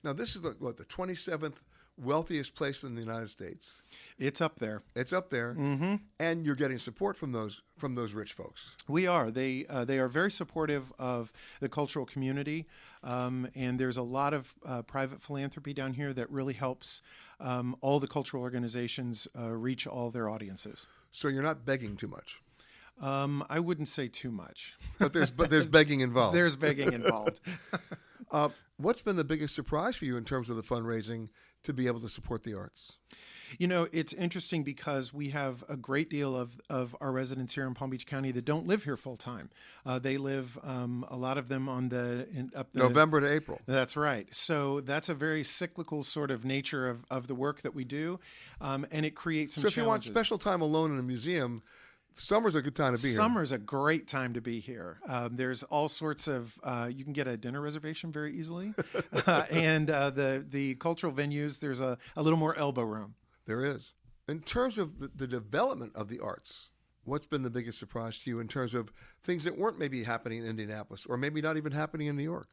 Now, 0.03 0.13
this 0.13 0.35
is 0.35 0.41
the, 0.41 0.55
what 0.59 0.77
the 0.77 0.85
27th 0.85 1.55
wealthiest 2.01 2.55
place 2.55 2.83
in 2.83 2.95
the 2.95 3.01
United 3.01 3.29
States. 3.29 3.81
It's 4.17 4.41
up 4.41 4.59
there. 4.59 4.81
It's 4.95 5.13
up 5.13 5.29
there, 5.29 5.53
mm-hmm. 5.53 5.95
and 6.19 6.45
you're 6.45 6.55
getting 6.55 6.77
support 6.77 7.17
from 7.17 7.31
those 7.31 7.61
from 7.77 7.95
those 7.95 8.13
rich 8.13 8.33
folks. 8.33 8.75
We 8.87 9.07
are. 9.07 9.31
They 9.31 9.65
uh, 9.69 9.85
they 9.85 9.99
are 9.99 10.07
very 10.07 10.31
supportive 10.31 10.91
of 10.97 11.31
the 11.59 11.69
cultural 11.69 12.05
community, 12.05 12.67
um, 13.03 13.47
and 13.55 13.79
there's 13.79 13.97
a 13.97 14.03
lot 14.03 14.33
of 14.33 14.53
uh, 14.65 14.81
private 14.83 15.21
philanthropy 15.21 15.73
down 15.73 15.93
here 15.93 16.13
that 16.13 16.29
really 16.29 16.53
helps 16.53 17.01
um, 17.39 17.75
all 17.81 17.99
the 17.99 18.07
cultural 18.07 18.43
organizations 18.43 19.27
uh, 19.37 19.51
reach 19.51 19.87
all 19.87 20.09
their 20.11 20.29
audiences. 20.29 20.87
So 21.11 21.27
you're 21.27 21.43
not 21.43 21.65
begging 21.65 21.95
too 21.95 22.07
much. 22.07 22.41
Um, 23.01 23.45
I 23.49 23.59
wouldn't 23.59 23.87
say 23.87 24.09
too 24.09 24.31
much, 24.31 24.75
but 24.99 25.13
there's 25.13 25.31
but 25.31 25.49
there's 25.49 25.65
begging 25.65 26.01
involved. 26.01 26.35
there's 26.37 26.55
begging 26.55 26.93
involved. 26.93 27.39
Uh, 28.31 28.49
what's 28.77 29.01
been 29.01 29.15
the 29.15 29.23
biggest 29.23 29.55
surprise 29.55 29.95
for 29.95 30.05
you 30.05 30.15
in 30.15 30.23
terms 30.23 30.49
of 30.49 30.55
the 30.55 30.61
fundraising 30.61 31.29
to 31.63 31.73
be 31.73 31.87
able 31.87 31.99
to 31.99 32.09
support 32.09 32.43
the 32.43 32.53
arts? 32.53 32.93
You 33.57 33.67
know, 33.67 33.87
it's 33.91 34.13
interesting 34.13 34.63
because 34.63 35.13
we 35.13 35.29
have 35.29 35.63
a 35.67 35.75
great 35.75 36.09
deal 36.09 36.35
of, 36.35 36.59
of 36.69 36.95
our 37.01 37.11
residents 37.11 37.55
here 37.55 37.65
in 37.65 37.73
Palm 37.73 37.89
Beach 37.89 38.05
County 38.05 38.31
that 38.31 38.45
don't 38.45 38.67
live 38.67 38.83
here 38.83 38.95
full 38.95 39.17
time. 39.17 39.49
Uh, 39.85 39.97
they 39.97 40.17
live, 40.17 40.57
um, 40.63 41.05
a 41.09 41.17
lot 41.17 41.37
of 41.37 41.49
them 41.49 41.67
on 41.67 41.89
the 41.89 42.27
in, 42.31 42.51
up 42.55 42.71
the, 42.71 42.79
November 42.79 43.19
to 43.19 43.31
April. 43.31 43.59
That's 43.65 43.97
right. 43.97 44.27
So 44.31 44.81
that's 44.81 45.09
a 45.09 45.15
very 45.15 45.43
cyclical 45.43 46.03
sort 46.03 46.29
of 46.29 46.45
nature 46.45 46.87
of, 46.87 47.05
of 47.09 47.27
the 47.27 47.35
work 47.35 47.61
that 47.61 47.73
we 47.73 47.83
do, 47.83 48.19
um, 48.61 48.85
and 48.91 49.05
it 49.05 49.15
creates 49.15 49.55
some. 49.55 49.63
So 49.63 49.67
if 49.67 49.77
you 49.77 49.85
want 49.85 50.03
special 50.03 50.37
time 50.37 50.61
alone 50.61 50.93
in 50.93 50.99
a 50.99 51.03
museum, 51.03 51.63
summer's 52.19 52.55
a 52.55 52.61
good 52.61 52.75
time 52.75 52.95
to 52.95 53.01
be 53.01 53.09
here. 53.09 53.17
Summer's 53.17 53.51
a 53.51 53.57
great 53.57 54.07
time 54.07 54.33
to 54.33 54.41
be 54.41 54.59
here. 54.59 54.99
Um, 55.07 55.35
there's 55.35 55.63
all 55.63 55.89
sorts 55.89 56.27
of 56.27 56.59
uh, 56.63 56.89
you 56.91 57.03
can 57.03 57.13
get 57.13 57.27
a 57.27 57.37
dinner 57.37 57.61
reservation 57.61 58.11
very 58.11 58.37
easily, 58.37 58.73
uh, 59.27 59.45
and 59.49 59.89
uh, 59.89 60.09
the 60.09 60.45
the 60.47 60.75
cultural 60.75 61.13
venues 61.13 61.59
there's 61.59 61.81
a, 61.81 61.97
a 62.15 62.21
little 62.21 62.39
more 62.39 62.57
elbow 62.57 62.83
room. 62.83 63.15
There 63.45 63.63
is. 63.63 63.93
In 64.27 64.41
terms 64.41 64.77
of 64.77 64.99
the, 64.99 65.09
the 65.15 65.25
development 65.25 65.93
of 65.95 66.07
the 66.07 66.19
arts, 66.19 66.69
what's 67.03 67.25
been 67.25 67.41
the 67.41 67.49
biggest 67.49 67.79
surprise 67.79 68.19
to 68.19 68.29
you 68.29 68.39
in 68.39 68.47
terms 68.47 68.75
of 68.75 68.93
things 69.23 69.43
that 69.43 69.57
weren't 69.57 69.79
maybe 69.79 70.03
happening 70.03 70.39
in 70.39 70.45
Indianapolis 70.45 71.07
or 71.07 71.17
maybe 71.17 71.41
not 71.41 71.57
even 71.57 71.71
happening 71.71 72.07
in 72.07 72.15
New 72.15 72.23
York? 72.23 72.47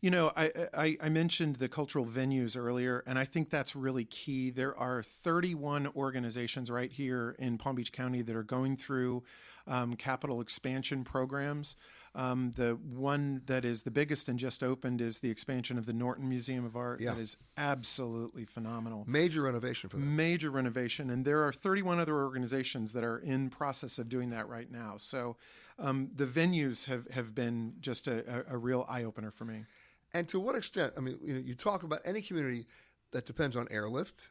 You 0.00 0.10
know, 0.10 0.32
I, 0.36 0.52
I, 0.72 0.96
I, 1.02 1.08
mentioned 1.08 1.56
the 1.56 1.68
cultural 1.68 2.06
venues 2.06 2.56
earlier, 2.56 3.02
and 3.04 3.18
I 3.18 3.24
think 3.24 3.50
that's 3.50 3.74
really 3.74 4.04
key. 4.04 4.50
There 4.50 4.76
are 4.76 5.02
31 5.02 5.88
organizations 5.96 6.70
right 6.70 6.92
here 6.92 7.34
in 7.38 7.58
Palm 7.58 7.74
Beach 7.74 7.92
County 7.92 8.22
that 8.22 8.36
are 8.36 8.44
going 8.44 8.76
through 8.76 9.24
um, 9.66 9.96
capital 9.96 10.40
expansion 10.40 11.02
programs. 11.02 11.74
Um, 12.14 12.52
the 12.56 12.78
one 12.90 13.42
that 13.46 13.64
is 13.64 13.82
the 13.82 13.90
biggest 13.90 14.28
and 14.28 14.38
just 14.38 14.62
opened 14.62 15.00
is 15.00 15.18
the 15.20 15.30
expansion 15.30 15.78
of 15.78 15.86
the 15.86 15.92
Norton 15.92 16.28
Museum 16.28 16.64
of 16.64 16.76
Art. 16.76 17.00
Yeah. 17.00 17.14
That 17.14 17.20
is 17.20 17.36
absolutely 17.56 18.44
phenomenal. 18.44 19.04
Major 19.06 19.42
renovation 19.42 19.90
for 19.90 19.96
them. 19.96 20.16
Major 20.16 20.50
renovation, 20.50 21.10
and 21.10 21.24
there 21.24 21.44
are 21.44 21.52
31 21.52 21.98
other 21.98 22.14
organizations 22.14 22.92
that 22.92 23.04
are 23.04 23.18
in 23.18 23.50
process 23.50 23.98
of 23.98 24.08
doing 24.08 24.30
that 24.30 24.48
right 24.48 24.70
now. 24.70 24.94
So 24.96 25.36
um, 25.78 26.10
the 26.14 26.26
venues 26.26 26.86
have, 26.86 27.06
have 27.08 27.34
been 27.34 27.74
just 27.80 28.08
a, 28.08 28.46
a, 28.50 28.54
a 28.54 28.58
real 28.58 28.86
eye 28.88 29.04
opener 29.04 29.30
for 29.30 29.44
me. 29.44 29.64
And 30.14 30.28
to 30.28 30.40
what 30.40 30.54
extent? 30.54 30.94
I 30.96 31.00
mean, 31.00 31.18
you 31.22 31.34
know, 31.34 31.40
you 31.40 31.54
talk 31.54 31.82
about 31.82 32.00
any 32.04 32.20
community 32.22 32.66
that 33.12 33.26
depends 33.26 33.56
on 33.56 33.68
airlift 33.70 34.30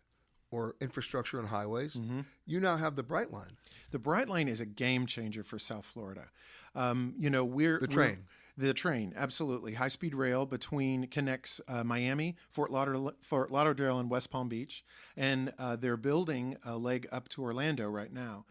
or 0.49 0.75
infrastructure 0.81 1.39
and 1.39 1.49
highways. 1.49 1.95
Mm-hmm. 1.95 2.21
You 2.45 2.59
now 2.59 2.77
have 2.77 2.95
the 2.95 3.03
Brightline. 3.03 3.51
The 3.91 3.99
Brightline 3.99 4.47
is 4.47 4.61
a 4.61 4.65
game 4.65 5.05
changer 5.05 5.43
for 5.43 5.59
South 5.59 5.85
Florida. 5.85 6.25
Um, 6.73 7.13
you 7.17 7.29
know, 7.29 7.43
we're 7.43 7.79
the 7.79 7.87
we're- 7.87 7.93
train. 8.09 8.25
the 8.57 8.73
train, 8.73 9.13
absolutely. 9.15 9.73
High 9.73 9.87
speed 9.89 10.15
rail 10.15 10.45
between 10.45 11.07
connects 11.07 11.59
uh, 11.67 11.83
Miami, 11.83 12.35
Fort 12.49 12.71
Lauderdale, 12.71 13.11
Fort 13.21 13.51
Lauderdale, 13.51 13.99
and 13.99 14.09
West 14.09 14.31
Palm 14.31 14.47
Beach, 14.47 14.83
and 15.15 15.53
uh, 15.59 15.75
they're 15.75 15.97
building 15.97 16.57
a 16.65 16.77
leg 16.77 17.07
up 17.11 17.29
to 17.29 17.43
Orlando 17.43 17.87
right 17.87 18.11
now. 18.13 18.45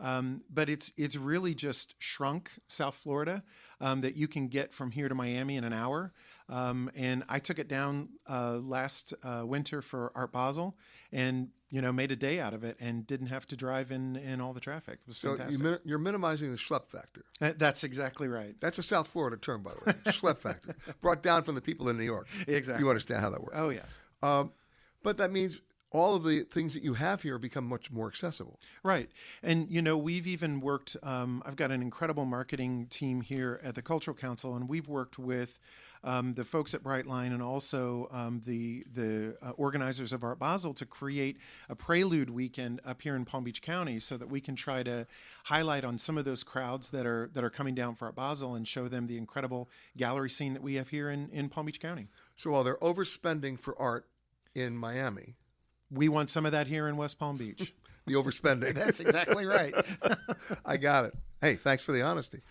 Um, 0.00 0.40
but 0.52 0.68
it's 0.68 0.92
it's 0.96 1.14
really 1.16 1.54
just 1.54 1.94
shrunk 1.98 2.50
South 2.66 2.96
Florida 2.96 3.44
um, 3.80 4.00
that 4.00 4.16
you 4.16 4.26
can 4.26 4.48
get 4.48 4.72
from 4.74 4.90
here 4.90 5.08
to 5.08 5.14
Miami 5.14 5.56
in 5.56 5.62
an 5.64 5.72
hour. 5.72 6.12
Um, 6.52 6.90
and 6.94 7.24
I 7.30 7.38
took 7.38 7.58
it 7.58 7.66
down 7.66 8.10
uh, 8.28 8.58
last 8.58 9.14
uh, 9.22 9.42
winter 9.46 9.80
for 9.80 10.12
Art 10.14 10.32
Basel, 10.32 10.76
and 11.10 11.48
you 11.70 11.80
know 11.80 11.92
made 11.92 12.12
a 12.12 12.16
day 12.16 12.40
out 12.40 12.52
of 12.52 12.62
it, 12.62 12.76
and 12.78 13.06
didn't 13.06 13.28
have 13.28 13.46
to 13.48 13.56
drive 13.56 13.90
in 13.90 14.16
in 14.16 14.40
all 14.42 14.52
the 14.52 14.60
traffic. 14.60 14.98
It 15.02 15.08
was 15.08 15.16
So 15.16 15.36
fantastic. 15.36 15.64
you 15.64 15.78
you're 15.84 15.98
minimizing 15.98 16.50
the 16.50 16.58
schlep 16.58 16.88
factor. 16.88 17.24
Uh, 17.40 17.52
That's 17.56 17.84
exactly 17.84 18.28
right. 18.28 18.54
That's 18.60 18.76
a 18.78 18.82
South 18.82 19.08
Florida 19.08 19.38
term, 19.38 19.62
by 19.62 19.70
the 19.72 19.80
way. 19.86 19.92
schlep 20.12 20.38
factor. 20.38 20.76
Brought 21.00 21.22
down 21.22 21.42
from 21.42 21.54
the 21.54 21.62
people 21.62 21.88
in 21.88 21.96
New 21.96 22.04
York. 22.04 22.28
Exactly. 22.46 22.84
You 22.84 22.90
understand 22.90 23.20
how 23.22 23.30
that 23.30 23.40
works. 23.40 23.54
Oh 23.56 23.70
yes. 23.70 24.00
Um, 24.22 24.52
but 25.02 25.16
that 25.16 25.32
means 25.32 25.62
all 25.90 26.14
of 26.14 26.24
the 26.24 26.40
things 26.40 26.72
that 26.74 26.82
you 26.82 26.94
have 26.94 27.20
here 27.22 27.38
become 27.38 27.66
much 27.66 27.90
more 27.90 28.06
accessible. 28.08 28.58
Right. 28.82 29.10
And, 29.42 29.70
you 29.70 29.82
know, 29.82 29.98
we've 29.98 30.26
even 30.26 30.60
worked, 30.60 30.96
um, 31.02 31.42
I've 31.44 31.56
got 31.56 31.70
an 31.70 31.82
incredible 31.82 32.24
marketing 32.24 32.86
team 32.86 33.20
here 33.20 33.60
at 33.62 33.74
the 33.74 33.82
Cultural 33.82 34.16
Council, 34.16 34.54
and 34.56 34.70
we've 34.70 34.88
worked 34.88 35.18
with 35.18 35.60
um, 36.04 36.34
the 36.34 36.44
folks 36.44 36.74
at 36.74 36.82
Brightline 36.82 37.32
and 37.32 37.42
also 37.42 38.08
um, 38.10 38.40
the, 38.44 38.84
the 38.92 39.36
uh, 39.42 39.50
organizers 39.50 40.12
of 40.12 40.24
Art 40.24 40.38
Basel 40.38 40.74
to 40.74 40.86
create 40.86 41.38
a 41.68 41.76
prelude 41.76 42.30
weekend 42.30 42.80
up 42.84 43.02
here 43.02 43.14
in 43.14 43.24
Palm 43.24 43.44
Beach 43.44 43.62
County 43.62 43.98
so 44.00 44.16
that 44.16 44.28
we 44.28 44.40
can 44.40 44.56
try 44.56 44.82
to 44.82 45.06
highlight 45.44 45.84
on 45.84 45.98
some 45.98 46.18
of 46.18 46.24
those 46.24 46.42
crowds 46.42 46.90
that 46.90 47.06
are, 47.06 47.30
that 47.34 47.44
are 47.44 47.50
coming 47.50 47.74
down 47.74 47.94
for 47.94 48.06
Art 48.06 48.16
Basel 48.16 48.54
and 48.54 48.66
show 48.66 48.88
them 48.88 49.06
the 49.06 49.16
incredible 49.16 49.68
gallery 49.96 50.30
scene 50.30 50.54
that 50.54 50.62
we 50.62 50.74
have 50.74 50.88
here 50.88 51.10
in, 51.10 51.28
in 51.30 51.48
Palm 51.48 51.66
Beach 51.66 51.80
County. 51.80 52.08
So 52.36 52.50
while 52.50 52.64
they're 52.64 52.76
overspending 52.76 53.58
for 53.58 53.78
art 53.80 54.06
in 54.54 54.76
Miami, 54.76 55.36
we 55.90 56.08
want 56.08 56.30
some 56.30 56.46
of 56.46 56.52
that 56.52 56.66
here 56.66 56.88
in 56.88 56.96
West 56.96 57.18
Palm 57.18 57.36
Beach. 57.36 57.74
the 58.06 58.14
overspending. 58.14 58.74
That's 58.74 59.00
exactly 59.00 59.46
right. 59.46 59.74
I 60.64 60.76
got 60.76 61.06
it. 61.06 61.14
Hey, 61.40 61.54
thanks 61.54 61.84
for 61.84 61.92
the 61.92 62.02
honesty. 62.02 62.40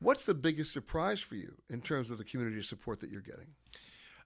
What's 0.00 0.24
the 0.24 0.34
biggest 0.34 0.72
surprise 0.72 1.20
for 1.20 1.34
you 1.34 1.56
in 1.68 1.80
terms 1.80 2.10
of 2.10 2.18
the 2.18 2.24
community 2.24 2.62
support 2.62 3.00
that 3.00 3.10
you're 3.10 3.20
getting? 3.20 3.48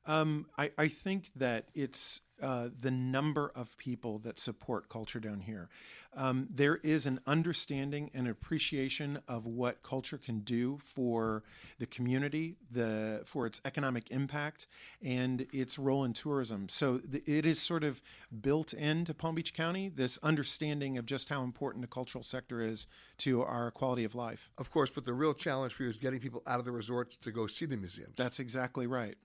Um, 0.07 0.47
I, 0.59 0.71
I 0.77 0.89
think 0.89 1.31
that 1.37 1.69
it's 1.75 2.23
uh, 2.43 2.69
the 2.77 2.91
number 2.91 3.53
of 3.55 3.79
people 3.79 4.19
that 4.19 4.37
support 4.37 4.89
culture 4.89 5.21
down 5.21 5.41
here. 5.43 5.69
Um, 6.15 6.49
there 6.53 6.77
is 6.83 7.07
an 7.07 7.21
understanding 7.25 8.11
and 8.13 8.27
appreciation 8.27 9.21
of 9.29 9.47
what 9.47 9.85
culture 9.85 10.19
can 10.19 10.41
do 10.41 10.81
for 10.85 11.45
the 11.79 11.87
community, 11.87 12.57
the 12.69 13.23
for 13.25 13.47
its 13.47 13.61
economic 13.65 14.11
impact, 14.11 14.67
and 15.01 15.47
its 15.53 15.79
role 15.79 16.05
in 16.05 16.13
tourism. 16.15 16.69
So 16.69 16.99
the, 16.99 17.23
it 17.27 17.47
is 17.47 17.61
sort 17.61 17.85
of 17.85 18.03
built 18.41 18.75
into 18.75 19.15
Palm 19.15 19.37
Beach 19.37 19.55
County 19.55 19.89
this 19.89 20.19
understanding 20.21 20.99
of 20.99 21.07
just 21.07 21.29
how 21.29 21.45
important 21.45 21.83
the 21.83 21.89
cultural 21.89 22.25
sector 22.25 22.61
is 22.61 22.89
to 23.19 23.43
our 23.43 23.71
quality 23.71 24.03
of 24.03 24.17
life. 24.17 24.51
Of 24.59 24.73
course, 24.73 24.91
but 24.91 25.05
the 25.05 25.15
real 25.15 25.33
challenge 25.33 25.75
for 25.75 25.85
you 25.85 25.89
is 25.89 25.99
getting 25.99 26.19
people 26.19 26.43
out 26.45 26.59
of 26.59 26.65
the 26.65 26.73
resorts 26.73 27.15
to 27.17 27.31
go 27.31 27.47
see 27.47 27.67
the 27.67 27.77
museums. 27.77 28.15
That's 28.17 28.41
exactly 28.41 28.89
right 28.89 29.17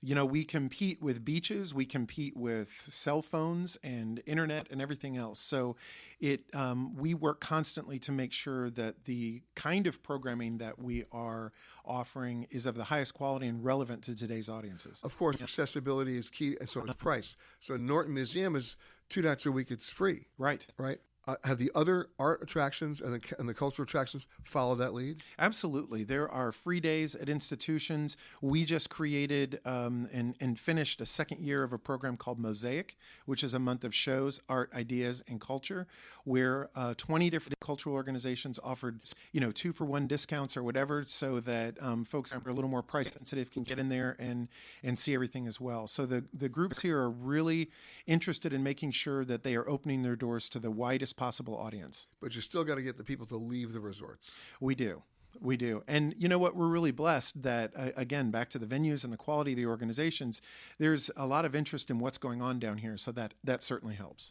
you 0.00 0.14
know, 0.14 0.24
we 0.24 0.44
compete 0.44 1.02
with 1.02 1.24
beaches, 1.24 1.74
we 1.74 1.86
compete 1.86 2.36
with 2.36 2.68
cell 2.90 3.22
phones 3.22 3.76
and 3.82 4.22
internet 4.26 4.68
and 4.70 4.80
everything 4.80 5.16
else. 5.16 5.38
So, 5.38 5.76
it 6.20 6.44
um, 6.54 6.96
we 6.96 7.14
work 7.14 7.40
constantly 7.40 7.98
to 8.00 8.12
make 8.12 8.32
sure 8.32 8.70
that 8.70 9.04
the 9.04 9.42
kind 9.54 9.86
of 9.86 10.02
programming 10.02 10.58
that 10.58 10.78
we 10.78 11.04
are 11.12 11.52
offering 11.84 12.46
is 12.50 12.66
of 12.66 12.74
the 12.74 12.84
highest 12.84 13.14
quality 13.14 13.46
and 13.46 13.64
relevant 13.64 14.02
to 14.04 14.14
today's 14.14 14.48
audiences. 14.48 15.00
Of 15.02 15.16
course, 15.18 15.42
accessibility 15.42 16.16
is 16.16 16.30
key, 16.30 16.56
and 16.60 16.68
so 16.68 16.84
is 16.84 16.94
price. 16.94 17.36
So, 17.60 17.76
Norton 17.76 18.14
Museum 18.14 18.56
is 18.56 18.76
two 19.08 19.22
nights 19.22 19.46
a 19.46 19.52
week; 19.52 19.70
it's 19.70 19.90
free. 19.90 20.26
Right. 20.38 20.66
Right 20.76 21.00
uh, 21.26 21.36
have 21.44 21.58
the 21.58 21.70
other 21.74 22.08
art 22.18 22.42
attractions 22.42 23.00
and 23.00 23.14
the, 23.14 23.34
and 23.38 23.48
the 23.48 23.54
cultural 23.54 23.84
attractions 23.84 24.26
follow 24.42 24.74
that 24.74 24.94
lead? 24.94 25.22
Absolutely. 25.38 26.04
There 26.04 26.28
are 26.28 26.52
free 26.52 26.80
days 26.80 27.14
at 27.14 27.28
institutions. 27.28 28.16
We 28.40 28.64
just 28.64 28.90
created 28.90 29.60
um, 29.64 30.08
and, 30.12 30.36
and 30.40 30.58
finished 30.58 31.00
a 31.00 31.06
second 31.06 31.40
year 31.40 31.62
of 31.62 31.72
a 31.72 31.78
program 31.78 32.16
called 32.16 32.38
Mosaic, 32.38 32.96
which 33.26 33.42
is 33.42 33.54
a 33.54 33.58
month 33.58 33.84
of 33.84 33.94
shows, 33.94 34.40
art, 34.48 34.70
ideas, 34.74 35.22
and 35.28 35.40
culture, 35.40 35.86
where 36.24 36.68
uh, 36.74 36.94
20 36.96 37.30
different 37.30 37.58
cultural 37.60 37.94
organizations 37.94 38.58
offered, 38.62 39.00
you 39.32 39.40
know, 39.40 39.50
two 39.50 39.72
for 39.72 39.84
one 39.84 40.06
discounts 40.06 40.56
or 40.56 40.62
whatever, 40.62 41.04
so 41.06 41.40
that 41.40 41.76
um, 41.82 42.04
folks 42.04 42.34
are 42.34 42.50
a 42.50 42.52
little 42.52 42.70
more 42.70 42.82
price 42.82 43.10
sensitive 43.10 43.50
can 43.50 43.62
get 43.62 43.78
in 43.78 43.88
there 43.88 44.16
and 44.18 44.48
and 44.82 44.98
see 44.98 45.14
everything 45.14 45.46
as 45.46 45.60
well. 45.60 45.86
So 45.86 46.06
the 46.06 46.24
the 46.32 46.48
groups 46.48 46.80
here 46.82 46.98
are 46.98 47.10
really 47.10 47.70
interested 48.06 48.52
in 48.52 48.62
making 48.62 48.90
sure 48.90 49.24
that 49.24 49.42
they 49.42 49.54
are 49.56 49.68
opening 49.68 50.02
their 50.02 50.16
doors 50.16 50.48
to 50.50 50.58
the 50.58 50.70
widest 50.70 51.13
possible 51.16 51.56
audience. 51.56 52.06
But 52.20 52.34
you 52.34 52.40
still 52.40 52.64
got 52.64 52.76
to 52.76 52.82
get 52.82 52.96
the 52.96 53.04
people 53.04 53.26
to 53.26 53.36
leave 53.36 53.72
the 53.72 53.80
resorts. 53.80 54.38
We 54.60 54.74
do. 54.74 55.02
We 55.40 55.56
do. 55.56 55.82
And 55.88 56.14
you 56.16 56.28
know 56.28 56.38
what? 56.38 56.54
We're 56.54 56.68
really 56.68 56.92
blessed 56.92 57.42
that, 57.42 57.72
uh, 57.76 57.90
again, 57.96 58.30
back 58.30 58.50
to 58.50 58.58
the 58.58 58.66
venues 58.66 59.04
and 59.04 59.12
the 59.12 59.16
quality 59.16 59.52
of 59.52 59.56
the 59.56 59.66
organizations, 59.66 60.40
there's 60.78 61.10
a 61.16 61.26
lot 61.26 61.44
of 61.44 61.56
interest 61.56 61.90
in 61.90 61.98
what's 61.98 62.18
going 62.18 62.40
on 62.40 62.60
down 62.60 62.78
here. 62.78 62.96
So 62.96 63.10
that, 63.12 63.34
that 63.42 63.64
certainly 63.64 63.96
helps. 63.96 64.30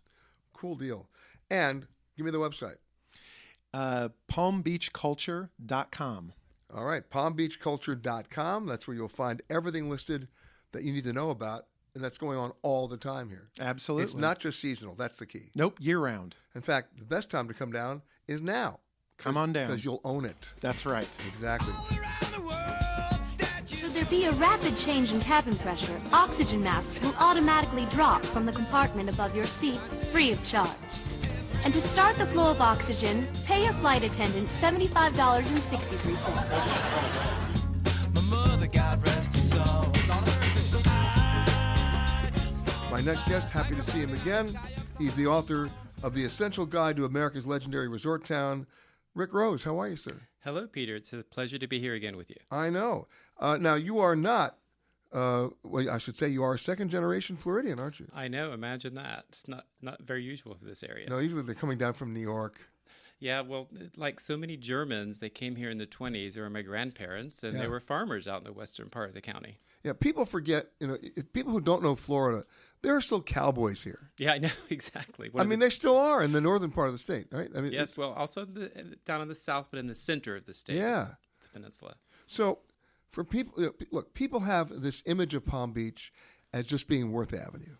Cool 0.53 0.75
deal. 0.75 1.09
And 1.49 1.88
give 2.15 2.25
me 2.25 2.31
the 2.31 2.39
website 2.39 2.77
uh, 3.73 4.09
palmbeachculture.com. 4.31 6.34
All 6.73 6.86
right, 6.86 7.09
palmbeachculture.com. 7.09 8.65
That's 8.65 8.88
where 8.88 8.95
you'll 8.95 9.09
find 9.09 9.41
everything 9.49 9.89
listed 9.89 10.29
that 10.71 10.84
you 10.84 10.93
need 10.93 11.03
to 11.03 11.11
know 11.13 11.29
about 11.29 11.65
and 11.96 12.04
that's 12.04 12.18
going 12.18 12.38
on 12.38 12.52
all 12.62 12.88
the 12.88 12.98
time 12.98 13.30
here. 13.30 13.50
Absolutely. 13.60 14.04
It's 14.06 14.16
not 14.16 14.39
just 14.39 14.60
seasonal. 14.60 14.96
That's 14.96 15.20
the 15.20 15.26
key. 15.26 15.52
Nope, 15.56 15.78
year 15.80 16.00
round. 16.00 16.36
In 16.56 16.62
fact, 16.62 16.98
the 16.98 17.06
best 17.06 17.30
time 17.30 17.48
to 17.48 17.54
come 17.54 17.72
down 17.72 18.02
is 18.28 18.41
now. 18.41 18.80
Come 19.18 19.38
on 19.38 19.54
down. 19.54 19.68
Because 19.68 19.86
you'll 19.86 20.02
own 20.04 20.26
it. 20.26 20.54
That's 20.60 20.86
right. 20.86 21.08
Exactly. 21.28 21.74
Should 23.66 23.91
there 23.91 24.04
be 24.06 24.26
a 24.26 24.32
rapid 24.34 24.76
change 24.78 25.14
in 25.14 25.22
cabin 25.22 25.56
pressure, 25.58 26.00
oxygen 26.12 26.62
masks 26.64 27.02
will 27.02 27.16
automatically 27.18 27.86
drop 27.88 28.24
from 28.26 28.46
the 28.46 28.52
compartment 28.52 29.10
above 29.10 29.36
your 29.36 29.48
seat, 29.48 29.80
free 30.12 30.32
of 30.32 30.44
charge. 30.44 30.70
And 31.64 31.74
to 31.74 31.80
start 31.80 32.18
the 32.18 32.26
flow 32.26 32.52
of 32.52 32.60
oxygen, 32.60 33.26
pay 33.46 33.64
your 33.64 33.72
flight 33.74 34.04
attendant 34.04 34.50
$75.63. 34.50 37.43
My 42.94 43.02
next 43.02 43.28
guest, 43.28 43.50
happy 43.50 43.74
to 43.74 43.82
see 43.82 43.98
him 44.02 44.14
again. 44.14 44.56
He's 45.00 45.16
the 45.16 45.26
author 45.26 45.68
of 46.04 46.14
The 46.14 46.24
Essential 46.24 46.64
Guide 46.64 46.96
to 46.98 47.06
America's 47.06 47.48
Legendary 47.48 47.88
Resort 47.88 48.24
Town. 48.24 48.68
Rick 49.16 49.34
Rose, 49.34 49.64
how 49.64 49.82
are 49.82 49.88
you, 49.88 49.96
sir? 49.96 50.22
Hello, 50.44 50.68
Peter. 50.68 50.96
It's 50.98 51.12
a 51.12 51.24
pleasure 51.24 51.58
to 51.58 51.66
be 51.66 51.80
here 51.80 51.96
again 51.96 52.16
with 52.18 52.30
you. 52.30 52.36
I 52.52 52.70
know. 52.70 53.08
Uh, 53.39 53.58
now, 53.60 53.74
you 53.74 53.98
are 53.98 54.16
not, 54.16 54.58
uh, 55.12 55.48
well, 55.64 55.89
I 55.89 55.98
should 55.98 56.16
say 56.16 56.30
you 56.30 56.44
are 56.44 56.54
a 56.54 56.60
second 56.60 56.89
generation 56.89 57.36
Floridian, 57.36 57.80
aren't 57.80 58.00
you? 58.00 58.12
I 58.14 58.28
know. 58.28 58.54
Imagine 58.54 58.94
that. 58.94 59.26
It's 59.30 59.48
not, 59.48 59.66
not 59.82 60.04
very 60.04 60.22
usual 60.22 60.54
for 60.54 60.66
this 60.66 60.84
area. 60.84 61.10
No, 61.10 61.18
usually 61.18 61.41
they're 61.41 61.56
coming 61.56 61.80
down 61.80 61.94
from 61.94 62.14
New 62.14 62.20
York. 62.20 62.60
Yeah, 63.20 63.41
well, 63.41 63.70
like 63.98 64.20
so 64.20 64.38
many 64.38 64.56
Germans, 64.56 65.18
they 65.18 65.30
came 65.30 65.56
here 65.56 65.72
in 65.72 65.80
the 65.80 65.88
20s. 65.88 66.34
They 66.34 66.41
were 66.41 66.50
my 66.52 66.62
grandparents, 66.62 67.41
and 67.41 67.56
Yeah. 67.56 67.62
they 67.62 67.68
were 67.70 67.80
farmers 67.80 68.28
out 68.28 68.41
in 68.41 68.44
the 68.44 68.54
western 68.54 68.89
part 68.89 69.08
of 69.10 69.16
the 69.16 69.22
county. 69.22 69.58
Yeah, 69.84 69.94
people 69.94 70.26
forget, 70.26 70.68
you 70.80 70.88
know, 70.88 70.98
if 71.02 71.34
people 71.34 71.52
who 71.52 71.60
don't 71.60 71.84
know 71.84 71.96
Florida, 71.96 72.46
there 72.84 72.95
are 72.95 73.01
still 73.01 73.21
cowboys 73.21 73.84
here. 73.84 74.11
Yeah, 74.17 74.34
I 74.34 74.38
know 74.38 74.49
exactly. 74.69 75.29
One 75.29 75.45
I 75.45 75.49
mean, 75.49 75.59
the- 75.59 75.65
they 75.65 75.69
still 75.71 75.97
are 75.97 76.21
in 76.21 76.34
the 76.34 76.41
northern 76.41 76.69
part 76.69 76.88
of 76.88 76.93
the 76.93 76.99
state, 76.99 77.27
right? 77.31 77.49
I 77.55 77.61
mean, 77.61 77.71
yes, 77.71 77.97
well, 77.97 78.11
also 78.13 78.45
the, 78.45 78.97
down 79.05 79.21
in 79.21 79.29
the 79.29 79.36
south, 79.36 79.69
but 79.71 79.79
in 79.79 79.88
the 79.88 79.95
center 79.95 80.36
of 80.36 80.45
the 80.45 80.53
state. 80.53 80.75
Yeah. 80.75 81.07
the 81.41 81.49
peninsula. 81.59 81.95
So, 82.27 82.59
for 83.09 83.23
people, 83.23 83.71
look, 83.91 84.13
people 84.13 84.41
have 84.41 84.81
this 84.81 85.01
image 85.05 85.34
of 85.34 85.45
Palm 85.45 85.71
Beach 85.71 86.11
as 86.51 86.65
just 86.65 86.88
being 86.88 87.11
Worth 87.11 87.34
Avenue, 87.34 87.77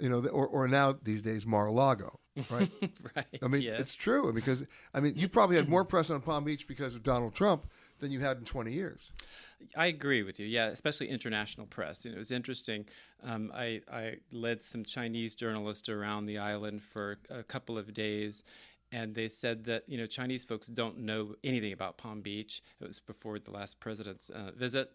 you 0.00 0.08
know, 0.08 0.24
or, 0.26 0.46
or 0.46 0.68
now 0.68 0.94
these 1.02 1.22
days 1.22 1.46
Mar-a-Lago, 1.46 2.20
right? 2.50 2.70
right. 3.16 3.26
I 3.42 3.48
mean, 3.48 3.62
yes. 3.62 3.80
it's 3.80 3.94
true 3.94 4.32
because 4.32 4.64
I 4.92 5.00
mean, 5.00 5.14
you 5.16 5.28
probably 5.28 5.56
had 5.56 5.68
more 5.68 5.84
press 5.84 6.10
on 6.10 6.20
Palm 6.20 6.44
Beach 6.44 6.66
because 6.66 6.94
of 6.94 7.02
Donald 7.02 7.34
Trump 7.34 7.70
than 8.02 8.10
you 8.12 8.20
had 8.20 8.36
in 8.36 8.44
20 8.44 8.72
years. 8.72 9.12
I 9.76 9.86
agree 9.86 10.22
with 10.22 10.38
you. 10.38 10.46
Yeah, 10.46 10.66
especially 10.66 11.08
international 11.08 11.66
press. 11.66 12.04
Know, 12.04 12.12
it 12.12 12.18
was 12.18 12.32
interesting. 12.32 12.84
Um, 13.22 13.50
I, 13.54 13.80
I 13.90 14.16
led 14.32 14.62
some 14.62 14.84
Chinese 14.84 15.34
journalists 15.34 15.88
around 15.88 16.26
the 16.26 16.38
island 16.38 16.82
for 16.82 17.18
a 17.30 17.42
couple 17.42 17.78
of 17.78 17.94
days, 17.94 18.42
and 18.90 19.14
they 19.14 19.28
said 19.28 19.64
that 19.64 19.88
you 19.88 19.96
know 19.96 20.06
Chinese 20.06 20.44
folks 20.44 20.66
don't 20.66 20.98
know 20.98 21.34
anything 21.44 21.72
about 21.72 21.96
Palm 21.96 22.20
Beach. 22.20 22.60
It 22.80 22.86
was 22.88 23.00
before 23.00 23.38
the 23.38 23.52
last 23.52 23.80
president's 23.80 24.28
uh, 24.28 24.50
visit, 24.54 24.90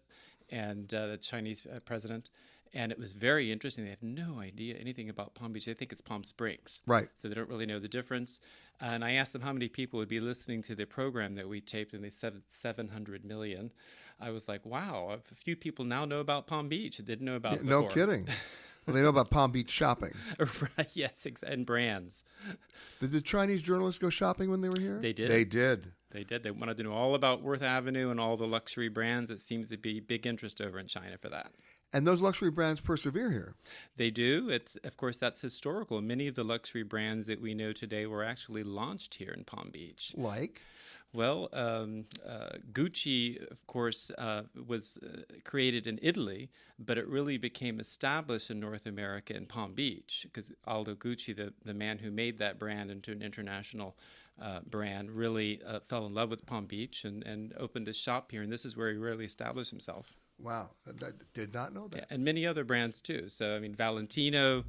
and 0.50 0.92
uh, 0.94 1.08
the 1.08 1.16
Chinese 1.16 1.66
uh, 1.66 1.80
president. 1.80 2.28
And 2.74 2.92
it 2.92 2.98
was 2.98 3.12
very 3.12 3.50
interesting. 3.50 3.84
They 3.84 3.90
have 3.90 4.02
no 4.02 4.40
idea 4.40 4.76
anything 4.76 5.08
about 5.08 5.34
Palm 5.34 5.52
Beach. 5.52 5.66
They 5.66 5.74
think 5.74 5.92
it's 5.92 6.00
Palm 6.00 6.24
Springs. 6.24 6.80
Right. 6.86 7.08
So 7.14 7.28
they 7.28 7.34
don't 7.34 7.48
really 7.48 7.66
know 7.66 7.78
the 7.78 7.88
difference. 7.88 8.40
And 8.80 9.04
I 9.04 9.12
asked 9.12 9.32
them 9.32 9.42
how 9.42 9.52
many 9.52 9.68
people 9.68 9.98
would 9.98 10.08
be 10.08 10.20
listening 10.20 10.62
to 10.64 10.74
the 10.74 10.84
program 10.84 11.34
that 11.34 11.48
we 11.48 11.60
taped, 11.60 11.94
and 11.94 12.04
they 12.04 12.10
said 12.10 12.42
700 12.46 13.24
million. 13.24 13.72
I 14.20 14.30
was 14.30 14.48
like, 14.48 14.64
wow, 14.64 15.18
a 15.30 15.34
few 15.34 15.56
people 15.56 15.84
now 15.84 16.04
know 16.04 16.20
about 16.20 16.46
Palm 16.46 16.68
Beach. 16.68 16.98
They 16.98 17.04
didn't 17.04 17.24
know 17.24 17.36
about 17.36 17.64
Yeah, 17.64 17.70
no 17.70 17.84
kidding. 17.84 18.28
well, 18.86 18.94
they 18.94 19.02
know 19.02 19.08
about 19.08 19.30
Palm 19.30 19.50
Beach 19.50 19.70
shopping. 19.70 20.14
right, 20.78 20.88
yes, 20.92 21.26
and 21.44 21.66
brands. 21.66 22.22
Did 23.00 23.12
the 23.12 23.20
Chinese 23.20 23.62
journalists 23.62 23.98
go 23.98 24.10
shopping 24.10 24.50
when 24.50 24.60
they 24.60 24.68
were 24.68 24.80
here? 24.80 24.98
They 25.00 25.12
did. 25.12 25.30
They 25.30 25.44
did. 25.44 25.92
They 26.10 26.24
did. 26.24 26.42
They 26.42 26.50
wanted 26.50 26.78
to 26.78 26.84
know 26.84 26.92
all 26.92 27.14
about 27.14 27.42
Worth 27.42 27.62
Avenue 27.62 28.10
and 28.10 28.18
all 28.18 28.36
the 28.36 28.46
luxury 28.46 28.88
brands. 28.88 29.30
It 29.30 29.40
seems 29.40 29.68
to 29.70 29.76
be 29.76 30.00
big 30.00 30.26
interest 30.26 30.60
over 30.60 30.78
in 30.78 30.86
China 30.86 31.18
for 31.18 31.28
that. 31.28 31.52
And 31.92 32.06
those 32.06 32.20
luxury 32.20 32.50
brands 32.50 32.80
persevere 32.80 33.30
here. 33.30 33.54
They 33.96 34.10
do. 34.10 34.50
It's 34.50 34.76
of 34.84 34.96
course 34.96 35.16
that's 35.16 35.40
historical. 35.40 36.00
Many 36.02 36.26
of 36.26 36.34
the 36.34 36.44
luxury 36.44 36.82
brands 36.82 37.26
that 37.28 37.40
we 37.40 37.54
know 37.54 37.72
today 37.72 38.06
were 38.06 38.24
actually 38.24 38.62
launched 38.62 39.14
here 39.14 39.30
in 39.30 39.44
Palm 39.44 39.70
Beach. 39.72 40.12
Like? 40.16 40.62
Well, 41.14 41.48
um, 41.54 42.04
uh, 42.26 42.58
Gucci, 42.72 43.50
of 43.50 43.66
course, 43.66 44.10
uh, 44.18 44.42
was 44.66 44.98
uh, 45.02 45.22
created 45.42 45.86
in 45.86 45.98
Italy, 46.02 46.50
but 46.78 46.98
it 46.98 47.08
really 47.08 47.38
became 47.38 47.80
established 47.80 48.50
in 48.50 48.60
North 48.60 48.84
America 48.84 49.34
in 49.34 49.46
Palm 49.46 49.72
Beach 49.72 50.26
because 50.30 50.52
Aldo 50.66 50.96
Gucci, 50.96 51.34
the, 51.34 51.54
the 51.64 51.72
man 51.72 51.96
who 51.96 52.10
made 52.10 52.38
that 52.38 52.58
brand 52.58 52.90
into 52.90 53.10
an 53.10 53.22
international 53.22 53.96
uh, 54.40 54.60
brand, 54.68 55.10
really 55.10 55.62
uh, 55.66 55.80
fell 55.80 56.04
in 56.04 56.12
love 56.12 56.28
with 56.28 56.44
Palm 56.44 56.66
Beach 56.66 57.04
and, 57.04 57.24
and 57.24 57.54
opened 57.58 57.88
a 57.88 57.94
shop 57.94 58.30
here. 58.30 58.42
And 58.42 58.52
this 58.52 58.66
is 58.66 58.76
where 58.76 58.90
he 58.90 58.98
really 58.98 59.24
established 59.24 59.70
himself. 59.70 60.12
Wow, 60.40 60.70
I 60.86 60.92
did 61.34 61.52
not 61.52 61.74
know 61.74 61.88
that. 61.88 61.98
Yeah, 61.98 62.04
and 62.10 62.24
many 62.24 62.46
other 62.46 62.64
brands 62.64 63.00
too. 63.00 63.28
So 63.28 63.56
I 63.56 63.58
mean, 63.58 63.74
Valentino, 63.74 64.64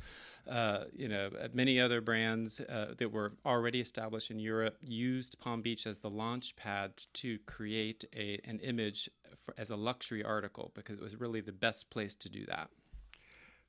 uh, 0.49 0.85
you 0.93 1.07
know, 1.07 1.29
uh, 1.39 1.47
many 1.53 1.79
other 1.79 2.01
brands 2.01 2.59
uh, 2.59 2.95
that 2.97 3.11
were 3.11 3.33
already 3.45 3.79
established 3.79 4.31
in 4.31 4.39
Europe 4.39 4.77
used 4.81 5.39
Palm 5.39 5.61
Beach 5.61 5.85
as 5.85 5.99
the 5.99 6.09
launch 6.09 6.55
pad 6.55 6.93
to 7.13 7.37
create 7.45 8.03
a 8.15 8.39
an 8.45 8.59
image 8.59 9.09
for, 9.35 9.53
as 9.59 9.69
a 9.69 9.75
luxury 9.75 10.23
article 10.23 10.71
because 10.73 10.97
it 10.97 11.03
was 11.03 11.19
really 11.19 11.41
the 11.41 11.51
best 11.51 11.91
place 11.91 12.15
to 12.15 12.29
do 12.29 12.45
that. 12.47 12.69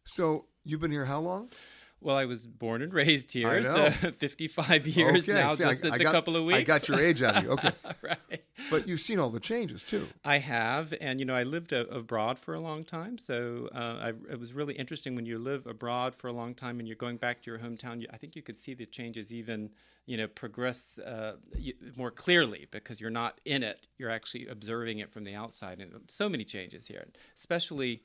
So 0.05 0.47
you've 0.65 0.81
been 0.81 0.91
here 0.91 1.05
how 1.05 1.21
long? 1.21 1.51
Well, 2.03 2.17
I 2.17 2.25
was 2.25 2.47
born 2.47 2.81
and 2.83 2.93
raised 3.03 3.33
here, 3.33 3.49
I 3.49 3.61
know. 3.61 3.91
so 3.91 4.11
55 4.19 4.87
years 4.87 5.29
Okay, 5.29 5.39
now, 5.39 5.55
see, 5.55 5.65
just 5.65 5.85
I- 5.85 5.89
since 5.89 5.95
I 5.95 5.99
got- 5.99 6.09
a 6.09 6.13
couple 6.13 6.37
of 6.37 6.45
weeks. 6.45 6.59
I 6.59 6.63
got 6.63 6.89
your 6.89 6.99
age 7.01 7.23
out 7.23 7.37
of 7.37 7.45
you. 7.45 7.51
Okay. 7.51 7.73
right. 8.03 8.43
but 8.71 8.89
you've 8.89 9.01
seen 9.01 9.19
all 9.19 9.31
the 9.31 9.41
changes 9.41 9.83
too. 9.83 10.07
I 10.25 10.39
have, 10.39 10.95
and 11.01 11.21
you 11.21 11.27
know, 11.27 11.35
I 11.35 11.43
lived 11.43 11.73
a, 11.73 11.87
abroad 11.89 12.39
for 12.39 12.55
a 12.55 12.61
long 12.61 12.85
time, 12.85 13.19
so 13.19 13.69
uh, 13.75 13.79
I, 14.01 14.09
it 14.31 14.39
was 14.41 14.53
really 14.55 14.75
interesting 14.75 15.15
when 15.15 15.27
you 15.27 15.39
live 15.39 15.67
abroad 15.67 16.15
for 16.15 16.29
a 16.29 16.33
long 16.33 16.55
time 16.55 16.79
and 16.79 16.89
you're 16.89 16.97
going 16.97 17.17
back 17.19 17.43
to 17.43 17.51
your 17.51 17.59
hometown. 17.61 18.01
You, 18.01 18.07
I 18.13 18.17
think 18.17 18.35
you 18.37 18.43
could 18.43 18.59
see 18.59 18.73
the 18.75 18.87
changes 18.87 19.33
even, 19.33 19.71
you 20.07 20.17
know, 20.17 20.27
progress 20.27 20.99
uh, 20.99 21.37
you, 21.59 21.75
more 21.97 22.11
clearly 22.11 22.67
because 22.71 23.01
you're 23.01 23.11
not 23.11 23.41
in 23.45 23.63
it; 23.63 23.87
you're 23.99 24.11
actually 24.11 24.47
observing 24.47 25.01
it 25.01 25.11
from 25.11 25.25
the 25.25 25.35
outside, 25.35 25.81
and 25.81 25.93
so 26.09 26.29
many 26.31 26.45
changes 26.45 26.87
here, 26.87 27.07
especially. 27.37 28.03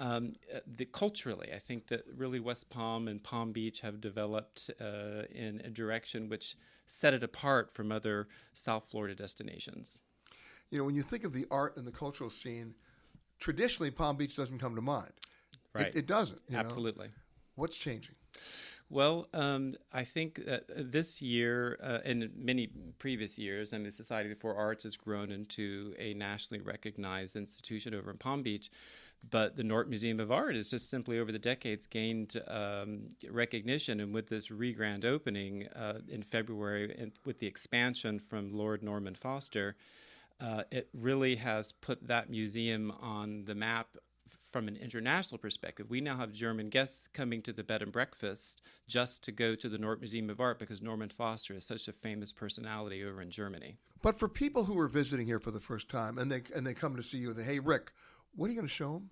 Um, 0.00 0.34
the 0.66 0.84
culturally, 0.84 1.50
I 1.52 1.58
think 1.58 1.88
that 1.88 2.04
really 2.14 2.38
West 2.38 2.70
Palm 2.70 3.08
and 3.08 3.22
Palm 3.22 3.52
Beach 3.52 3.80
have 3.80 4.00
developed 4.00 4.70
uh, 4.80 5.22
in 5.32 5.60
a 5.64 5.70
direction 5.70 6.28
which 6.28 6.56
set 6.86 7.14
it 7.14 7.22
apart 7.22 7.72
from 7.72 7.90
other 7.90 8.28
South 8.54 8.86
Florida 8.90 9.14
destinations. 9.14 10.02
You 10.70 10.78
know, 10.78 10.84
when 10.84 10.94
you 10.94 11.02
think 11.02 11.24
of 11.24 11.32
the 11.32 11.46
art 11.50 11.76
and 11.76 11.86
the 11.86 11.92
cultural 11.92 12.30
scene, 12.30 12.74
traditionally 13.40 13.90
Palm 13.90 14.16
Beach 14.16 14.36
doesn't 14.36 14.58
come 14.58 14.74
to 14.76 14.82
mind. 14.82 15.12
Right. 15.74 15.86
It, 15.88 15.96
it 15.96 16.06
doesn't. 16.06 16.40
you 16.48 16.54
know? 16.54 16.60
Absolutely. 16.60 17.08
What's 17.56 17.76
changing? 17.76 18.14
Well, 18.90 19.28
um, 19.34 19.74
I 19.92 20.04
think 20.04 20.46
that 20.46 20.64
this 20.90 21.20
year 21.20 21.78
uh, 21.82 21.98
and 22.06 22.30
many 22.34 22.70
previous 22.98 23.36
years, 23.36 23.72
and 23.74 23.84
the 23.84 23.92
Society 23.92 24.32
for 24.32 24.54
Arts 24.54 24.84
has 24.84 24.96
grown 24.96 25.30
into 25.30 25.94
a 25.98 26.14
nationally 26.14 26.62
recognized 26.62 27.36
institution 27.36 27.94
over 27.94 28.10
in 28.10 28.16
Palm 28.16 28.42
Beach. 28.42 28.70
But 29.30 29.56
the 29.56 29.64
Norton 29.64 29.90
Museum 29.90 30.20
of 30.20 30.32
Art 30.32 30.54
has 30.54 30.70
just 30.70 30.88
simply 30.88 31.18
over 31.18 31.32
the 31.32 31.38
decades 31.38 31.86
gained 31.86 32.40
um, 32.46 33.10
recognition. 33.30 34.00
And 34.00 34.14
with 34.14 34.28
this 34.28 34.50
re 34.50 34.72
grand 34.72 35.04
opening 35.04 35.66
uh, 35.68 36.00
in 36.08 36.22
February, 36.22 36.94
and 36.98 37.12
with 37.24 37.38
the 37.38 37.46
expansion 37.46 38.18
from 38.18 38.52
Lord 38.52 38.82
Norman 38.82 39.14
Foster, 39.14 39.76
uh, 40.40 40.62
it 40.70 40.88
really 40.94 41.36
has 41.36 41.72
put 41.72 42.06
that 42.06 42.30
museum 42.30 42.92
on 43.00 43.44
the 43.44 43.54
map 43.54 43.88
from 44.48 44.66
an 44.66 44.76
international 44.76 45.38
perspective. 45.38 45.90
We 45.90 46.00
now 46.00 46.16
have 46.16 46.32
German 46.32 46.70
guests 46.70 47.08
coming 47.12 47.42
to 47.42 47.52
the 47.52 47.62
bed 47.62 47.82
and 47.82 47.92
breakfast 47.92 48.62
just 48.86 49.22
to 49.24 49.32
go 49.32 49.54
to 49.54 49.68
the 49.68 49.78
Norton 49.78 50.00
Museum 50.00 50.30
of 50.30 50.40
Art 50.40 50.58
because 50.58 50.80
Norman 50.80 51.10
Foster 51.10 51.54
is 51.54 51.66
such 51.66 51.86
a 51.86 51.92
famous 51.92 52.32
personality 52.32 53.04
over 53.04 53.20
in 53.20 53.30
Germany. 53.30 53.76
But 54.00 54.18
for 54.18 54.28
people 54.28 54.64
who 54.64 54.78
are 54.78 54.88
visiting 54.88 55.26
here 55.26 55.38
for 55.38 55.50
the 55.50 55.60
first 55.60 55.88
time 55.88 56.18
and 56.18 56.32
they 56.32 56.42
and 56.54 56.66
they 56.66 56.74
come 56.74 56.96
to 56.96 57.02
see 57.02 57.18
you 57.18 57.30
and 57.30 57.38
they, 57.38 57.42
hey 57.42 57.58
Rick, 57.58 57.92
what 58.34 58.46
are 58.46 58.48
you 58.50 58.56
going 58.56 58.66
to 58.68 58.72
show 58.72 58.92
them? 58.94 59.10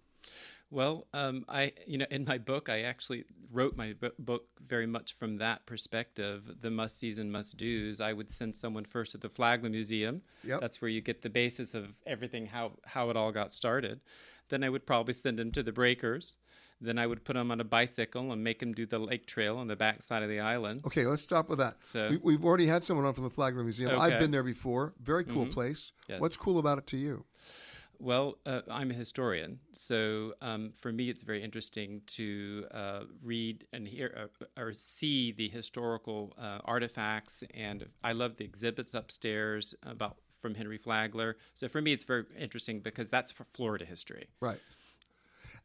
Well, 0.71 1.07
um, 1.15 1.45
I 1.49 1.73
you 1.87 1.97
know 1.99 2.07
in 2.11 2.25
my 2.25 2.39
book 2.39 2.69
I 2.69 2.81
actually 2.83 3.25
wrote 3.53 3.77
my 3.77 3.93
b- 3.93 4.11
book 4.19 4.47
very 4.67 4.87
much 4.87 5.13
from 5.15 5.37
that 5.39 5.65
perspective. 5.65 6.57
The 6.61 6.71
must 6.71 6.99
sees 6.99 7.19
and 7.19 7.31
must 7.31 7.57
dos. 7.57 8.01
I 8.01 8.13
would 8.13 8.33
send 8.33 8.57
someone 8.57 8.85
first 8.85 9.13
to 9.13 9.19
the 9.19 9.29
Flagler 9.29 9.71
Museum. 9.71 10.23
Yep. 10.45 10.61
That's 10.61 10.83
where 10.83 10.89
you 10.89 11.01
get 11.01 11.23
the 11.23 11.31
basis 11.31 11.73
of 11.75 11.95
everything 12.05 12.47
how 12.47 12.73
how 12.85 13.11
it 13.11 13.17
all 13.17 13.31
got 13.31 13.53
started. 13.53 14.01
Then 14.49 14.65
I 14.65 14.69
would 14.69 14.87
probably 14.87 15.15
send 15.15 15.39
them 15.39 15.53
to 15.53 15.63
the 15.63 15.73
Breakers. 15.73 16.37
Then 16.81 16.99
I 16.99 17.07
would 17.07 17.25
put 17.25 17.35
them 17.35 17.51
on 17.53 17.61
a 17.61 17.65
bicycle 17.65 18.33
and 18.33 18.43
make 18.45 18.59
them 18.59 18.75
do 18.75 18.85
the 18.87 18.99
lake 18.99 19.27
trail 19.27 19.57
on 19.59 19.67
the 19.69 19.77
back 19.77 20.03
side 20.03 20.23
of 20.23 20.29
the 20.29 20.41
island. 20.41 20.83
Okay, 20.85 21.07
let's 21.07 21.23
stop 21.23 21.49
with 21.49 21.59
that. 21.59 21.77
So- 21.85 22.11
we, 22.11 22.17
we've 22.19 22.45
already 22.45 22.67
had 22.67 22.85
someone 22.85 23.07
on 23.07 23.15
from 23.15 23.25
the 23.25 23.31
Flagler 23.31 23.63
Museum. 23.63 23.99
I've 23.99 24.19
been 24.19 24.31
there 24.33 24.43
before. 24.43 24.93
Very 25.01 25.25
cool 25.25 25.47
Mhm. 25.47 25.53
place. 25.53 25.93
Yes. 26.09 26.21
What's 26.21 26.37
cool 26.37 26.59
about 26.59 26.77
it 26.79 26.87
to 26.89 26.97
you? 26.99 27.25
Well, 27.99 28.39
uh, 28.45 28.61
I'm 28.71 28.91
a 28.91 28.95
historian, 28.95 29.61
so 29.73 30.35
um, 30.43 30.71
for 30.71 30.93
me 30.93 31.09
it's 31.09 31.23
very 31.23 31.43
interesting 31.43 32.03
to 32.09 32.67
uh, 32.71 33.01
read 33.23 33.67
and 33.73 33.89
hear 33.89 34.31
uh, 34.41 34.61
or 34.61 34.73
see 34.75 35.33
the 35.33 35.49
historical 35.49 36.35
uh, 36.39 36.59
artifacts, 36.65 37.43
and 37.55 37.87
I 38.05 38.13
love 38.13 38.37
the 38.37 38.45
exhibits 38.45 38.95
upstairs 38.95 39.75
about 39.83 40.17
from 40.31 40.55
Henry 40.55 40.79
Flagler. 40.79 41.37
So 41.55 41.69
for 41.69 41.81
me, 41.81 41.93
it's 41.93 42.05
very 42.05 42.25
interesting 42.39 42.81
because 42.81 43.09
that's 43.11 43.33
Florida 43.33 43.85
history. 43.85 44.29
Right. 44.41 44.61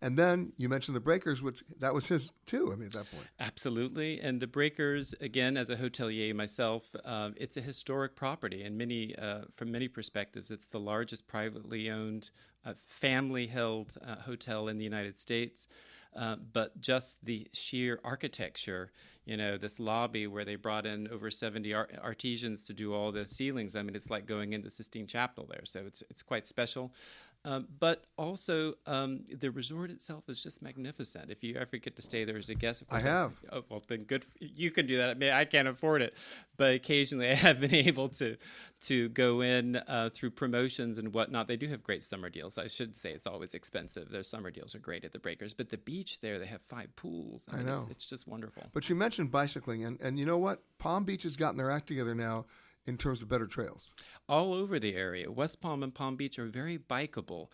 And 0.01 0.17
then 0.17 0.53
you 0.57 0.67
mentioned 0.67 0.95
the 0.95 1.01
Breakers, 1.01 1.43
which 1.43 1.63
that 1.79 1.93
was 1.93 2.07
his 2.07 2.31
too. 2.47 2.71
I 2.73 2.75
mean, 2.75 2.87
at 2.87 2.93
that 2.93 3.11
point. 3.11 3.27
Absolutely. 3.39 4.19
And 4.19 4.39
the 4.39 4.47
Breakers, 4.47 5.13
again, 5.21 5.57
as 5.57 5.69
a 5.69 5.75
hotelier 5.75 6.33
myself, 6.33 6.95
uh, 7.05 7.29
it's 7.37 7.55
a 7.55 7.61
historic 7.61 8.15
property, 8.15 8.63
and 8.63 8.77
many, 8.77 9.15
uh, 9.15 9.41
from 9.53 9.71
many 9.71 9.87
perspectives, 9.87 10.49
it's 10.49 10.67
the 10.67 10.79
largest 10.79 11.27
privately 11.27 11.91
owned, 11.91 12.31
uh, 12.65 12.73
family-held 12.87 13.95
uh, 14.05 14.15
hotel 14.15 14.67
in 14.67 14.79
the 14.79 14.83
United 14.83 15.19
States. 15.19 15.67
Uh, 16.15 16.35
but 16.51 16.79
just 16.81 17.23
the 17.23 17.47
sheer 17.53 17.99
architecture, 18.03 18.91
you 19.25 19.37
know, 19.37 19.57
this 19.57 19.79
lobby 19.79 20.27
where 20.27 20.43
they 20.43 20.55
brought 20.55 20.85
in 20.85 21.07
over 21.07 21.31
70 21.31 21.73
ar- 21.73 21.87
artisans 22.01 22.63
to 22.65 22.73
do 22.73 22.93
all 22.93 23.11
the 23.11 23.25
ceilings. 23.25 23.75
I 23.75 23.81
mean, 23.83 23.95
it's 23.95 24.09
like 24.09 24.25
going 24.25 24.51
into 24.51 24.69
Sistine 24.69 25.07
Chapel 25.07 25.47
there. 25.49 25.63
So 25.63 25.83
it's 25.85 26.03
it's 26.09 26.21
quite 26.21 26.47
special. 26.47 26.91
Um, 27.43 27.67
but 27.79 28.05
also, 28.17 28.75
um, 28.85 29.21
the 29.35 29.49
resort 29.49 29.89
itself 29.89 30.25
is 30.27 30.43
just 30.43 30.61
magnificent. 30.61 31.31
If 31.31 31.43
you 31.43 31.55
ever 31.55 31.77
get 31.77 31.95
to 31.95 32.01
stay 32.01 32.23
there 32.23 32.37
as 32.37 32.49
a 32.49 32.55
guest, 32.55 32.83
of 32.83 32.87
I 32.89 32.91
course, 32.91 33.03
have. 33.03 33.31
Oh, 33.51 33.63
well, 33.67 33.83
then 33.87 34.03
good. 34.03 34.23
For, 34.23 34.31
you 34.39 34.69
can 34.69 34.85
do 34.85 34.97
that. 34.97 35.09
I 35.09 35.13
mean, 35.15 35.31
I 35.31 35.45
can't 35.45 35.67
afford 35.67 36.03
it, 36.03 36.13
but 36.57 36.75
occasionally 36.75 37.29
I 37.31 37.35
have 37.35 37.59
been 37.59 37.73
able 37.73 38.09
to 38.09 38.37
to 38.81 39.09
go 39.09 39.41
in 39.41 39.75
uh, 39.75 40.09
through 40.13 40.31
promotions 40.31 40.99
and 40.99 41.13
whatnot. 41.13 41.47
They 41.47 41.57
do 41.57 41.67
have 41.67 41.83
great 41.83 42.03
summer 42.03 42.29
deals. 42.29 42.57
I 42.59 42.67
should 42.67 42.95
say 42.95 43.11
it's 43.11 43.27
always 43.27 43.55
expensive. 43.55 44.09
Their 44.09 44.23
summer 44.23 44.51
deals 44.51 44.75
are 44.75 44.79
great 44.79 45.03
at 45.03 45.11
the 45.11 45.19
Breakers, 45.19 45.53
but 45.53 45.69
the 45.69 45.77
beach 45.77 46.19
there, 46.21 46.37
they 46.37 46.45
have 46.45 46.61
five 46.61 46.95
pools. 46.95 47.49
I 47.51 47.57
mean, 47.57 47.65
know. 47.65 47.75
It's, 47.77 47.87
it's 47.87 48.05
just 48.05 48.27
wonderful. 48.27 48.63
But 48.71 48.87
you 48.87 48.95
mentioned 48.95 49.31
bicycling, 49.31 49.83
and, 49.83 49.99
and 50.01 50.19
you 50.19 50.25
know 50.25 50.37
what? 50.37 50.61
Palm 50.77 51.05
Beach 51.05 51.23
has 51.23 51.35
gotten 51.35 51.57
their 51.57 51.71
act 51.71 51.87
together 51.87 52.13
now 52.13 52.45
in 52.85 52.97
terms 52.97 53.21
of 53.21 53.29
better 53.29 53.47
trails. 53.47 53.93
all 54.27 54.53
over 54.53 54.79
the 54.79 54.95
area. 54.95 55.29
West 55.31 55.61
Palm 55.61 55.83
and 55.83 55.93
Palm 55.93 56.15
Beach 56.15 56.39
are 56.39 56.47
very 56.47 56.77
bikeable. 56.77 57.47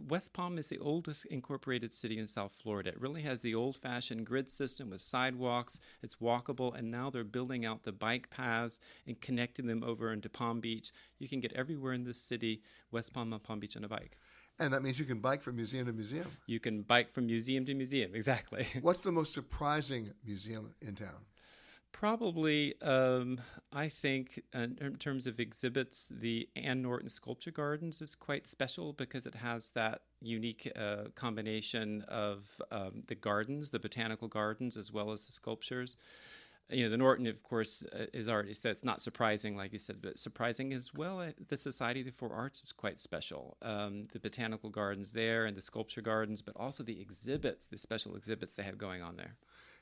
West 0.00 0.32
Palm 0.32 0.58
is 0.58 0.68
the 0.68 0.78
oldest 0.78 1.24
incorporated 1.26 1.92
city 1.94 2.18
in 2.18 2.26
South 2.26 2.52
Florida. 2.52 2.90
It 2.90 3.00
really 3.00 3.22
has 3.22 3.40
the 3.40 3.54
old 3.54 3.76
fashioned 3.76 4.26
grid 4.26 4.50
system 4.50 4.90
with 4.90 5.00
sidewalks, 5.00 5.78
it's 6.02 6.16
walkable, 6.16 6.76
and 6.76 6.90
now 6.90 7.10
they're 7.10 7.24
building 7.24 7.64
out 7.64 7.84
the 7.84 7.92
bike 7.92 8.30
paths 8.30 8.80
and 9.06 9.20
connecting 9.20 9.66
them 9.66 9.84
over 9.84 10.12
into 10.12 10.28
Palm 10.28 10.60
Beach. 10.60 10.90
You 11.18 11.28
can 11.28 11.40
get 11.40 11.52
everywhere 11.52 11.92
in 11.92 12.04
this 12.04 12.20
city, 12.20 12.62
West 12.90 13.14
Palm 13.14 13.32
and 13.32 13.42
Palm 13.42 13.60
Beach, 13.60 13.76
on 13.76 13.84
a 13.84 13.88
bike. 13.88 14.18
And 14.58 14.72
that 14.74 14.82
means 14.82 14.98
you 14.98 15.04
can 15.04 15.20
bike 15.20 15.40
from 15.40 15.54
museum 15.54 15.86
to 15.86 15.92
museum. 15.92 16.26
You 16.46 16.58
can 16.58 16.82
bike 16.82 17.10
from 17.10 17.26
museum 17.26 17.64
to 17.66 17.74
museum, 17.74 18.12
exactly. 18.14 18.66
What's 18.80 19.02
the 19.02 19.12
most 19.12 19.32
surprising 19.32 20.12
museum 20.24 20.74
in 20.82 20.96
town? 20.96 21.24
Probably, 21.92 22.80
um, 22.80 23.40
I 23.72 23.88
think, 23.88 24.42
in, 24.54 24.78
in 24.80 24.96
terms 24.96 25.26
of 25.26 25.40
exhibits, 25.40 26.08
the 26.12 26.48
Ann 26.54 26.82
Norton 26.82 27.08
Sculpture 27.08 27.50
Gardens 27.50 28.00
is 28.00 28.14
quite 28.14 28.46
special 28.46 28.92
because 28.92 29.26
it 29.26 29.34
has 29.34 29.70
that 29.70 30.02
unique 30.20 30.70
uh, 30.76 31.04
combination 31.16 32.02
of 32.06 32.60
um, 32.70 33.02
the 33.08 33.16
gardens, 33.16 33.70
the 33.70 33.80
botanical 33.80 34.28
gardens, 34.28 34.76
as 34.76 34.92
well 34.92 35.10
as 35.10 35.24
the 35.24 35.32
sculptures. 35.32 35.96
You 36.70 36.84
know, 36.84 36.90
the 36.90 36.98
Norton, 36.98 37.26
of 37.26 37.42
course, 37.42 37.84
uh, 37.92 38.04
is 38.12 38.28
already 38.28 38.54
said 38.54 38.72
it's 38.72 38.84
not 38.84 39.00
surprising, 39.00 39.56
like 39.56 39.72
you 39.72 39.78
said, 39.78 40.02
but 40.02 40.18
surprising 40.18 40.74
as 40.74 40.92
well. 40.94 41.20
uh, 41.20 41.30
The 41.48 41.56
Society 41.56 42.08
for 42.10 42.32
Arts 42.32 42.62
is 42.62 42.72
quite 42.72 43.00
special. 43.00 43.56
Um, 43.62 44.04
the 44.12 44.20
botanical 44.20 44.68
gardens 44.68 45.14
there 45.14 45.46
and 45.46 45.56
the 45.56 45.62
sculpture 45.62 46.02
gardens, 46.02 46.42
but 46.42 46.54
also 46.56 46.84
the 46.84 47.00
exhibits, 47.00 47.64
the 47.64 47.78
special 47.78 48.14
exhibits 48.14 48.54
they 48.54 48.62
have 48.62 48.76
going 48.78 49.02
on 49.02 49.16
there. 49.16 49.36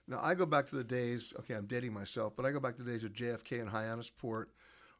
Now, 0.08 0.20
I 0.22 0.34
go 0.34 0.46
back 0.46 0.66
to 0.66 0.76
the 0.76 0.84
days, 0.84 1.32
okay, 1.40 1.54
I'm 1.54 1.66
dating 1.66 1.92
myself, 1.92 2.34
but 2.36 2.46
I 2.46 2.52
go 2.52 2.60
back 2.60 2.76
to 2.76 2.82
the 2.82 2.90
days 2.90 3.02
of 3.02 3.12
JFK 3.12 3.60
in 3.60 3.68
Hyannisport 3.68 4.46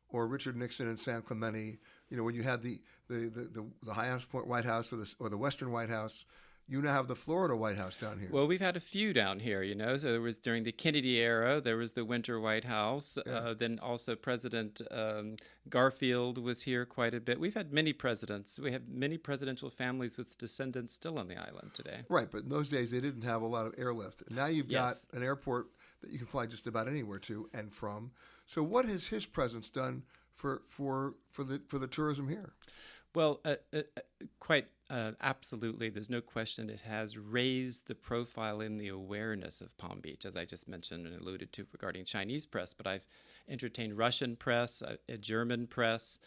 or 0.09 0.26
Richard 0.26 0.57
Nixon 0.57 0.88
in 0.88 0.96
San 0.96 1.22
Clemente, 1.22 1.78
you 2.11 2.16
know, 2.16 2.24
when 2.24 2.34
you 2.34 2.42
had 2.42 2.62
the, 2.62 2.80
the, 3.09 3.14
the, 3.14 3.40
the, 3.42 3.66
the 3.82 3.92
Hyannisport 3.92 4.46
White 4.46 4.64
House 4.64 4.92
or 4.92 4.96
the, 4.96 5.14
or 5.20 5.28
the 5.28 5.38
Western 5.38 5.70
White 5.70 5.90
House. 5.90 6.26
You 6.68 6.82
now 6.82 6.92
have 6.92 7.06
the 7.06 7.14
Florida 7.14 7.54
White 7.54 7.78
House 7.78 7.94
down 7.94 8.18
here. 8.18 8.28
Well, 8.32 8.48
we've 8.48 8.60
had 8.60 8.76
a 8.76 8.80
few 8.80 9.12
down 9.12 9.38
here, 9.38 9.62
you 9.62 9.76
know. 9.76 9.96
So 9.98 10.10
there 10.10 10.20
was 10.20 10.36
during 10.36 10.64
the 10.64 10.72
Kennedy 10.72 11.18
era, 11.20 11.60
there 11.60 11.76
was 11.76 11.92
the 11.92 12.04
Winter 12.04 12.40
White 12.40 12.64
House. 12.64 13.16
Uh, 13.18 13.54
then 13.56 13.78
also 13.80 14.16
President 14.16 14.80
um, 14.90 15.36
Garfield 15.68 16.38
was 16.42 16.62
here 16.62 16.84
quite 16.84 17.14
a 17.14 17.20
bit. 17.20 17.38
We've 17.38 17.54
had 17.54 17.72
many 17.72 17.92
presidents. 17.92 18.58
We 18.58 18.72
have 18.72 18.88
many 18.88 19.16
presidential 19.16 19.70
families 19.70 20.16
with 20.16 20.36
descendants 20.38 20.92
still 20.92 21.20
on 21.20 21.28
the 21.28 21.36
island 21.36 21.72
today. 21.72 22.00
Right, 22.08 22.28
but 22.30 22.42
in 22.42 22.48
those 22.48 22.68
days 22.68 22.90
they 22.90 23.00
didn't 23.00 23.22
have 23.22 23.42
a 23.42 23.46
lot 23.46 23.66
of 23.66 23.74
airlift. 23.78 24.24
Now 24.30 24.46
you've 24.46 24.68
Yes. 24.70 25.04
got 25.04 25.16
an 25.16 25.22
airport 25.24 25.68
that 26.00 26.10
you 26.10 26.18
can 26.18 26.26
fly 26.26 26.46
just 26.46 26.66
about 26.66 26.88
anywhere 26.88 27.20
to 27.20 27.48
and 27.54 27.72
from. 27.72 28.10
So 28.46 28.64
what 28.64 28.86
has 28.86 29.06
his 29.06 29.24
presence 29.24 29.70
done 29.70 30.02
for 30.34 30.62
for 30.68 31.14
for 31.30 31.44
the 31.44 31.62
for 31.68 31.78
the 31.78 31.86
tourism 31.86 32.28
here? 32.28 32.52
Well, 33.16 33.40
uh, 33.46 33.54
uh, 33.72 33.78
uh, 33.96 34.26
quite 34.40 34.66
uh, 34.90 35.12
absolutely. 35.22 35.88
There's 35.88 36.10
no 36.10 36.20
question 36.20 36.68
it 36.68 36.80
has 36.80 37.16
raised 37.16 37.88
the 37.88 37.94
profile 37.94 38.60
and 38.60 38.78
the 38.78 38.88
awareness 38.88 39.62
of 39.62 39.74
Palm 39.78 40.00
Beach, 40.00 40.26
as 40.26 40.36
I 40.36 40.44
just 40.44 40.68
mentioned 40.68 41.06
and 41.06 41.18
alluded 41.18 41.50
to 41.54 41.66
regarding 41.72 42.04
Chinese 42.04 42.44
press. 42.44 42.74
But 42.74 42.86
I've 42.86 43.06
entertained 43.48 43.96
Russian 43.96 44.36
press, 44.36 44.82
uh, 44.82 44.96
uh, 45.10 45.16
German 45.16 45.66
press, 45.66 46.18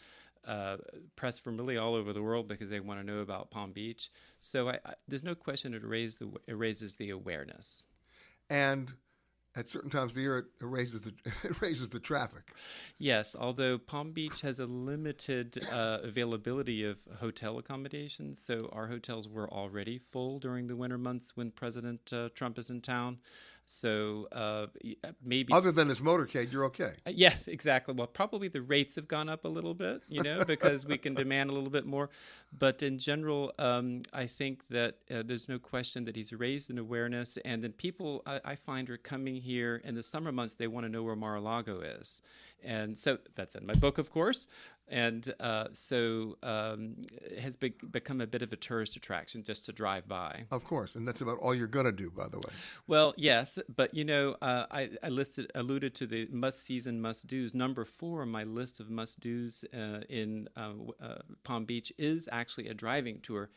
press 1.15 1.37
from 1.37 1.57
really 1.57 1.77
all 1.77 1.93
over 1.93 2.11
the 2.11 2.23
world 2.23 2.47
because 2.47 2.71
they 2.71 2.79
want 2.79 2.99
to 2.99 3.05
know 3.05 3.19
about 3.19 3.51
Palm 3.51 3.71
Beach. 3.71 4.09
So 4.39 4.69
I, 4.69 4.79
I, 4.83 4.93
there's 5.07 5.23
no 5.23 5.35
question 5.35 5.75
it, 5.75 5.85
raised 5.85 6.17
the, 6.17 6.31
it 6.47 6.57
raises 6.57 6.95
the 6.95 7.11
awareness. 7.11 7.85
And 8.49 8.91
at 9.55 9.67
certain 9.67 9.89
times 9.89 10.11
of 10.11 10.15
the 10.15 10.21
year 10.21 10.37
it 10.37 10.45
raises 10.61 11.01
the 11.01 11.13
it 11.43 11.61
raises 11.61 11.89
the 11.89 11.99
traffic. 11.99 12.53
Yes, 12.97 13.35
although 13.37 13.77
Palm 13.77 14.11
Beach 14.11 14.41
has 14.41 14.59
a 14.59 14.65
limited 14.65 15.57
uh, 15.71 15.99
availability 16.03 16.83
of 16.83 16.97
hotel 17.19 17.57
accommodations, 17.57 18.41
so 18.41 18.69
our 18.71 18.87
hotels 18.87 19.27
were 19.27 19.51
already 19.51 19.97
full 19.97 20.39
during 20.39 20.67
the 20.67 20.75
winter 20.75 20.97
months 20.97 21.35
when 21.35 21.51
President 21.51 22.11
uh, 22.13 22.29
Trump 22.33 22.59
is 22.59 22.69
in 22.69 22.81
town. 22.81 23.19
So 23.71 24.27
uh, 24.31 24.65
maybe 25.23 25.53
other 25.53 25.71
than 25.71 25.89
his 25.89 26.01
motorcade, 26.01 26.51
you're 26.51 26.65
okay. 26.65 26.93
Uh, 27.05 27.11
yes, 27.13 27.47
exactly. 27.47 27.93
Well, 27.93 28.07
probably 28.07 28.47
the 28.47 28.63
rates 28.63 28.95
have 28.95 29.07
gone 29.07 29.29
up 29.29 29.45
a 29.45 29.47
little 29.47 29.75
bit, 29.75 30.01
you 30.09 30.23
know, 30.23 30.43
because 30.43 30.87
we 30.87 30.97
can 30.97 31.13
demand 31.13 31.51
a 31.51 31.53
little 31.53 31.69
bit 31.69 31.85
more. 31.85 32.09
But 32.57 32.81
in 32.81 32.97
general, 32.97 33.53
um, 33.59 34.01
I 34.11 34.25
think 34.25 34.67
that 34.69 34.95
uh, 35.11 35.21
there's 35.23 35.47
no 35.47 35.59
question 35.59 36.05
that 36.05 36.15
he's 36.15 36.33
raised 36.33 36.71
an 36.71 36.79
awareness, 36.79 37.37
and 37.45 37.63
then 37.63 37.73
people 37.73 38.23
I, 38.25 38.41
I 38.43 38.55
find 38.55 38.89
are 38.89 38.97
coming 38.97 39.35
here 39.35 39.79
in 39.83 39.93
the 39.93 40.03
summer 40.03 40.31
months. 40.31 40.55
They 40.55 40.67
want 40.67 40.87
to 40.87 40.89
know 40.89 41.03
where 41.03 41.15
Mar-a-Lago 41.15 41.81
is, 41.81 42.23
and 42.63 42.97
so 42.97 43.19
that's 43.35 43.53
in 43.53 43.67
my 43.67 43.73
book, 43.73 43.99
of 43.99 44.09
course 44.09 44.47
and 44.89 45.33
uh, 45.39 45.67
so 45.73 46.37
um, 46.43 46.95
it 47.21 47.39
has 47.39 47.55
be- 47.55 47.73
become 47.91 48.21
a 48.21 48.27
bit 48.27 48.41
of 48.41 48.51
a 48.51 48.55
tourist 48.55 48.95
attraction 48.95 49.43
just 49.43 49.65
to 49.65 49.71
drive 49.71 50.07
by. 50.07 50.45
Of 50.51 50.63
course, 50.63 50.95
and 50.95 51.07
that's 51.07 51.21
about 51.21 51.37
all 51.39 51.53
you're 51.53 51.67
going 51.67 51.85
to 51.85 51.91
do, 51.91 52.09
by 52.09 52.27
the 52.27 52.37
way. 52.37 52.49
Well, 52.87 53.13
yes, 53.17 53.59
but 53.75 53.93
you 53.93 54.03
know, 54.03 54.35
uh, 54.41 54.65
I, 54.71 54.89
I, 55.03 55.09
listed 55.09 55.51
alluded 55.55 55.95
to 55.95 56.07
the 56.07 56.27
must 56.31 56.65
sees 56.65 56.87
and 56.87 57.01
must 57.01 57.27
dos. 57.27 57.53
Number 57.53 57.85
four 57.85 58.21
on 58.21 58.29
my 58.29 58.43
list 58.43 58.79
of 58.79 58.89
must 58.89 59.19
dos 59.19 59.63
uh, 59.73 60.01
in 60.09 60.47
uh, 60.57 60.71
uh, 61.01 61.19
Palm 61.43 61.65
Beach 61.65 61.93
is 61.97 62.27
actually 62.31 62.67
a 62.67 62.73
driving 62.73 63.19
tour 63.21 63.49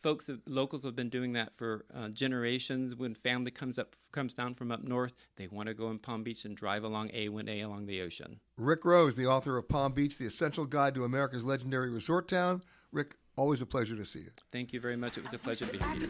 folks 0.00 0.30
locals 0.46 0.84
have 0.84 0.96
been 0.96 1.08
doing 1.08 1.32
that 1.34 1.54
for 1.54 1.84
uh, 1.94 2.08
generations. 2.08 2.94
When 2.94 3.14
family 3.14 3.50
comes 3.50 3.78
up 3.78 3.94
comes 4.12 4.34
down 4.34 4.54
from 4.54 4.70
up 4.72 4.82
north 4.82 5.14
they 5.36 5.46
want 5.46 5.68
to 5.68 5.74
go 5.74 5.90
in 5.90 5.98
palm 5.98 6.22
beach 6.22 6.44
and 6.44 6.56
drive 6.56 6.84
along 6.84 7.08
a1a 7.10 7.64
along 7.64 7.86
the 7.86 8.00
ocean. 8.00 8.40
Rick 8.56 8.84
rose 8.84 9.16
the 9.16 9.26
author 9.26 9.56
of 9.56 9.68
palm 9.68 9.92
beach 9.92 10.18
the 10.18 10.26
essential 10.26 10.66
guide 10.66 10.94
to 10.94 11.04
america's 11.04 11.44
legendary 11.44 11.90
resort 11.90 12.28
town. 12.28 12.62
Rick 12.92 13.16
always 13.36 13.62
a 13.62 13.66
pleasure 13.66 13.96
to 13.96 14.04
see 14.04 14.20
you. 14.20 14.30
Thank 14.52 14.72
you 14.72 14.80
very 14.80 14.96
much. 14.96 15.16
It 15.16 15.24
was 15.24 15.32
a 15.32 15.38
pleasure 15.38 15.66
to 15.66 15.72
be 15.72 15.78
here. 15.78 16.08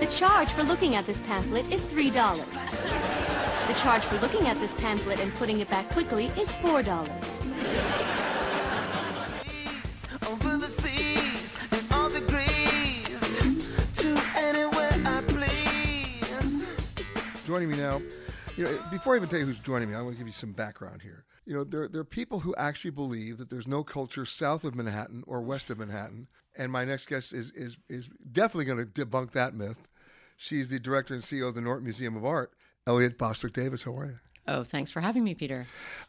The 0.00 0.06
charge 0.10 0.52
for 0.52 0.62
looking 0.62 0.94
at 0.96 1.06
this 1.06 1.20
pamphlet 1.20 1.70
is 1.70 1.82
$3 1.82 3.20
the 3.70 3.76
charge 3.76 4.04
for 4.04 4.18
looking 4.18 4.48
at 4.48 4.58
this 4.58 4.74
pamphlet 4.74 5.20
and 5.20 5.32
putting 5.34 5.60
it 5.60 5.70
back 5.70 5.88
quickly 5.90 6.26
is 6.36 6.56
$4 6.56 8.09
joining 17.50 17.68
me 17.68 17.76
now. 17.76 18.00
You 18.56 18.62
know, 18.62 18.78
before 18.92 19.14
I 19.14 19.16
even 19.16 19.28
tell 19.28 19.40
you 19.40 19.44
who's 19.46 19.58
joining 19.58 19.90
me, 19.90 19.96
I 19.96 20.02
want 20.02 20.14
to 20.14 20.18
give 20.18 20.28
you 20.28 20.32
some 20.32 20.52
background 20.52 21.02
here. 21.02 21.24
You 21.46 21.56
know, 21.56 21.64
there, 21.64 21.88
there 21.88 22.00
are 22.00 22.04
people 22.04 22.38
who 22.38 22.54
actually 22.54 22.92
believe 22.92 23.38
that 23.38 23.50
there's 23.50 23.66
no 23.66 23.82
culture 23.82 24.24
south 24.24 24.62
of 24.62 24.76
Manhattan 24.76 25.24
or 25.26 25.40
west 25.40 25.68
of 25.68 25.80
Manhattan. 25.80 26.28
And 26.56 26.70
my 26.70 26.84
next 26.84 27.06
guest 27.06 27.32
is, 27.32 27.50
is, 27.50 27.76
is 27.88 28.08
definitely 28.30 28.66
going 28.66 28.78
to 28.78 28.84
debunk 28.84 29.32
that 29.32 29.52
myth. 29.52 29.88
She's 30.36 30.68
the 30.68 30.78
director 30.78 31.12
and 31.12 31.24
CEO 31.24 31.48
of 31.48 31.56
the 31.56 31.60
Norton 31.60 31.82
Museum 31.82 32.16
of 32.16 32.24
Art, 32.24 32.52
Elliot 32.86 33.18
Bostwick 33.18 33.52
Davis. 33.52 33.82
How 33.82 33.98
are 33.98 34.06
you? 34.06 34.18
Oh, 34.46 34.62
thanks 34.62 34.92
for 34.92 35.00
having 35.00 35.24
me, 35.24 35.34
Peter. 35.34 35.66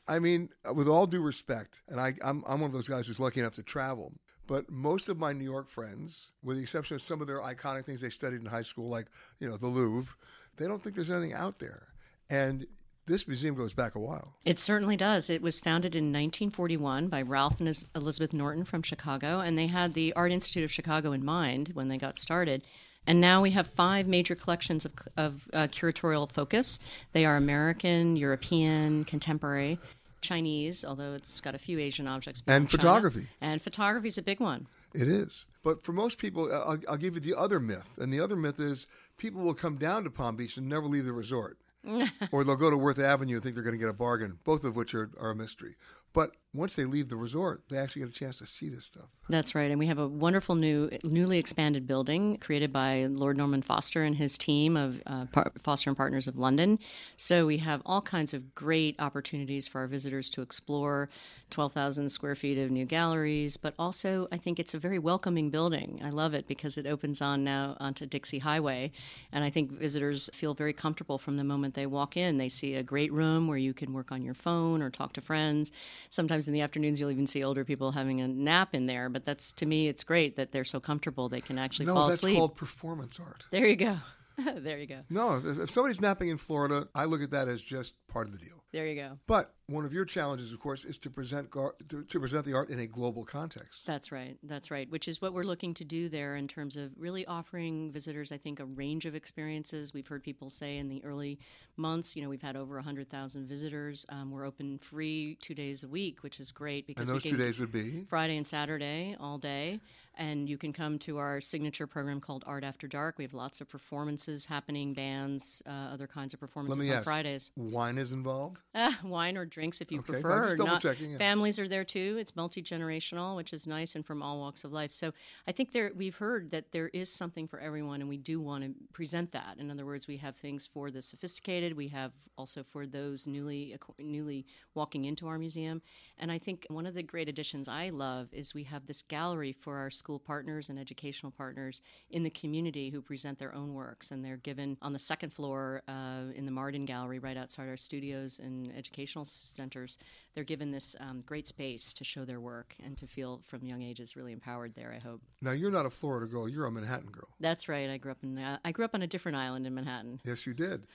I 0.07 0.19
mean, 0.19 0.49
uh, 0.69 0.75
with 0.75 0.87
all 0.87 1.07
due 1.07 1.21
respect, 1.21 1.81
and 1.87 1.99
I, 1.99 2.13
I'm, 2.23 2.43
I'm 2.45 2.61
one 2.61 2.69
of 2.69 2.73
those 2.73 2.87
guys 2.87 3.07
who's 3.07 3.19
lucky 3.19 3.39
enough 3.39 3.55
to 3.55 3.63
travel, 3.63 4.13
but 4.45 4.69
most 4.69 5.09
of 5.09 5.17
my 5.17 5.33
New 5.33 5.45
York 5.45 5.69
friends, 5.69 6.33
with 6.43 6.57
the 6.57 6.63
exception 6.63 6.93
of 6.93 7.01
some 7.01 7.19
of 7.19 7.25
their 7.25 7.39
iconic 7.39 7.85
things 7.85 8.01
they 8.01 8.09
studied 8.11 8.41
in 8.41 8.45
high 8.45 8.61
school, 8.61 8.89
like, 8.89 9.07
you 9.39 9.49
know, 9.49 9.57
the 9.57 9.67
Louvre, 9.67 10.15
they 10.57 10.67
don't 10.67 10.83
think 10.83 10.95
there's 10.95 11.11
anything 11.11 11.33
out 11.33 11.59
there. 11.59 11.87
And 12.29 12.65
this 13.07 13.27
museum 13.27 13.55
goes 13.55 13.73
back 13.73 13.95
a 13.95 13.99
while. 13.99 14.35
It 14.45 14.59
certainly 14.59 14.95
does. 14.95 15.29
It 15.29 15.41
was 15.41 15.59
founded 15.59 15.95
in 15.95 16.05
1941 16.05 17.07
by 17.07 17.21
Ralph 17.21 17.59
and 17.59 17.83
Elizabeth 17.95 18.33
Norton 18.33 18.63
from 18.63 18.83
Chicago, 18.83 19.39
and 19.39 19.57
they 19.57 19.67
had 19.67 19.93
the 19.93 20.13
Art 20.13 20.31
Institute 20.31 20.63
of 20.63 20.71
Chicago 20.71 21.11
in 21.11 21.25
mind 21.25 21.71
when 21.73 21.87
they 21.87 21.97
got 21.97 22.17
started. 22.17 22.61
And 23.07 23.19
now 23.19 23.41
we 23.41 23.51
have 23.51 23.67
five 23.67 24.07
major 24.07 24.35
collections 24.35 24.85
of, 24.85 24.93
of 25.17 25.49
uh, 25.53 25.67
curatorial 25.67 26.31
focus. 26.31 26.79
They 27.13 27.25
are 27.25 27.35
American, 27.35 28.15
European, 28.15 29.05
contemporary, 29.05 29.79
Chinese, 30.21 30.85
although 30.85 31.13
it's 31.13 31.41
got 31.41 31.55
a 31.55 31.59
few 31.59 31.79
Asian 31.79 32.07
objects. 32.07 32.43
And 32.45 32.69
photography. 32.69 33.21
China. 33.21 33.53
And 33.53 33.61
photography 33.61 34.07
is 34.07 34.17
a 34.19 34.21
big 34.21 34.39
one. 34.39 34.67
It 34.93 35.07
is. 35.07 35.45
But 35.63 35.83
for 35.83 35.93
most 35.93 36.17
people, 36.17 36.51
I'll, 36.53 36.79
I'll, 36.87 36.97
give 36.97 37.15
you 37.15 37.21
the 37.21 37.37
other 37.37 37.59
myth. 37.59 37.97
And 37.97 38.11
the 38.11 38.19
other 38.19 38.35
myth 38.35 38.59
is 38.59 38.87
people 39.17 39.41
will 39.41 39.53
come 39.53 39.77
down 39.77 40.03
to 40.03 40.09
Palm 40.09 40.35
Beach 40.35 40.57
and 40.57 40.67
never 40.67 40.85
leave 40.87 41.05
the 41.05 41.13
resort. 41.13 41.57
or 42.31 42.43
they'll 42.43 42.55
go 42.55 42.69
to 42.69 42.77
Worth 42.77 42.99
Avenue 42.99 43.35
and 43.35 43.43
think 43.43 43.55
they're 43.55 43.63
going 43.63 43.75
to 43.75 43.79
get 43.79 43.89
a 43.89 43.93
bargain, 43.93 44.37
both 44.43 44.63
of 44.63 44.75
which 44.75 44.93
are, 44.93 45.09
are 45.19 45.31
a 45.31 45.35
mystery. 45.35 45.75
But 46.13 46.35
once 46.53 46.75
they 46.75 46.85
leave 46.85 47.09
the 47.09 47.15
resort, 47.15 47.63
they 47.69 47.77
actually 47.77 48.01
get 48.01 48.09
a 48.09 48.13
chance 48.13 48.39
to 48.39 48.45
see 48.45 48.67
this 48.67 48.85
stuff. 48.85 49.05
That's 49.29 49.55
right, 49.55 49.71
and 49.71 49.79
we 49.79 49.87
have 49.87 49.99
a 49.99 50.07
wonderful 50.07 50.55
new, 50.55 50.89
newly 51.03 51.37
expanded 51.37 51.87
building 51.87 52.37
created 52.37 52.73
by 52.73 53.05
Lord 53.05 53.37
Norman 53.37 53.61
Foster 53.61 54.03
and 54.03 54.15
his 54.15 54.37
team 54.37 54.75
of 54.75 55.01
uh, 55.05 55.25
Foster 55.61 55.89
and 55.89 55.95
Partners 55.95 56.27
of 56.27 56.37
London. 56.37 56.79
So 57.15 57.45
we 57.45 57.59
have 57.59 57.81
all 57.85 58.01
kinds 58.01 58.33
of 58.33 58.53
great 58.53 58.95
opportunities 58.99 59.67
for 59.67 59.79
our 59.79 59.87
visitors 59.87 60.29
to 60.31 60.41
explore. 60.41 61.09
Twelve 61.49 61.73
thousand 61.73 62.09
square 62.09 62.35
feet 62.35 62.57
of 62.57 62.71
new 62.71 62.85
galleries, 62.85 63.57
but 63.57 63.73
also 63.77 64.29
I 64.31 64.37
think 64.37 64.57
it's 64.57 64.73
a 64.73 64.79
very 64.79 64.97
welcoming 64.97 65.49
building. 65.49 65.99
I 66.01 66.09
love 66.09 66.33
it 66.33 66.47
because 66.47 66.77
it 66.77 66.87
opens 66.87 67.21
on 67.21 67.43
now 67.43 67.75
onto 67.77 68.05
Dixie 68.05 68.39
Highway, 68.39 68.93
and 69.33 69.43
I 69.43 69.49
think 69.49 69.71
visitors 69.71 70.29
feel 70.33 70.53
very 70.53 70.71
comfortable 70.71 71.17
from 71.17 71.35
the 71.35 71.43
moment 71.43 71.73
they 71.73 71.85
walk 71.85 72.15
in. 72.15 72.37
They 72.37 72.47
see 72.47 72.75
a 72.75 72.83
great 72.83 73.11
room 73.11 73.47
where 73.47 73.57
you 73.57 73.73
can 73.73 73.91
work 73.91 74.13
on 74.13 74.23
your 74.23 74.33
phone 74.33 74.81
or 74.81 74.89
talk 74.89 75.11
to 75.13 75.21
friends. 75.21 75.73
Sometimes 76.09 76.40
in 76.47 76.53
the 76.53 76.61
afternoons 76.61 76.99
you'll 76.99 77.11
even 77.11 77.27
see 77.27 77.43
older 77.43 77.63
people 77.65 77.91
having 77.91 78.21
a 78.21 78.27
nap 78.27 78.73
in 78.73 78.85
there. 78.85 79.09
But 79.09 79.25
that's 79.25 79.51
to 79.53 79.65
me, 79.65 79.87
it's 79.87 80.03
great 80.03 80.35
that 80.35 80.51
they're 80.51 80.65
so 80.65 80.79
comfortable 80.79 81.29
they 81.29 81.41
can 81.41 81.57
actually 81.57 81.85
no, 81.85 81.95
fall 81.95 82.07
that's 82.07 82.17
asleep. 82.17 82.37
called 82.37 82.55
performance 82.55 83.19
art. 83.19 83.45
There 83.51 83.67
you 83.67 83.75
go. 83.75 83.97
there 84.57 84.77
you 84.77 84.87
go. 84.87 84.99
No, 85.09 85.37
if, 85.37 85.59
if 85.59 85.71
somebody's 85.71 86.01
napping 86.01 86.29
in 86.29 86.37
Florida, 86.37 86.87
I 86.93 87.05
look 87.05 87.21
at 87.21 87.31
that 87.31 87.47
as 87.47 87.61
just 87.61 87.95
part 88.07 88.27
of 88.27 88.33
the 88.33 88.39
deal. 88.39 88.63
There 88.71 88.87
you 88.87 88.95
go. 88.95 89.17
But 89.27 89.53
one 89.67 89.85
of 89.85 89.93
your 89.93 90.05
challenges, 90.05 90.53
of 90.53 90.59
course, 90.59 90.85
is 90.85 90.97
to 90.99 91.09
present 91.09 91.49
gar- 91.49 91.75
to, 91.89 92.03
to, 92.03 92.19
present 92.19 92.45
the 92.45 92.53
art 92.53 92.69
in 92.69 92.79
a 92.79 92.87
global 92.87 93.23
context. 93.23 93.85
That's 93.85 94.11
right. 94.11 94.37
That's 94.43 94.69
right. 94.69 94.89
Which 94.89 95.07
is 95.07 95.21
what 95.21 95.33
we're 95.33 95.43
looking 95.43 95.73
to 95.75 95.83
do 95.83 96.09
there 96.09 96.35
in 96.35 96.47
terms 96.47 96.75
of 96.75 96.91
really 96.97 97.25
offering 97.25 97.91
visitors, 97.91 98.31
I 98.31 98.37
think, 98.37 98.59
a 98.59 98.65
range 98.65 99.05
of 99.05 99.15
experiences. 99.15 99.93
We've 99.93 100.07
heard 100.07 100.23
people 100.23 100.49
say 100.49 100.77
in 100.77 100.89
the 100.89 101.03
early 101.03 101.39
months, 101.77 102.15
you 102.15 102.21
know, 102.21 102.29
we've 102.29 102.41
had 102.41 102.55
over 102.55 102.79
hundred 102.79 103.09
thousand 103.09 103.47
visitors. 103.47 104.05
Um, 104.09 104.31
we're 104.31 104.45
open 104.45 104.77
free 104.79 105.37
two 105.41 105.53
days 105.53 105.83
a 105.83 105.87
week, 105.87 106.23
which 106.23 106.39
is 106.39 106.51
great 106.51 106.87
because 106.87 107.07
and 107.07 107.15
those 107.15 107.23
two 107.23 107.37
days 107.37 107.59
would 107.59 107.71
be 107.71 108.05
Friday 108.09 108.37
and 108.37 108.47
Saturday 108.47 109.15
all 109.19 109.37
day. 109.37 109.79
And 110.21 110.47
you 110.47 110.55
can 110.55 110.71
come 110.71 110.99
to 110.99 111.17
our 111.17 111.41
signature 111.41 111.87
program 111.87 112.21
called 112.21 112.43
Art 112.45 112.63
After 112.63 112.87
Dark. 112.87 113.17
We 113.17 113.23
have 113.23 113.33
lots 113.33 113.59
of 113.59 113.67
performances 113.67 114.45
happening, 114.45 114.93
bands, 114.93 115.63
uh, 115.65 115.71
other 115.91 116.05
kinds 116.05 116.35
of 116.35 116.39
performances 116.39 116.77
Let 116.77 116.85
me 116.85 116.91
on 116.91 116.97
ask, 116.99 117.05
Fridays. 117.05 117.49
Wine 117.55 117.97
is 117.97 118.13
involved? 118.13 118.61
Uh, 118.75 118.91
wine 119.03 119.35
or 119.35 119.45
drinks 119.45 119.81
if 119.81 119.91
you 119.91 119.97
okay, 119.97 120.13
prefer. 120.13 120.45
Just 120.45 120.57
double 120.57 120.77
checking. 120.77 121.13
Yeah. 121.13 121.17
Families 121.17 121.57
are 121.57 121.67
there 121.67 121.83
too. 121.83 122.17
It's 122.19 122.35
multi 122.35 122.61
generational, 122.61 123.35
which 123.35 123.51
is 123.51 123.65
nice, 123.65 123.95
and 123.95 124.05
from 124.05 124.21
all 124.21 124.39
walks 124.39 124.63
of 124.63 124.71
life. 124.71 124.91
So 124.91 125.11
I 125.47 125.53
think 125.53 125.71
there 125.71 125.91
we've 125.95 126.15
heard 126.15 126.51
that 126.51 126.71
there 126.71 126.89
is 126.89 127.11
something 127.11 127.47
for 127.47 127.59
everyone, 127.59 128.01
and 128.01 128.07
we 128.07 128.17
do 128.17 128.39
want 128.39 128.63
to 128.63 128.75
present 128.93 129.31
that. 129.31 129.57
In 129.57 129.71
other 129.71 129.87
words, 129.87 130.07
we 130.07 130.17
have 130.17 130.35
things 130.35 130.69
for 130.71 130.91
the 130.91 131.01
sophisticated. 131.01 131.75
We 131.75 131.87
have 131.87 132.11
also 132.37 132.63
for 132.63 132.85
those 132.85 133.25
newly 133.25 133.75
newly 133.97 134.45
walking 134.75 135.05
into 135.05 135.27
our 135.27 135.39
museum. 135.39 135.81
And 136.19 136.31
I 136.31 136.37
think 136.37 136.67
one 136.69 136.85
of 136.85 136.93
the 136.93 137.03
great 137.03 137.27
additions 137.27 137.67
I 137.67 137.89
love 137.89 138.29
is 138.31 138.53
we 138.53 138.63
have 138.65 138.85
this 138.85 139.01
gallery 139.01 139.51
for 139.51 139.77
our 139.77 139.89
school 139.89 140.10
partners 140.19 140.69
and 140.69 140.79
educational 140.79 141.31
partners 141.31 141.81
in 142.09 142.23
the 142.23 142.29
community 142.29 142.89
who 142.89 143.01
present 143.01 143.39
their 143.39 143.53
own 143.53 143.73
works, 143.73 144.11
and 144.11 144.23
they're 144.23 144.37
given 144.37 144.77
on 144.81 144.93
the 144.93 144.99
second 144.99 145.33
floor 145.33 145.81
uh, 145.87 146.31
in 146.35 146.45
the 146.45 146.51
Marden 146.51 146.85
Gallery, 146.85 147.19
right 147.19 147.37
outside 147.37 147.67
our 147.67 147.77
studios 147.77 148.39
and 148.39 148.71
educational 148.77 149.25
centers. 149.25 149.97
They're 150.35 150.43
given 150.43 150.71
this 150.71 150.95
um, 150.99 151.23
great 151.25 151.47
space 151.47 151.93
to 151.93 152.03
show 152.03 152.25
their 152.25 152.39
work 152.39 152.75
and 152.83 152.97
to 152.97 153.07
feel 153.07 153.41
from 153.45 153.65
young 153.65 153.81
ages 153.81 154.15
really 154.15 154.31
empowered 154.31 154.75
there. 154.75 154.93
I 154.95 154.99
hope. 154.99 155.21
Now 155.41 155.51
you're 155.51 155.71
not 155.71 155.85
a 155.85 155.89
Florida 155.89 156.27
girl; 156.27 156.47
you're 156.47 156.65
a 156.65 156.71
Manhattan 156.71 157.11
girl. 157.11 157.27
That's 157.39 157.67
right. 157.67 157.89
I 157.89 157.97
grew 157.97 158.11
up 158.11 158.23
in 158.23 158.37
uh, 158.37 158.57
I 158.63 158.71
grew 158.71 158.85
up 158.85 158.95
on 158.95 159.01
a 159.01 159.07
different 159.07 159.37
island 159.37 159.67
in 159.67 159.73
Manhattan. 159.75 160.21
Yes, 160.23 160.45
you 160.45 160.53
did. 160.53 160.87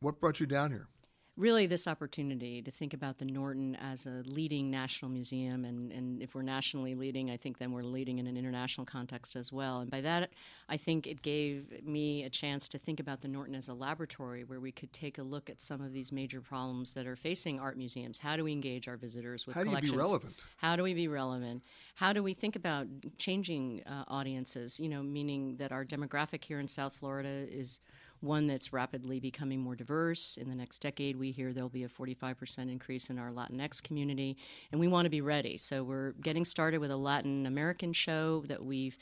What 0.00 0.20
brought 0.20 0.40
you 0.40 0.46
down 0.46 0.72
here? 0.72 0.88
Really 1.36 1.66
this 1.66 1.86
opportunity 1.86 2.60
to 2.60 2.70
think 2.70 2.92
about 2.92 3.16
the 3.16 3.24
Norton 3.24 3.74
as 3.76 4.04
a 4.04 4.22
leading 4.26 4.70
national 4.70 5.10
museum. 5.10 5.64
And, 5.64 5.90
and 5.90 6.22
if 6.22 6.34
we're 6.34 6.42
nationally 6.42 6.94
leading, 6.94 7.30
I 7.30 7.38
think 7.38 7.56
then 7.56 7.72
we're 7.72 7.82
leading 7.82 8.18
in 8.18 8.26
an 8.26 8.36
international 8.36 8.84
context 8.84 9.34
as 9.34 9.50
well. 9.50 9.80
And 9.80 9.90
by 9.90 10.02
that, 10.02 10.30
I 10.68 10.76
think 10.76 11.06
it 11.06 11.22
gave 11.22 11.84
me 11.84 12.24
a 12.24 12.30
chance 12.30 12.68
to 12.68 12.78
think 12.78 13.00
about 13.00 13.22
the 13.22 13.28
Norton 13.28 13.54
as 13.54 13.68
a 13.68 13.74
laboratory 13.74 14.44
where 14.44 14.60
we 14.60 14.72
could 14.72 14.92
take 14.92 15.16
a 15.16 15.22
look 15.22 15.48
at 15.48 15.60
some 15.62 15.80
of 15.80 15.94
these 15.94 16.12
major 16.12 16.42
problems 16.42 16.92
that 16.94 17.06
are 17.06 17.16
facing 17.16 17.58
art 17.58 17.78
museums. 17.78 18.18
How 18.18 18.36
do 18.36 18.44
we 18.44 18.52
engage 18.52 18.86
our 18.86 18.98
visitors 18.98 19.46
with 19.46 19.56
How 19.56 19.62
do 19.62 19.68
collections? 19.68 19.92
you 19.92 19.98
be 19.98 20.02
relevant? 20.02 20.34
How 20.58 20.76
do 20.76 20.82
we 20.82 20.92
be 20.92 21.08
relevant? 21.08 21.62
How 21.94 22.12
do 22.12 22.22
we 22.22 22.34
think 22.34 22.56
about 22.56 22.86
changing 23.16 23.82
uh, 23.86 24.04
audiences? 24.06 24.78
You 24.78 24.90
know, 24.90 25.02
meaning 25.02 25.56
that 25.56 25.72
our 25.72 25.84
demographic 25.84 26.44
here 26.44 26.58
in 26.58 26.68
South 26.68 26.94
Florida 26.94 27.46
is 27.50 27.80
one 28.22 28.46
that's 28.46 28.72
rapidly 28.72 29.20
becoming 29.20 29.60
more 29.60 29.74
diverse. 29.74 30.36
In 30.36 30.48
the 30.48 30.54
next 30.54 30.80
decade, 30.80 31.16
we 31.16 31.30
hear 31.32 31.52
there'll 31.52 31.68
be 31.68 31.84
a 31.84 31.88
45% 31.88 32.58
increase 32.70 33.10
in 33.10 33.18
our 33.18 33.30
Latinx 33.30 33.82
community, 33.82 34.36
and 34.70 34.80
we 34.80 34.88
want 34.88 35.06
to 35.06 35.10
be 35.10 35.20
ready. 35.20 35.56
So 35.56 35.82
we're 35.82 36.12
getting 36.12 36.44
started 36.44 36.78
with 36.78 36.90
a 36.90 36.96
Latin 36.96 37.46
American 37.46 37.92
show 37.92 38.44
that 38.48 38.64
we've 38.64 38.96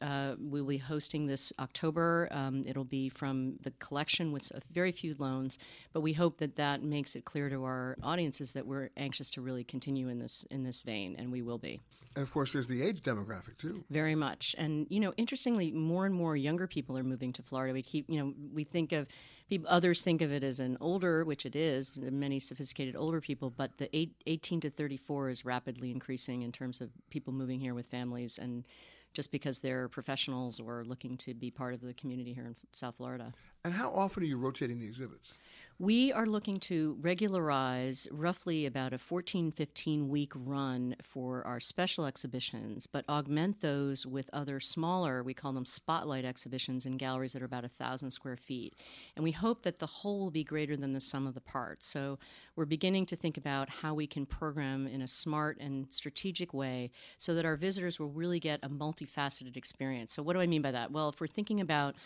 uh, 0.00 0.34
we'll 0.38 0.66
be 0.66 0.78
hosting 0.78 1.26
this 1.26 1.52
October. 1.58 2.28
Um, 2.30 2.62
it'll 2.66 2.84
be 2.84 3.08
from 3.08 3.54
the 3.62 3.70
collection 3.72 4.32
with 4.32 4.52
very 4.70 4.92
few 4.92 5.14
loans, 5.18 5.58
but 5.92 6.00
we 6.00 6.12
hope 6.12 6.38
that 6.38 6.56
that 6.56 6.82
makes 6.82 7.16
it 7.16 7.24
clear 7.24 7.48
to 7.48 7.64
our 7.64 7.96
audiences 8.02 8.52
that 8.52 8.66
we're 8.66 8.90
anxious 8.96 9.30
to 9.32 9.40
really 9.40 9.64
continue 9.64 10.08
in 10.08 10.18
this 10.18 10.44
in 10.50 10.62
this 10.62 10.82
vein, 10.82 11.16
and 11.18 11.32
we 11.32 11.42
will 11.42 11.58
be. 11.58 11.80
And 12.14 12.22
of 12.22 12.30
course, 12.30 12.52
there's 12.52 12.68
the 12.68 12.82
age 12.82 13.02
demographic 13.02 13.56
too. 13.56 13.84
Very 13.90 14.14
much, 14.14 14.54
and 14.58 14.86
you 14.90 15.00
know, 15.00 15.14
interestingly, 15.16 15.72
more 15.72 16.04
and 16.04 16.14
more 16.14 16.36
younger 16.36 16.66
people 16.66 16.98
are 16.98 17.02
moving 17.02 17.32
to 17.34 17.42
Florida. 17.42 17.72
We 17.72 17.82
keep, 17.82 18.08
you 18.08 18.18
know, 18.18 18.34
we 18.52 18.64
think 18.64 18.92
of 18.92 19.08
people, 19.48 19.66
others 19.70 20.02
think 20.02 20.20
of 20.20 20.32
it 20.32 20.44
as 20.44 20.60
an 20.60 20.76
older, 20.80 21.24
which 21.24 21.46
it 21.46 21.56
is, 21.56 21.96
many 21.96 22.38
sophisticated 22.38 22.96
older 22.96 23.20
people, 23.20 23.50
but 23.50 23.78
the 23.78 23.94
eight, 23.96 24.14
18 24.26 24.60
to 24.62 24.70
34 24.70 25.30
is 25.30 25.44
rapidly 25.44 25.90
increasing 25.90 26.42
in 26.42 26.52
terms 26.52 26.80
of 26.80 26.90
people 27.10 27.32
moving 27.32 27.60
here 27.60 27.74
with 27.74 27.86
families 27.86 28.38
and 28.38 28.64
just 29.12 29.30
because 29.30 29.60
they're 29.60 29.88
professionals 29.88 30.58
or 30.58 30.84
looking 30.84 31.16
to 31.18 31.34
be 31.34 31.50
part 31.50 31.74
of 31.74 31.80
the 31.80 31.94
community 31.94 32.32
here 32.32 32.46
in 32.46 32.56
South 32.72 32.96
Florida. 32.96 33.32
And 33.64 33.74
how 33.74 33.90
often 33.90 34.22
are 34.22 34.26
you 34.26 34.38
rotating 34.38 34.80
the 34.80 34.86
exhibits? 34.86 35.38
We 35.78 36.12
are 36.12 36.26
looking 36.26 36.60
to 36.60 36.96
regularize 37.00 38.06
roughly 38.12 38.66
about 38.66 38.92
a 38.92 38.98
14, 38.98 39.50
15 39.50 40.08
week 40.08 40.32
run 40.34 40.96
for 41.02 41.44
our 41.46 41.60
special 41.60 42.04
exhibitions, 42.04 42.86
but 42.86 43.08
augment 43.08 43.60
those 43.60 44.06
with 44.06 44.28
other 44.32 44.60
smaller, 44.60 45.22
we 45.22 45.34
call 45.34 45.52
them 45.52 45.64
spotlight 45.64 46.24
exhibitions 46.24 46.86
in 46.86 46.98
galleries 46.98 47.32
that 47.32 47.42
are 47.42 47.46
about 47.46 47.64
a 47.64 47.68
thousand 47.68 48.10
square 48.10 48.36
feet. 48.36 48.74
And 49.16 49.24
we 49.24 49.32
hope 49.32 49.62
that 49.62 49.78
the 49.78 49.86
whole 49.86 50.20
will 50.20 50.30
be 50.30 50.44
greater 50.44 50.76
than 50.76 50.92
the 50.92 51.00
sum 51.00 51.26
of 51.26 51.34
the 51.34 51.40
parts. 51.40 51.86
So 51.86 52.18
we're 52.54 52.64
beginning 52.66 53.06
to 53.06 53.16
think 53.16 53.36
about 53.36 53.68
how 53.70 53.94
we 53.94 54.06
can 54.06 54.26
program 54.26 54.86
in 54.86 55.00
a 55.00 55.08
smart 55.08 55.58
and 55.58 55.86
strategic 55.90 56.52
way 56.52 56.90
so 57.16 57.34
that 57.34 57.46
our 57.46 57.56
visitors 57.56 57.98
will 57.98 58.10
really 58.10 58.40
get 58.40 58.60
a 58.62 58.68
multifaceted 58.68 59.56
experience. 59.56 60.12
So, 60.12 60.22
what 60.22 60.34
do 60.34 60.40
I 60.40 60.46
mean 60.46 60.62
by 60.62 60.72
that? 60.72 60.92
Well, 60.92 61.08
if 61.08 61.20
we're 61.20 61.26
thinking 61.28 61.60
about 61.60 61.96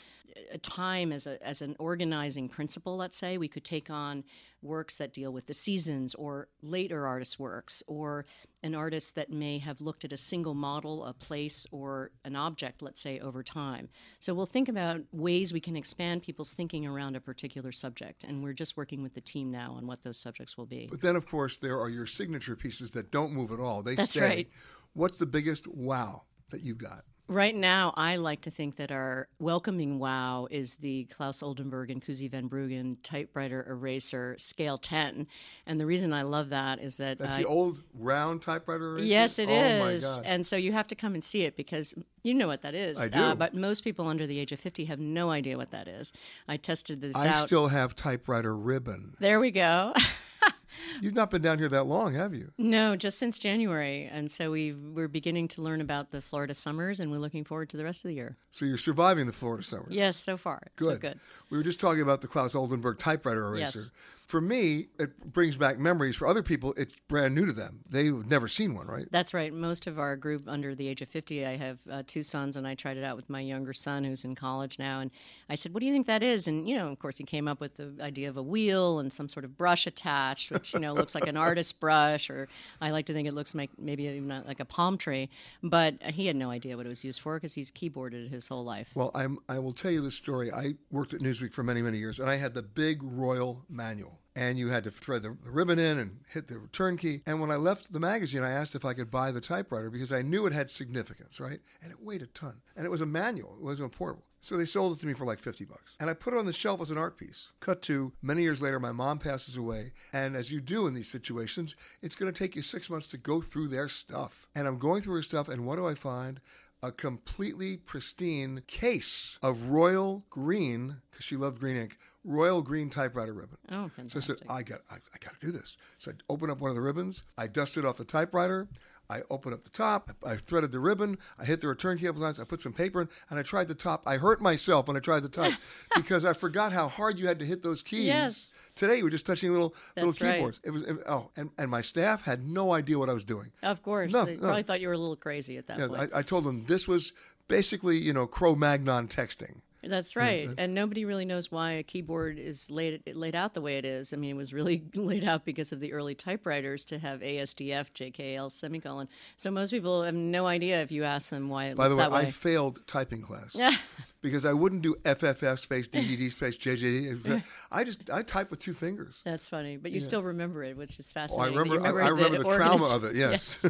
a 0.52 0.58
time 0.58 1.12
as, 1.12 1.26
a, 1.26 1.44
as 1.46 1.62
an 1.62 1.74
organizing 1.78 2.48
principle, 2.48 2.96
let's 2.96 3.16
say, 3.16 3.38
we 3.38 3.48
could 3.56 3.64
take 3.64 3.88
on 3.88 4.22
works 4.60 4.98
that 4.98 5.14
deal 5.14 5.32
with 5.32 5.46
the 5.46 5.54
seasons 5.54 6.14
or 6.14 6.48
later 6.60 7.06
artist 7.06 7.38
works 7.38 7.82
or 7.86 8.26
an 8.62 8.74
artist 8.74 9.14
that 9.14 9.30
may 9.30 9.58
have 9.58 9.80
looked 9.80 10.04
at 10.04 10.12
a 10.12 10.16
single 10.16 10.52
model, 10.52 11.06
a 11.06 11.14
place, 11.14 11.66
or 11.70 12.10
an 12.26 12.36
object, 12.36 12.82
let's 12.82 13.00
say, 13.00 13.18
over 13.18 13.42
time. 13.42 13.88
So 14.20 14.34
we'll 14.34 14.44
think 14.44 14.68
about 14.68 15.00
ways 15.10 15.54
we 15.54 15.60
can 15.60 15.74
expand 15.74 16.22
people's 16.22 16.52
thinking 16.52 16.84
around 16.84 17.16
a 17.16 17.20
particular 17.20 17.72
subject. 17.72 18.24
And 18.24 18.44
we're 18.44 18.52
just 18.52 18.76
working 18.76 19.02
with 19.02 19.14
the 19.14 19.22
team 19.22 19.50
now 19.50 19.72
on 19.78 19.86
what 19.86 20.02
those 20.02 20.18
subjects 20.18 20.58
will 20.58 20.66
be. 20.66 20.88
But 20.90 21.00
then, 21.00 21.16
of 21.16 21.26
course, 21.26 21.56
there 21.56 21.80
are 21.80 21.88
your 21.88 22.06
signature 22.06 22.56
pieces 22.56 22.90
that 22.90 23.10
don't 23.10 23.32
move 23.32 23.52
at 23.52 23.60
all. 23.60 23.82
They 23.82 23.94
That's 23.94 24.10
stay. 24.10 24.20
Right. 24.20 24.50
What's 24.92 25.16
the 25.16 25.26
biggest 25.26 25.66
wow 25.66 26.24
that 26.50 26.60
you've 26.60 26.78
got? 26.78 27.04
Right 27.28 27.56
now, 27.56 27.92
I 27.96 28.16
like 28.16 28.42
to 28.42 28.52
think 28.52 28.76
that 28.76 28.92
our 28.92 29.26
welcoming 29.40 29.98
wow 29.98 30.46
is 30.48 30.76
the 30.76 31.04
Claes 31.06 31.42
Oldenburg 31.42 31.90
and 31.90 32.04
Coosje 32.04 32.30
van 32.30 32.48
Bruggen 32.48 32.98
typewriter 33.02 33.66
eraser 33.68 34.36
scale 34.38 34.78
10. 34.78 35.26
And 35.66 35.80
the 35.80 35.86
reason 35.86 36.12
I 36.12 36.22
love 36.22 36.50
that 36.50 36.78
is 36.78 36.98
that. 36.98 37.18
That's 37.18 37.34
uh, 37.34 37.38
the 37.38 37.44
old 37.46 37.82
round 37.98 38.42
typewriter 38.42 38.92
eraser? 38.92 39.06
Yes, 39.06 39.38
it 39.40 39.48
oh 39.48 39.52
is. 39.52 40.04
my 40.04 40.08
God. 40.08 40.24
And 40.24 40.46
so 40.46 40.56
you 40.56 40.72
have 40.72 40.86
to 40.88 40.94
come 40.94 41.14
and 41.14 41.24
see 41.24 41.42
it 41.42 41.56
because 41.56 41.94
you 42.22 42.32
know 42.32 42.46
what 42.46 42.62
that 42.62 42.76
is. 42.76 43.00
I 43.00 43.08
do. 43.08 43.18
Uh, 43.18 43.34
but 43.34 43.54
most 43.54 43.82
people 43.82 44.06
under 44.06 44.28
the 44.28 44.38
age 44.38 44.52
of 44.52 44.60
50 44.60 44.84
have 44.84 45.00
no 45.00 45.30
idea 45.30 45.56
what 45.56 45.72
that 45.72 45.88
is. 45.88 46.12
I 46.46 46.58
tested 46.58 47.00
this 47.00 47.16
I 47.16 47.26
out. 47.26 47.46
still 47.46 47.68
have 47.68 47.96
typewriter 47.96 48.56
ribbon. 48.56 49.16
There 49.18 49.40
we 49.40 49.50
go. 49.50 49.94
You've 51.00 51.14
not 51.14 51.30
been 51.30 51.42
down 51.42 51.58
here 51.58 51.68
that 51.68 51.84
long, 51.84 52.14
have 52.14 52.34
you? 52.34 52.52
No, 52.58 52.96
just 52.96 53.18
since 53.18 53.38
January. 53.38 54.08
And 54.10 54.30
so 54.30 54.50
we 54.50 54.72
we're 54.72 55.08
beginning 55.08 55.48
to 55.48 55.62
learn 55.62 55.80
about 55.80 56.10
the 56.10 56.20
Florida 56.20 56.54
summers 56.54 57.00
and 57.00 57.10
we're 57.10 57.18
looking 57.18 57.44
forward 57.44 57.70
to 57.70 57.76
the 57.76 57.84
rest 57.84 58.04
of 58.04 58.08
the 58.08 58.14
year. 58.14 58.36
So 58.50 58.64
you're 58.64 58.78
surviving 58.78 59.26
the 59.26 59.32
Florida 59.32 59.62
summers. 59.64 59.88
Yes, 59.90 60.16
so 60.16 60.36
far. 60.36 60.68
Good. 60.76 60.94
So 60.94 60.98
good. 60.98 61.20
We 61.50 61.58
were 61.58 61.64
just 61.64 61.80
talking 61.80 62.02
about 62.02 62.20
the 62.20 62.28
Claes 62.28 62.54
Oldenburg 62.54 62.98
typewriter 62.98 63.46
eraser. 63.46 63.78
Yes. 63.78 63.90
For 64.26 64.40
me, 64.40 64.88
it 64.98 65.32
brings 65.32 65.56
back 65.56 65.78
memories. 65.78 66.16
For 66.16 66.26
other 66.26 66.42
people, 66.42 66.74
it's 66.76 66.96
brand 67.06 67.36
new 67.36 67.46
to 67.46 67.52
them. 67.52 67.84
They've 67.88 68.26
never 68.26 68.48
seen 68.48 68.74
one, 68.74 68.88
right? 68.88 69.06
That's 69.12 69.32
right. 69.32 69.52
Most 69.52 69.86
of 69.86 70.00
our 70.00 70.16
group 70.16 70.42
under 70.48 70.74
the 70.74 70.88
age 70.88 71.00
of 71.00 71.08
50, 71.08 71.46
I 71.46 71.56
have 71.56 71.78
uh, 71.88 72.02
two 72.08 72.24
sons, 72.24 72.56
and 72.56 72.66
I 72.66 72.74
tried 72.74 72.96
it 72.96 73.04
out 73.04 73.14
with 73.14 73.30
my 73.30 73.38
younger 73.38 73.72
son 73.72 74.02
who's 74.02 74.24
in 74.24 74.34
college 74.34 74.80
now. 74.80 74.98
And 74.98 75.12
I 75.48 75.54
said, 75.54 75.72
What 75.72 75.80
do 75.80 75.86
you 75.86 75.92
think 75.92 76.08
that 76.08 76.24
is? 76.24 76.48
And, 76.48 76.68
you 76.68 76.76
know, 76.76 76.88
of 76.88 76.98
course, 76.98 77.18
he 77.18 77.24
came 77.24 77.46
up 77.46 77.60
with 77.60 77.76
the 77.76 77.92
idea 78.00 78.28
of 78.28 78.36
a 78.36 78.42
wheel 78.42 78.98
and 78.98 79.12
some 79.12 79.28
sort 79.28 79.44
of 79.44 79.56
brush 79.56 79.86
attached, 79.86 80.50
which, 80.50 80.74
you 80.74 80.80
know, 80.80 80.92
looks 80.92 81.14
like 81.14 81.28
an 81.28 81.36
artist's 81.36 81.72
brush, 81.72 82.28
or 82.28 82.48
I 82.80 82.90
like 82.90 83.06
to 83.06 83.12
think 83.12 83.28
it 83.28 83.34
looks 83.34 83.54
like 83.54 83.70
maybe 83.78 84.06
even 84.06 84.42
like 84.44 84.58
a 84.58 84.64
palm 84.64 84.98
tree. 84.98 85.30
But 85.62 86.02
he 86.02 86.26
had 86.26 86.34
no 86.34 86.50
idea 86.50 86.76
what 86.76 86.84
it 86.84 86.88
was 86.88 87.04
used 87.04 87.20
for 87.20 87.36
because 87.36 87.54
he's 87.54 87.70
keyboarded 87.70 88.28
his 88.28 88.48
whole 88.48 88.64
life. 88.64 88.90
Well, 88.96 89.12
I'm, 89.14 89.38
I 89.48 89.60
will 89.60 89.72
tell 89.72 89.92
you 89.92 90.00
the 90.00 90.10
story. 90.10 90.50
I 90.50 90.74
worked 90.90 91.14
at 91.14 91.20
Newsweek 91.20 91.52
for 91.52 91.62
many, 91.62 91.80
many 91.80 91.98
years, 91.98 92.18
and 92.18 92.28
I 92.28 92.36
had 92.36 92.54
the 92.54 92.62
big 92.62 93.04
Royal 93.04 93.64
manual. 93.68 94.18
And 94.36 94.58
you 94.58 94.68
had 94.68 94.84
to 94.84 94.90
thread 94.90 95.22
the, 95.22 95.30
ribbon 95.50 95.78
in 95.78 95.98
and 95.98 96.20
hit 96.28 96.46
the 96.46 96.58
return 96.58 96.96
key. 96.96 97.22
And 97.26 97.40
when 97.40 97.50
I 97.50 97.56
left 97.56 97.92
the 97.92 97.98
magazine, 97.98 98.42
I 98.42 98.52
asked 98.52 98.74
if 98.74 98.84
I 98.84 98.92
could 98.92 99.10
buy 99.10 99.30
the 99.30 99.40
typewriter 99.40 99.90
because 99.90 100.12
I 100.12 100.22
knew 100.22 100.46
it 100.46 100.52
had 100.52 100.70
significance, 100.70 101.40
right? 101.40 101.60
And 101.82 101.90
it 101.90 102.02
weighed 102.02 102.22
a 102.22 102.26
ton. 102.26 102.60
And 102.76 102.84
it 102.84 102.90
was 102.90 103.00
a 103.00 103.06
manual, 103.06 103.56
it 103.58 103.64
wasn't 103.64 103.92
a 103.92 103.96
portable. 103.96 104.26
So 104.46 104.56
they 104.56 104.64
sold 104.64 104.96
it 104.96 105.00
to 105.00 105.06
me 105.06 105.14
for 105.14 105.24
like 105.24 105.40
50 105.40 105.64
bucks. 105.64 105.96
And 105.98 106.08
I 106.08 106.14
put 106.14 106.32
it 106.32 106.38
on 106.38 106.46
the 106.46 106.52
shelf 106.52 106.80
as 106.80 106.92
an 106.92 106.98
art 106.98 107.18
piece. 107.18 107.50
Cut 107.58 107.82
to 107.82 108.12
many 108.22 108.42
years 108.42 108.62
later, 108.62 108.78
my 108.78 108.92
mom 108.92 109.18
passes 109.18 109.56
away. 109.56 109.92
And 110.12 110.36
as 110.36 110.52
you 110.52 110.60
do 110.60 110.86
in 110.86 110.94
these 110.94 111.10
situations, 111.10 111.74
it's 112.00 112.14
going 112.14 112.32
to 112.32 112.38
take 112.38 112.54
you 112.54 112.62
six 112.62 112.88
months 112.88 113.08
to 113.08 113.16
go 113.16 113.40
through 113.40 113.68
their 113.68 113.88
stuff. 113.88 114.46
And 114.54 114.68
I'm 114.68 114.78
going 114.78 115.02
through 115.02 115.14
her 115.14 115.22
stuff, 115.22 115.48
and 115.48 115.66
what 115.66 115.76
do 115.76 115.88
I 115.88 115.94
find? 115.94 116.40
A 116.86 116.92
completely 116.92 117.76
pristine 117.78 118.62
case 118.68 119.40
of 119.42 119.64
royal 119.64 120.24
green, 120.30 120.98
because 121.10 121.24
she 121.24 121.34
loved 121.34 121.58
green 121.58 121.76
ink, 121.76 121.98
royal 122.22 122.62
green 122.62 122.90
typewriter 122.90 123.32
ribbon. 123.32 123.58
Oh, 123.72 123.74
So 123.74 123.78
I 123.84 123.88
fantastic. 123.88 124.38
said, 124.38 124.46
I 124.48 124.62
got, 124.62 124.80
I, 124.88 124.94
I 124.94 125.18
got 125.18 125.38
to 125.40 125.46
do 125.46 125.50
this. 125.50 125.78
So 125.98 126.12
I 126.12 126.14
opened 126.32 126.52
up 126.52 126.60
one 126.60 126.70
of 126.70 126.76
the 126.76 126.82
ribbons. 126.82 127.24
I 127.36 127.48
dusted 127.48 127.84
off 127.84 127.96
the 127.96 128.04
typewriter. 128.04 128.68
I 129.10 129.22
opened 129.30 129.54
up 129.54 129.64
the 129.64 129.70
top. 129.70 130.10
I 130.24 130.36
threaded 130.36 130.70
the 130.70 130.78
ribbon. 130.80 131.18
I 131.40 131.44
hit 131.44 131.60
the 131.60 131.68
return 131.68 131.98
key 131.98 132.06
a 132.06 132.08
couple 132.10 132.22
times. 132.22 132.38
I 132.38 132.44
put 132.44 132.60
some 132.60 132.72
paper 132.72 133.00
in, 133.02 133.08
and 133.30 133.38
I 133.38 133.42
tried 133.42 133.66
the 133.68 133.74
top. 133.74 134.02
I 134.06 134.16
hurt 134.18 134.40
myself 134.40 134.86
when 134.86 134.96
I 134.96 135.00
tried 135.00 135.20
the 135.24 135.28
top 135.28 135.54
because 135.96 136.24
I 136.24 136.34
forgot 136.34 136.72
how 136.72 136.86
hard 136.88 137.18
you 137.18 137.26
had 137.26 137.40
to 137.40 137.44
hit 137.44 137.62
those 137.62 137.82
keys. 137.82 138.06
Yes. 138.06 138.54
Today, 138.76 139.02
we're 139.02 139.10
just 139.10 139.26
touching 139.26 139.50
little 139.52 139.74
little 139.96 140.12
That's 140.12 140.20
right. 140.22 140.34
keyboards. 140.36 140.60
It 140.62 140.70
was 140.70 140.82
it- 140.82 140.98
oh, 141.08 141.30
and, 141.36 141.50
and 141.58 141.70
my 141.70 141.80
staff 141.80 142.22
had 142.22 142.46
no 142.46 142.72
idea 142.72 142.98
what 142.98 143.08
I 143.10 143.14
was 143.14 143.24
doing. 143.24 143.50
Of 143.62 143.82
course. 143.82 144.12
No, 144.12 144.24
they 144.24 144.34
no. 144.36 144.42
probably 144.42 144.62
thought 144.62 144.80
you 144.80 144.88
were 144.88 144.94
a 144.94 144.98
little 144.98 145.16
crazy 145.16 145.56
at 145.56 145.66
that 145.66 145.78
Yeah, 145.78 145.88
point. 145.88 146.10
I, 146.14 146.18
I 146.18 146.22
told 146.22 146.44
them 146.44 146.66
this 146.66 146.86
was 146.86 147.12
basically 147.48 147.96
you 147.98 148.12
know 148.12 148.26
Cro-Magnon 148.26 149.08
texting. 149.08 149.62
That's 149.88 150.16
right, 150.16 150.48
and 150.58 150.74
nobody 150.74 151.04
really 151.04 151.24
knows 151.24 151.50
why 151.50 151.72
a 151.72 151.82
keyboard 151.82 152.38
is 152.38 152.70
laid 152.70 153.02
laid 153.14 153.34
out 153.34 153.54
the 153.54 153.60
way 153.60 153.78
it 153.78 153.84
is. 153.84 154.12
I 154.12 154.16
mean, 154.16 154.30
it 154.30 154.36
was 154.36 154.52
really 154.52 154.82
laid 154.94 155.24
out 155.24 155.44
because 155.44 155.72
of 155.72 155.80
the 155.80 155.92
early 155.92 156.14
typewriters 156.14 156.84
to 156.86 156.98
have 156.98 157.20
ASDF, 157.20 157.86
JKL, 157.92 158.50
semicolon. 158.50 159.08
So 159.36 159.50
most 159.50 159.70
people 159.70 160.02
have 160.02 160.14
no 160.14 160.46
idea 160.46 160.82
if 160.82 160.90
you 160.90 161.04
ask 161.04 161.30
them 161.30 161.48
why 161.48 161.66
it 161.66 161.76
By 161.76 161.88
the 161.88 161.96
way, 161.96 162.04
I 162.04 162.30
failed 162.30 162.86
typing 162.86 163.22
class. 163.22 163.54
Yeah. 163.54 163.74
because 164.22 164.44
I 164.44 164.52
wouldn't 164.54 164.82
do 164.82 164.96
FFF 165.04 165.58
space 165.58 165.88
DDD 165.88 166.32
space 166.32 166.56
JJD. 166.56 167.42
I 167.70 167.84
just 167.84 168.10
I 168.10 168.22
type 168.22 168.50
with 168.50 168.58
two 168.58 168.74
fingers. 168.74 169.20
That's 169.24 169.48
funny, 169.48 169.76
but 169.76 169.92
you 169.92 170.00
Yeah. 170.00 170.04
still 170.04 170.22
remember 170.22 170.64
it, 170.64 170.76
which 170.76 170.98
is 170.98 171.12
Oh, 171.14 171.20
I 171.20 171.22
fascinating. 171.28 171.58
remember. 171.58 171.86
I, 171.86 172.06
I 172.06 172.08
remember 172.08 172.38
the, 172.38 172.44
organis- 172.44 172.56
trauma 172.56 172.88
of 172.94 173.04
it. 173.04 173.14
Yes. 173.14 173.64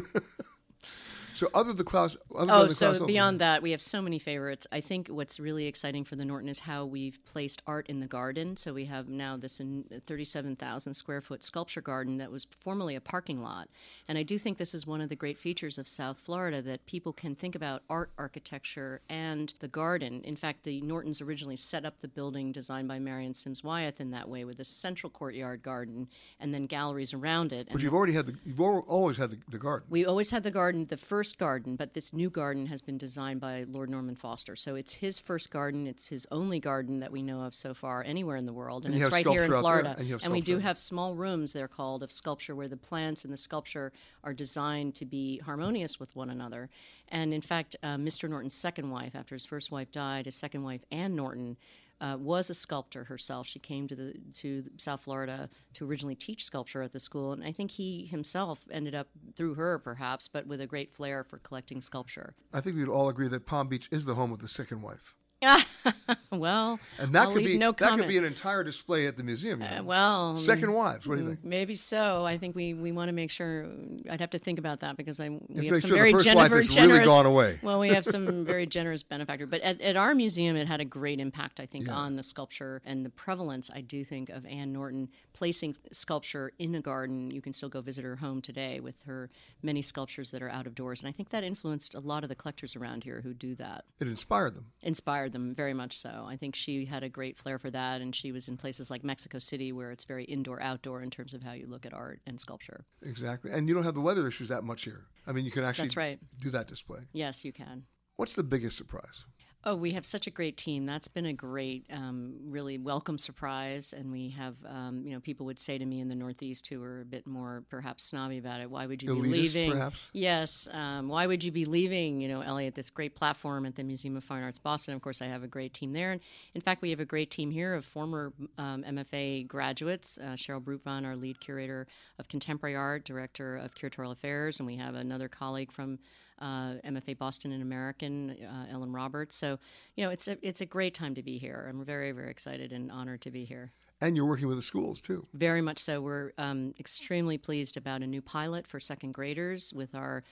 So 1.37 1.47
other 1.53 1.71
the 1.71 1.83
Claes. 1.83 2.17
Other 2.35 2.51
Oh, 2.51 2.59
than 2.61 2.69
the 2.69 2.73
so 2.73 2.89
Claes 2.95 3.01
beyond 3.03 3.39
that, 3.41 3.61
we 3.61 3.69
have 3.69 3.81
so 3.81 4.01
many 4.01 4.17
favorites. 4.17 4.65
I 4.71 4.81
think 4.81 5.07
what's 5.07 5.39
really 5.39 5.67
exciting 5.67 6.03
for 6.03 6.15
the 6.15 6.25
Norton 6.25 6.49
is 6.49 6.57
how 6.59 6.83
we've 6.85 7.23
placed 7.25 7.61
art 7.67 7.85
in 7.87 7.99
the 7.99 8.07
garden. 8.07 8.57
So 8.57 8.73
we 8.73 8.85
have 8.85 9.07
now 9.07 9.37
this 9.37 9.59
in 9.59 9.85
37,000 10.07 10.95
square 10.95 11.21
foot 11.21 11.43
sculpture 11.43 11.81
garden 11.81 12.17
that 12.17 12.31
was 12.31 12.45
formerly 12.45 12.95
a 12.95 13.01
parking 13.01 13.43
lot. 13.43 13.69
And 14.07 14.17
I 14.17 14.23
do 14.23 14.39
think 14.39 14.57
this 14.57 14.73
is 14.73 14.87
one 14.87 14.99
of 14.99 15.09
the 15.09 15.15
great 15.15 15.37
features 15.37 15.77
of 15.77 15.87
South 15.87 16.17
Florida 16.17 16.59
that 16.63 16.87
people 16.87 17.13
can 17.13 17.35
think 17.35 17.53
about 17.53 17.83
art 17.87 18.09
architecture 18.17 19.01
and 19.07 19.53
the 19.59 19.67
garden. 19.67 20.21
In 20.23 20.35
fact, 20.35 20.63
the 20.63 20.81
Nortons 20.81 21.21
originally 21.21 21.55
set 21.57 21.85
up 21.85 21.99
the 21.99 22.07
building 22.07 22.51
designed 22.51 22.87
by 22.87 22.97
Marion 22.97 23.35
Sims 23.35 23.63
Wyeth 23.63 24.01
in 24.01 24.09
that 24.09 24.27
way 24.27 24.43
with 24.43 24.59
a 24.59 24.65
central 24.65 25.11
courtyard 25.11 25.61
garden 25.61 26.07
and 26.39 26.51
then 26.51 26.65
galleries 26.65 27.13
around 27.13 27.53
it. 27.53 27.67
But 27.67 27.75
And 27.75 27.83
you've 27.83 27.93
already 27.93 28.13
had 28.13 28.25
the. 28.25 28.35
You've 28.43 28.59
always 28.59 29.17
had 29.17 29.29
the, 29.29 29.37
the 29.49 29.59
garden. 29.59 29.85
we 29.89 30.03
always 30.03 30.31
had 30.31 30.41
the 30.41 30.49
garden, 30.49 30.85
the 30.85 30.97
first 30.97 31.26
garden, 31.33 31.75
but 31.75 31.93
this 31.93 32.13
new 32.13 32.29
garden 32.29 32.65
has 32.67 32.81
been 32.81 32.97
designed 32.97 33.39
by 33.39 33.65
Lord 33.67 33.89
Norman 33.89 34.15
Foster. 34.15 34.55
So 34.55 34.75
it's 34.75 34.93
his 34.93 35.19
first 35.19 35.49
garden. 35.49 35.87
It's 35.87 36.07
his 36.07 36.27
only 36.31 36.59
garden 36.59 36.99
that 36.99 37.11
we 37.11 37.21
know 37.21 37.41
of 37.41 37.55
so 37.55 37.73
far 37.73 38.03
anywhere 38.03 38.35
in 38.35 38.45
the 38.45 38.53
world, 38.53 38.85
and, 38.85 38.93
And 38.93 39.03
it's 39.03 39.11
right 39.11 39.25
here 39.25 39.43
in 39.43 39.51
out 39.51 39.53
there, 39.53 39.59
Florida. 39.61 39.95
and 40.23 40.31
we 40.31 40.41
do 40.41 40.59
have 40.59 40.77
small 40.77 41.15
rooms. 41.15 41.53
They're 41.53 41.67
called 41.67 42.03
of 42.03 42.11
sculpture, 42.11 42.55
where 42.55 42.67
the 42.67 42.77
plants 42.77 43.23
and 43.23 43.33
the 43.33 43.37
sculpture 43.37 43.91
are 44.23 44.33
designed 44.33 44.95
to 44.95 45.05
be 45.05 45.39
harmonious 45.39 45.99
with 45.99 46.15
one 46.15 46.29
another. 46.29 46.69
And 47.09 47.33
in 47.33 47.41
fact, 47.41 47.75
uh, 47.83 47.95
Mr. 47.95 48.29
Norton's 48.29 48.55
second 48.55 48.89
wife, 48.91 49.15
after 49.15 49.35
his 49.35 49.45
first 49.45 49.71
wife 49.71 49.91
died, 49.91 50.25
his 50.25 50.35
second 50.35 50.63
wife 50.63 50.83
Ann 50.91 51.15
Norton 51.15 51.57
uh, 51.99 52.17
was 52.19 52.49
a 52.49 52.53
sculptor 52.53 53.03
herself. 53.03 53.47
She 53.47 53.59
came 53.59 53.87
to 53.87 53.95
the 53.95 54.13
to 54.33 54.63
South 54.77 55.01
Florida 55.01 55.49
to 55.73 55.85
originally 55.85 56.15
teach 56.15 56.45
sculpture 56.45 56.81
at 56.81 56.93
the 56.93 56.99
school, 56.99 57.33
and 57.33 57.43
I 57.43 57.51
think 57.51 57.71
he 57.71 58.05
himself 58.05 58.65
ended 58.71 58.95
up 58.95 59.09
through 59.35 59.55
her, 59.55 59.79
perhaps, 59.79 60.27
but 60.27 60.47
with 60.47 60.61
a 60.61 60.67
great 60.67 60.91
flair 60.91 61.23
for 61.23 61.37
collecting 61.39 61.81
sculpture. 61.81 62.35
I 62.53 62.61
think 62.61 62.75
we'd 62.75 62.87
all 62.87 63.09
agree 63.09 63.27
that 63.27 63.45
Palm 63.45 63.67
Beach 63.67 63.89
is 63.91 64.05
the 64.05 64.15
home 64.15 64.31
of 64.31 64.39
the 64.39 64.47
second 64.47 64.81
wife. 64.81 65.15
well, 66.31 66.79
And 66.99 67.13
that 67.13 67.27
I'll 67.27 67.33
could 67.33 67.43
be 67.45 67.57
no 67.57 67.71
that 67.73 67.97
could 67.97 68.07
be 68.07 68.17
an 68.17 68.25
entire 68.25 68.63
display 68.63 69.05
at 69.07 69.17
the 69.17 69.23
museum. 69.23 69.61
you 69.61 69.67
Uh, 69.67 69.83
well, 69.83 70.37
second 70.37 70.73
wives. 70.73 71.07
What 71.07 71.17
do 71.17 71.21
you 71.23 71.27
think? 71.29 71.43
Maybe 71.43 71.75
so. 71.75 72.25
I 72.25 72.37
think 72.37 72.55
we, 72.55 72.73
we 72.73 72.91
want 72.91 73.09
to 73.09 73.13
make 73.13 73.31
sure. 73.31 73.67
I'd 74.09 74.19
have 74.19 74.31
to 74.31 74.39
think 74.39 74.59
about 74.59 74.79
that 74.81 74.97
because 74.97 75.19
I 75.19 75.29
we 75.29 75.67
to 75.67 75.73
have 75.73 75.79
some 75.79 75.87
sure 75.89 75.97
very 75.97 76.13
wife 76.13 76.23
has 76.25 76.51
really 76.51 76.67
generous. 76.67 77.05
gone 77.05 77.25
away. 77.25 77.59
Well, 77.61 77.79
we 77.79 77.89
have 77.89 78.05
some 78.05 78.45
very 78.45 78.65
generous 78.65 79.03
benefactor, 79.03 79.45
but 79.45 79.61
at, 79.61 79.79
at 79.81 79.95
our 79.95 80.15
museum, 80.15 80.55
it 80.55 80.67
had 80.67 80.81
a 80.81 80.85
great 80.85 81.19
impact. 81.19 81.59
I 81.59 81.65
think 81.65 81.87
Yeah. 81.87 81.93
on 81.93 82.15
the 82.15 82.23
sculpture 82.23 82.81
and 82.85 83.05
the 83.05 83.09
prevalence. 83.09 83.69
I 83.73 83.81
do 83.81 84.03
think 84.03 84.29
of 84.29 84.45
Ann 84.45 84.73
Norton 84.73 85.09
placing 85.33 85.75
sculpture 85.91 86.51
in 86.57 86.73
a 86.75 86.81
garden. 86.81 87.31
You 87.31 87.41
can 87.41 87.53
still 87.53 87.69
go 87.69 87.81
visit 87.81 88.03
her 88.03 88.15
home 88.17 88.41
today 88.41 88.79
with 88.79 89.03
her 89.03 89.29
many 89.61 89.81
sculptures 89.81 90.31
that 90.31 90.41
are 90.41 90.49
out 90.49 90.65
of 90.67 90.75
doors, 90.75 91.01
and 91.01 91.09
I 91.09 91.11
think 91.11 91.29
that 91.29 91.43
influenced 91.43 91.93
a 91.93 91.99
lot 91.99 92.23
of 92.23 92.29
the 92.29 92.35
collectors 92.35 92.75
around 92.75 93.03
here 93.03 93.21
who 93.21 93.33
do 93.33 93.55
that 93.55 93.85
It 93.99 94.07
inspired 94.07 94.55
them. 94.55 94.67
inspired 94.81 95.26
them 95.29 95.53
very 95.55 95.73
much 95.73 95.97
so. 95.97 96.25
I 96.27 96.37
think 96.37 96.55
she 96.55 96.85
had 96.85 97.03
a 97.03 97.09
great 97.09 97.37
flair 97.37 97.59
for 97.59 97.69
that, 97.71 98.01
and 98.01 98.15
she 98.15 98.31
was 98.31 98.47
in 98.47 98.57
places 98.57 98.89
like 98.89 99.03
Mexico 99.03 99.39
City 99.39 99.71
where 99.71 99.91
it's 99.91 100.03
very 100.03 100.23
indoor 100.25 100.61
outdoor 100.61 101.01
in 101.01 101.09
terms 101.09 101.33
of 101.33 101.43
how 101.43 101.53
you 101.53 101.67
look 101.67 101.85
at 101.85 101.93
art 101.93 102.19
and 102.25 102.39
sculpture. 102.39 102.85
Exactly. 103.01 103.51
And 103.51 103.67
you 103.67 103.75
don't 103.75 103.83
have 103.83 103.93
the 103.93 104.01
weather 104.01 104.27
issues 104.27 104.49
that 104.49 104.63
much 104.63 104.83
here. 104.83 105.05
I 105.25 105.31
mean, 105.31 105.45
you 105.45 105.51
can 105.51 105.63
actually 105.63 105.87
That's 105.87 105.97
right. 105.97 106.19
do 106.41 106.49
that 106.51 106.67
display. 106.67 106.99
Yes, 107.13 107.43
you 107.43 107.53
can. 107.53 107.83
What's 108.15 108.35
the 108.35 108.43
biggest 108.43 108.77
surprise? 108.77 109.25
Oh, 109.63 109.75
we 109.75 109.91
have 109.91 110.05
such 110.05 110.27
a 110.27 110.29
great 110.29 110.55
team. 110.55 110.85
That's 110.85 111.07
been 111.07 111.25
a 111.25 111.33
great, 111.33 111.85
um, 111.91 112.35
really 112.45 112.77
welcome 112.77 113.17
surprise. 113.17 113.91
And 113.91 114.11
we 114.11 114.29
have, 114.29 114.55
um, 114.65 115.01
you 115.03 115.13
know, 115.13 115.19
people 115.19 115.45
would 115.47 115.59
say 115.59 115.77
to 115.77 115.85
me 115.85 115.99
in 115.99 116.07
the 116.07 116.15
Northeast 116.15 116.67
who 116.67 116.81
are 116.83 117.01
a 117.01 117.05
bit 117.05 117.25
more 117.25 117.63
perhaps 117.69 118.03
snobby 118.03 118.37
about 118.37 118.61
it, 118.61 118.69
why 118.69 118.85
would 118.85 119.01
you 119.01 119.13
be 119.15 119.21
leaving? 119.27 119.71
perhaps? 119.71 120.09
Yes. 120.13 120.67
Um, 120.71 121.09
why 121.09 121.25
would 121.25 121.43
you 121.43 121.51
be 121.51 121.65
leaving, 121.65 122.21
you 122.21 122.29
know, 122.29 122.41
Elliot, 122.41 122.75
this 122.75 122.89
great 122.89 123.15
platform 123.15 123.65
at 123.65 123.75
the 123.75 123.83
Museum 123.83 124.15
of 124.15 124.23
Fine 124.23 124.43
Arts 124.43 124.59
Boston? 124.59 124.93
Of 124.93 125.01
course, 125.01 125.21
I 125.21 125.25
have 125.25 125.43
a 125.43 125.47
great 125.47 125.73
team 125.73 125.91
there. 125.91 126.11
And 126.11 126.21
in 126.53 126.61
fact, 126.61 126.81
we 126.81 126.91
have 126.91 126.99
a 126.99 127.05
great 127.05 127.31
team 127.31 127.49
here 127.51 127.73
of 127.73 127.83
former 127.83 128.31
um, 128.57 128.83
MFA 128.83 129.47
graduates. 129.47 130.17
Uh, 130.17 130.35
Cheryl 130.35 130.63
Brutvan, 130.63 131.05
our 131.05 131.15
lead 131.15 131.39
curator 131.39 131.87
of 132.19 132.27
contemporary 132.27 132.75
art, 132.75 133.05
director 133.05 133.57
of 133.57 133.73
curatorial 133.73 134.11
affairs. 134.11 134.59
And 134.59 134.67
we 134.67 134.75
have 134.75 134.93
another 134.95 135.27
colleague 135.27 135.71
from 135.71 135.99
uh, 136.39 136.75
MFA 136.85 137.17
Boston 137.17 137.51
and 137.51 137.61
American, 137.61 138.31
uh, 138.31 138.71
Ellen 138.71 138.91
Roberts. 138.91 139.35
So, 139.35 139.46
you 139.95 140.03
know, 140.03 140.09
it's 140.09 140.27
a, 140.27 140.37
it's 140.41 140.61
a 140.61 140.65
great 140.65 140.93
time 140.93 141.15
to 141.15 141.23
be 141.23 141.37
here. 141.37 141.67
I'm 141.69 141.83
very, 141.85 142.11
very 142.11 142.29
excited 142.29 142.71
and 142.71 142.91
honored 142.91 143.21
to 143.21 143.31
be 143.31 143.45
here. 143.45 143.71
And 143.99 144.15
you're 144.15 144.25
working 144.25 144.47
with 144.47 144.57
the 144.57 144.63
schools 144.63 145.01
too. 145.01 145.25
Very 145.33 145.61
much 145.61 145.79
so. 145.79 146.01
We're 146.01 146.31
um, 146.37 146.73
extremely 146.79 147.37
pleased 147.37 147.77
about 147.77 148.01
a 148.01 148.07
new 148.07 148.21
pilot 148.21 148.67
for 148.67 148.79
second 148.79 149.13
graders 149.13 149.73
with 149.73 149.95
our 149.95 150.23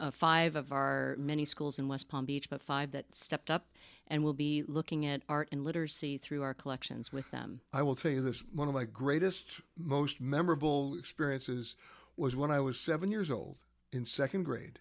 uh, 0.00 0.10
five 0.10 0.56
of 0.56 0.72
our 0.72 1.16
many 1.18 1.44
schools 1.44 1.78
in 1.78 1.88
West 1.88 2.08
Palm 2.08 2.24
Beach, 2.24 2.48
but 2.50 2.62
five 2.62 2.90
that 2.92 3.14
stepped 3.14 3.50
up 3.50 3.66
and 4.08 4.24
will 4.24 4.32
be 4.34 4.64
looking 4.66 5.06
at 5.06 5.22
art 5.28 5.48
and 5.52 5.64
literacy 5.64 6.18
through 6.18 6.42
our 6.42 6.54
collections 6.54 7.12
with 7.12 7.30
them. 7.30 7.60
I 7.72 7.82
will 7.82 7.94
tell 7.94 8.10
you 8.10 8.22
this 8.22 8.42
one 8.52 8.68
of 8.68 8.74
my 8.74 8.84
greatest, 8.84 9.60
most 9.76 10.20
memorable 10.20 10.96
experiences 10.98 11.76
was 12.16 12.36
when 12.36 12.50
I 12.50 12.60
was 12.60 12.78
seven 12.78 13.10
years 13.10 13.30
old 13.30 13.58
in 13.92 14.04
second 14.04 14.44
grade. 14.44 14.80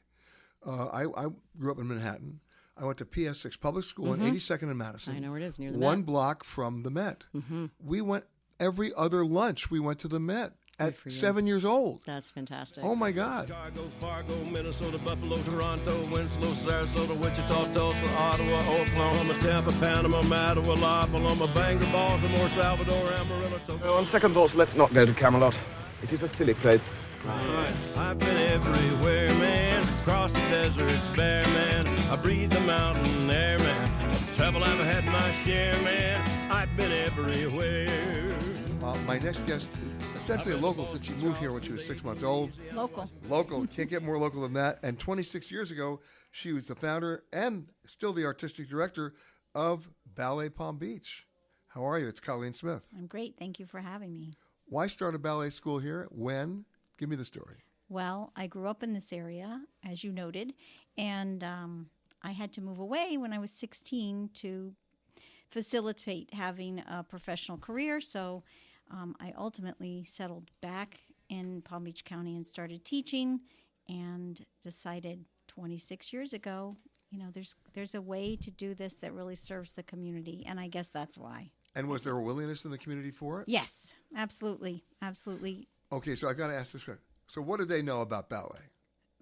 Uh, 0.65 0.87
I, 0.87 1.03
I 1.25 1.27
grew 1.57 1.71
up 1.71 1.79
in 1.79 1.87
Manhattan. 1.87 2.39
I 2.77 2.85
went 2.85 2.97
to 2.99 3.05
PS6 3.05 3.59
Public 3.59 3.83
School 3.85 4.07
Mhm. 4.15 4.21
in 4.21 4.21
82nd 4.27 4.69
and 4.69 4.77
Madison. 4.77 5.15
I 5.15 5.19
know 5.19 5.31
where 5.31 5.39
it 5.39 5.45
is, 5.45 5.59
near 5.59 5.71
the 5.71 5.77
One 5.77 5.99
Met. 5.99 6.05
block 6.05 6.43
from 6.43 6.83
the 6.83 6.89
Met. 6.89 7.25
Mhm. 7.35 7.69
We 7.83 8.01
went 8.01 8.25
every 8.59 8.93
other 8.95 9.25
lunch. 9.25 9.69
We 9.69 9.79
went 9.79 9.99
to 9.99 10.07
the 10.07 10.19
Met 10.19 10.53
at 10.79 10.95
seven 11.11 11.45
years 11.45 11.63
old. 11.65 12.01
That's 12.05 12.31
fantastic. 12.31 12.83
Oh 12.83 12.95
my 12.95 13.11
God! 13.11 13.49
Chicago, 13.49 13.81
Fargo, 13.99 14.45
Minnesota, 14.45 14.97
Buffalo, 14.99 15.37
Toronto, 15.43 16.05
Winslow, 16.05 16.51
Sarasota, 16.53 17.15
Wichita, 17.19 17.73
Tulsa, 17.73 18.17
Ottawa, 18.17 18.59
Oklahoma, 18.79 19.37
Tampa, 19.39 19.71
Panama, 19.73 20.21
Mattawa, 20.23 20.75
La 20.81 21.05
Paloma, 21.05 21.47
Bangor, 21.53 21.85
Baltimore, 21.91 22.49
Salvador, 22.49 23.13
Amarillo, 23.13 23.59
Tokyo. 23.67 23.93
on 23.93 24.07
second 24.07 24.33
thoughts, 24.33 24.55
let's 24.55 24.73
not 24.75 24.91
go 24.93 25.05
to 25.05 25.13
Camelot. 25.13 25.55
It 26.01 26.11
is 26.13 26.23
a 26.23 26.27
silly 26.29 26.55
place. 26.55 26.83
Right. 27.23 27.71
I've 27.97 28.17
been 28.17 28.37
everywhere, 28.37 29.29
man. 29.35 29.70
Across 30.01 30.31
the 30.31 30.39
deserts, 30.39 31.09
bare, 31.11 31.45
man. 31.49 31.87
I 32.09 32.15
breathe 32.15 32.51
the 32.51 32.59
mountain 32.61 33.29
air, 33.29 33.59
man. 33.59 34.09
Of 34.09 34.35
trouble 34.35 34.63
I've 34.63 34.79
had 34.79 35.05
my 35.05 35.31
share, 35.43 35.79
man. 35.83 36.27
I've 36.51 36.75
been 36.75 36.91
everywhere. 36.91 38.35
Uh, 38.81 38.97
my 39.05 39.19
next 39.19 39.45
guest 39.45 39.69
is 40.01 40.15
essentially 40.15 40.55
a 40.55 40.57
local 40.57 40.87
since 40.87 41.05
she 41.05 41.13
moved 41.13 41.37
here 41.37 41.51
when 41.51 41.61
she 41.61 41.71
was 41.71 41.85
six 41.85 42.03
months 42.03 42.23
old. 42.23 42.51
Local. 42.73 43.11
Local. 43.29 43.67
Can't 43.67 43.91
get 43.91 44.01
more 44.01 44.17
local 44.17 44.41
than 44.41 44.53
that. 44.53 44.79
And 44.81 44.97
26 44.97 45.51
years 45.51 45.69
ago, 45.69 45.99
she 46.31 46.51
was 46.51 46.65
the 46.65 46.73
founder 46.73 47.23
and 47.31 47.67
still 47.85 48.11
the 48.11 48.25
artistic 48.25 48.67
director 48.67 49.13
of 49.53 49.87
Ballet 50.15 50.49
Palm 50.49 50.79
Beach. 50.79 51.27
How 51.67 51.87
are 51.87 51.99
you? 51.99 52.07
It's 52.07 52.19
Colleen 52.19 52.53
Smith. 52.53 52.81
I'm 52.97 53.05
great. 53.05 53.35
Thank 53.37 53.59
you 53.59 53.67
for 53.67 53.79
having 53.79 54.15
me. 54.15 54.33
Why 54.65 54.87
start 54.87 55.13
a 55.13 55.19
ballet 55.19 55.51
school 55.51 55.77
here? 55.77 56.07
When? 56.09 56.65
Give 56.97 57.07
me 57.07 57.15
the 57.15 57.23
story. 57.23 57.57
Well, 57.91 58.31
I 58.37 58.47
grew 58.47 58.69
up 58.69 58.83
in 58.83 58.93
this 58.93 59.11
area, 59.11 59.63
as 59.83 60.01
you 60.01 60.13
noted, 60.13 60.53
and 60.97 61.43
um, 61.43 61.89
I 62.21 62.31
had 62.31 62.53
to 62.53 62.61
move 62.61 62.79
away 62.79 63.17
when 63.17 63.33
I 63.33 63.37
was 63.37 63.51
16 63.51 64.29
to 64.35 64.73
facilitate 65.49 66.33
having 66.33 66.79
a 66.87 67.03
professional 67.03 67.57
career. 67.57 67.99
So 67.99 68.43
um, 68.89 69.13
I 69.19 69.33
ultimately 69.37 70.05
settled 70.07 70.51
back 70.61 71.01
in 71.27 71.63
Palm 71.63 71.83
Beach 71.83 72.05
County 72.05 72.37
and 72.37 72.47
started 72.47 72.85
teaching 72.85 73.41
and 73.89 74.45
decided 74.63 75.25
26 75.47 76.13
years 76.13 76.31
ago, 76.31 76.77
you 77.09 77.19
know, 77.19 77.27
there's 77.33 77.57
there's 77.73 77.93
a 77.93 78.01
way 78.01 78.37
to 78.37 78.49
do 78.49 78.73
this 78.73 78.93
that 78.95 79.11
really 79.11 79.35
serves 79.35 79.73
the 79.73 79.83
community, 79.83 80.45
and 80.47 80.61
I 80.61 80.69
guess 80.69 80.87
that's 80.87 81.17
why. 81.17 81.51
And 81.75 81.89
was 81.89 82.05
there 82.05 82.15
a 82.15 82.21
willingness 82.21 82.63
in 82.63 82.71
the 82.71 82.77
community 82.77 83.11
for 83.11 83.41
it? 83.41 83.49
Yes, 83.49 83.95
absolutely, 84.15 84.85
absolutely. 85.01 85.67
Okay, 85.91 86.15
so 86.15 86.29
I've 86.29 86.37
got 86.37 86.47
to 86.47 86.55
ask 86.55 86.71
this 86.71 86.85
question. 86.85 87.03
So, 87.31 87.41
what 87.41 87.59
do 87.59 87.65
they 87.65 87.81
know 87.81 88.01
about 88.01 88.29
ballet? 88.29 88.59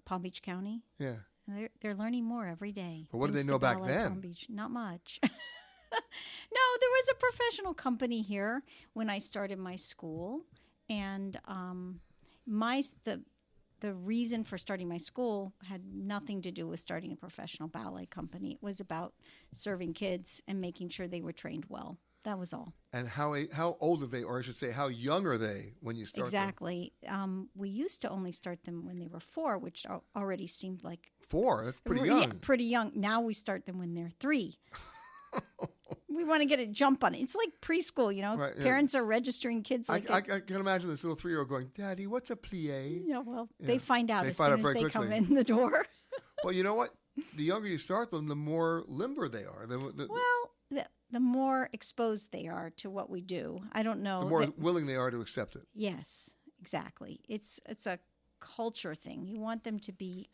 Palm 0.04 0.22
Beach 0.22 0.42
County. 0.42 0.82
Yeah. 0.98 1.14
They're, 1.46 1.68
they're 1.80 1.94
learning 1.94 2.24
more 2.24 2.44
every 2.44 2.72
day. 2.72 3.06
But 3.08 3.18
what 3.18 3.28
did 3.28 3.40
they 3.40 3.48
know 3.48 3.56
back 3.56 3.80
then? 3.84 4.08
Palm 4.08 4.20
Beach. 4.20 4.46
Not 4.48 4.72
much. 4.72 5.20
no, 5.22 5.28
there 5.30 6.90
was 6.90 7.08
a 7.12 7.14
professional 7.14 7.72
company 7.72 8.20
here 8.20 8.64
when 8.94 9.08
I 9.08 9.18
started 9.18 9.60
my 9.60 9.76
school, 9.76 10.40
and 10.88 11.38
um, 11.46 12.00
my 12.48 12.82
the 13.04 13.22
the 13.78 13.94
reason 13.94 14.42
for 14.42 14.58
starting 14.58 14.88
my 14.88 14.98
school 14.98 15.52
had 15.62 15.82
nothing 15.94 16.42
to 16.42 16.50
do 16.50 16.66
with 16.66 16.80
starting 16.80 17.12
a 17.12 17.16
professional 17.16 17.68
ballet 17.68 18.06
company. 18.06 18.54
It 18.54 18.62
was 18.62 18.80
about 18.80 19.14
serving 19.52 19.92
kids 19.92 20.42
and 20.48 20.60
making 20.60 20.88
sure 20.88 21.06
they 21.06 21.20
were 21.20 21.32
trained 21.32 21.66
well. 21.68 21.96
That 22.24 22.38
was 22.38 22.52
all. 22.52 22.74
And 22.92 23.08
how 23.08 23.34
how 23.52 23.76
old 23.80 24.02
are 24.02 24.06
they, 24.06 24.22
or 24.22 24.38
I 24.38 24.42
should 24.42 24.56
say, 24.56 24.70
how 24.72 24.88
young 24.88 25.26
are 25.26 25.38
they 25.38 25.72
when 25.80 25.96
you 25.96 26.04
start? 26.04 26.30
them? 26.30 26.40
exactly. 26.40 26.92
Um, 27.08 27.48
we 27.54 27.70
used 27.70 28.02
to 28.02 28.10
only 28.10 28.30
start 28.32 28.64
them 28.64 28.84
when 28.84 28.98
they 28.98 29.06
were 29.08 29.20
four, 29.20 29.56
which 29.56 29.86
already 30.14 30.46
seemed 30.46 30.84
like 30.84 31.12
Four. 31.28 31.64
That's 31.64 31.80
pretty 31.80 32.06
Yeah, 32.08 32.20
young. 32.20 32.30
pretty 32.40 32.64
young. 32.64 32.92
Now 32.94 33.20
we 33.22 33.32
start 33.32 33.64
them 33.64 33.78
when 33.78 33.94
they're 33.94 34.10
three. 34.20 34.58
we 36.08 36.24
want 36.24 36.40
to 36.42 36.46
get 36.46 36.58
a 36.60 36.66
jump 36.66 37.02
on 37.04 37.14
it. 37.14 37.20
It's 37.22 37.34
like 37.34 37.48
preschool, 37.62 38.14
you 38.14 38.20
know. 38.22 38.36
Right, 38.36 38.52
yeah. 38.56 38.62
Parents 38.64 38.94
are 38.94 39.04
registering 39.04 39.62
kids 39.62 39.88
I, 39.88 39.94
like 39.94 40.10
I, 40.10 40.18
it- 40.18 40.30
I 40.32 40.40
can 40.40 40.56
imagine 40.56 40.88
this 40.90 41.02
little 41.04 41.16
three-year-old 41.16 41.48
going, 41.48 41.70
"Daddy, 41.76 42.06
what's 42.06 42.30
a 42.30 42.36
plie?" 42.36 43.02
Yeah, 43.06 43.20
well, 43.20 43.48
Yeah. 43.58 43.66
they 43.66 43.78
find 43.78 44.10
out 44.10 44.24
They 44.24 44.30
as 44.30 44.36
find 44.36 44.62
soon 44.62 44.76
as 44.76 44.82
they 44.82 44.90
come 44.90 45.10
in 45.12 45.34
the 45.34 45.44
door. 45.44 45.86
well, 46.44 46.52
you 46.52 46.62
know 46.64 46.74
what? 46.74 46.90
The 47.36 47.44
younger 47.44 47.68
you 47.68 47.78
start 47.78 48.10
them, 48.10 48.28
the 48.28 48.36
more 48.36 48.84
limber 48.86 49.28
they 49.28 49.44
are. 49.44 49.66
The, 49.66 49.78
the, 49.78 50.06
well, 50.10 50.50
the, 50.70 50.86
the 51.12 51.20
more 51.20 51.68
exposed 51.72 52.32
they 52.32 52.46
are 52.46 52.70
to 52.76 52.90
what 52.90 53.10
we 53.10 53.20
do. 53.20 53.62
I 53.72 53.82
don't 53.82 54.02
know. 54.02 54.20
the 54.20 54.26
more 54.26 54.46
that- 54.46 54.58
willing 54.58 54.86
they 54.86 54.96
are 54.96 55.10
to 55.10 55.20
accept 55.20 55.56
it. 55.56 55.66
Yes, 55.74 56.30
exactly. 56.60 57.20
It's 57.28 57.60
it's 57.66 57.86
a 57.86 57.98
culture 58.40 58.94
thing. 58.94 59.26
You 59.26 59.40
want 59.40 59.64
them 59.64 59.78
to 59.80 59.92
be 59.92 60.28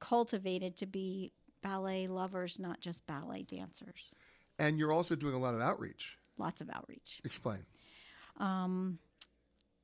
cultivated 0.00 0.76
to 0.78 0.86
be 0.86 1.32
ballet 1.62 2.06
lovers, 2.06 2.58
not 2.58 2.80
just 2.80 3.06
ballet 3.06 3.42
dancers. 3.42 4.14
And 4.58 4.78
you're 4.78 4.92
also 4.92 5.14
doing 5.14 5.34
a 5.34 5.38
lot 5.38 5.54
of 5.54 5.60
outreach. 5.60 6.18
Lots 6.36 6.60
of 6.60 6.68
outreach. 6.70 7.20
Explain. 7.24 7.64
Um, 8.38 8.98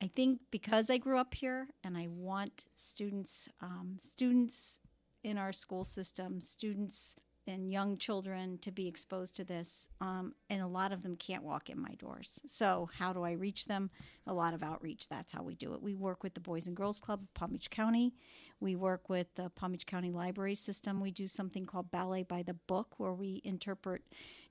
I 0.01 0.07
think 0.07 0.41
because 0.51 0.89
I 0.89 0.97
grew 0.97 1.17
up 1.17 1.33
here 1.33 1.67
and 1.83 1.97
I 1.97 2.07
want 2.07 2.65
students, 2.75 3.47
um, 3.61 3.97
students 4.01 4.79
in 5.23 5.37
our 5.37 5.53
school 5.53 5.83
system, 5.83 6.41
students 6.41 7.15
and 7.47 7.71
young 7.71 7.97
children 7.97 8.59
to 8.59 8.71
be 8.71 8.87
exposed 8.87 9.35
to 9.35 9.43
this, 9.43 9.89
um, 9.99 10.33
and 10.49 10.61
a 10.61 10.67
lot 10.67 10.91
of 10.91 11.01
them 11.01 11.15
can't 11.15 11.43
walk 11.43 11.69
in 11.69 11.79
my 11.79 11.95
doors. 11.95 12.39
So, 12.47 12.89
how 12.97 13.13
do 13.13 13.23
I 13.23 13.31
reach 13.31 13.65
them? 13.65 13.89
A 14.27 14.33
lot 14.33 14.53
of 14.53 14.63
outreach. 14.63 15.09
That's 15.09 15.31
how 15.31 15.43
we 15.43 15.55
do 15.55 15.73
it. 15.73 15.81
We 15.81 15.95
work 15.95 16.23
with 16.23 16.33
the 16.33 16.39
Boys 16.39 16.67
and 16.67 16.75
Girls 16.75 16.99
Club, 16.99 17.23
of 17.23 17.33
Palm 17.33 17.51
Beach 17.51 17.69
County. 17.69 18.13
We 18.59 18.75
work 18.75 19.09
with 19.09 19.33
the 19.35 19.49
Palm 19.49 19.71
Beach 19.71 19.87
County 19.87 20.11
Library 20.11 20.55
System. 20.55 21.01
We 21.01 21.11
do 21.11 21.27
something 21.27 21.65
called 21.65 21.91
Ballet 21.91 22.23
by 22.23 22.43
the 22.43 22.53
Book, 22.53 22.95
where 22.97 23.13
we 23.13 23.41
interpret 23.43 24.03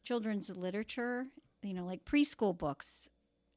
children's 0.03 0.51
literature 0.51 1.27
you 1.63 1.75
know, 1.75 1.85
like 1.85 2.05
preschool 2.05 2.57
books 2.57 3.11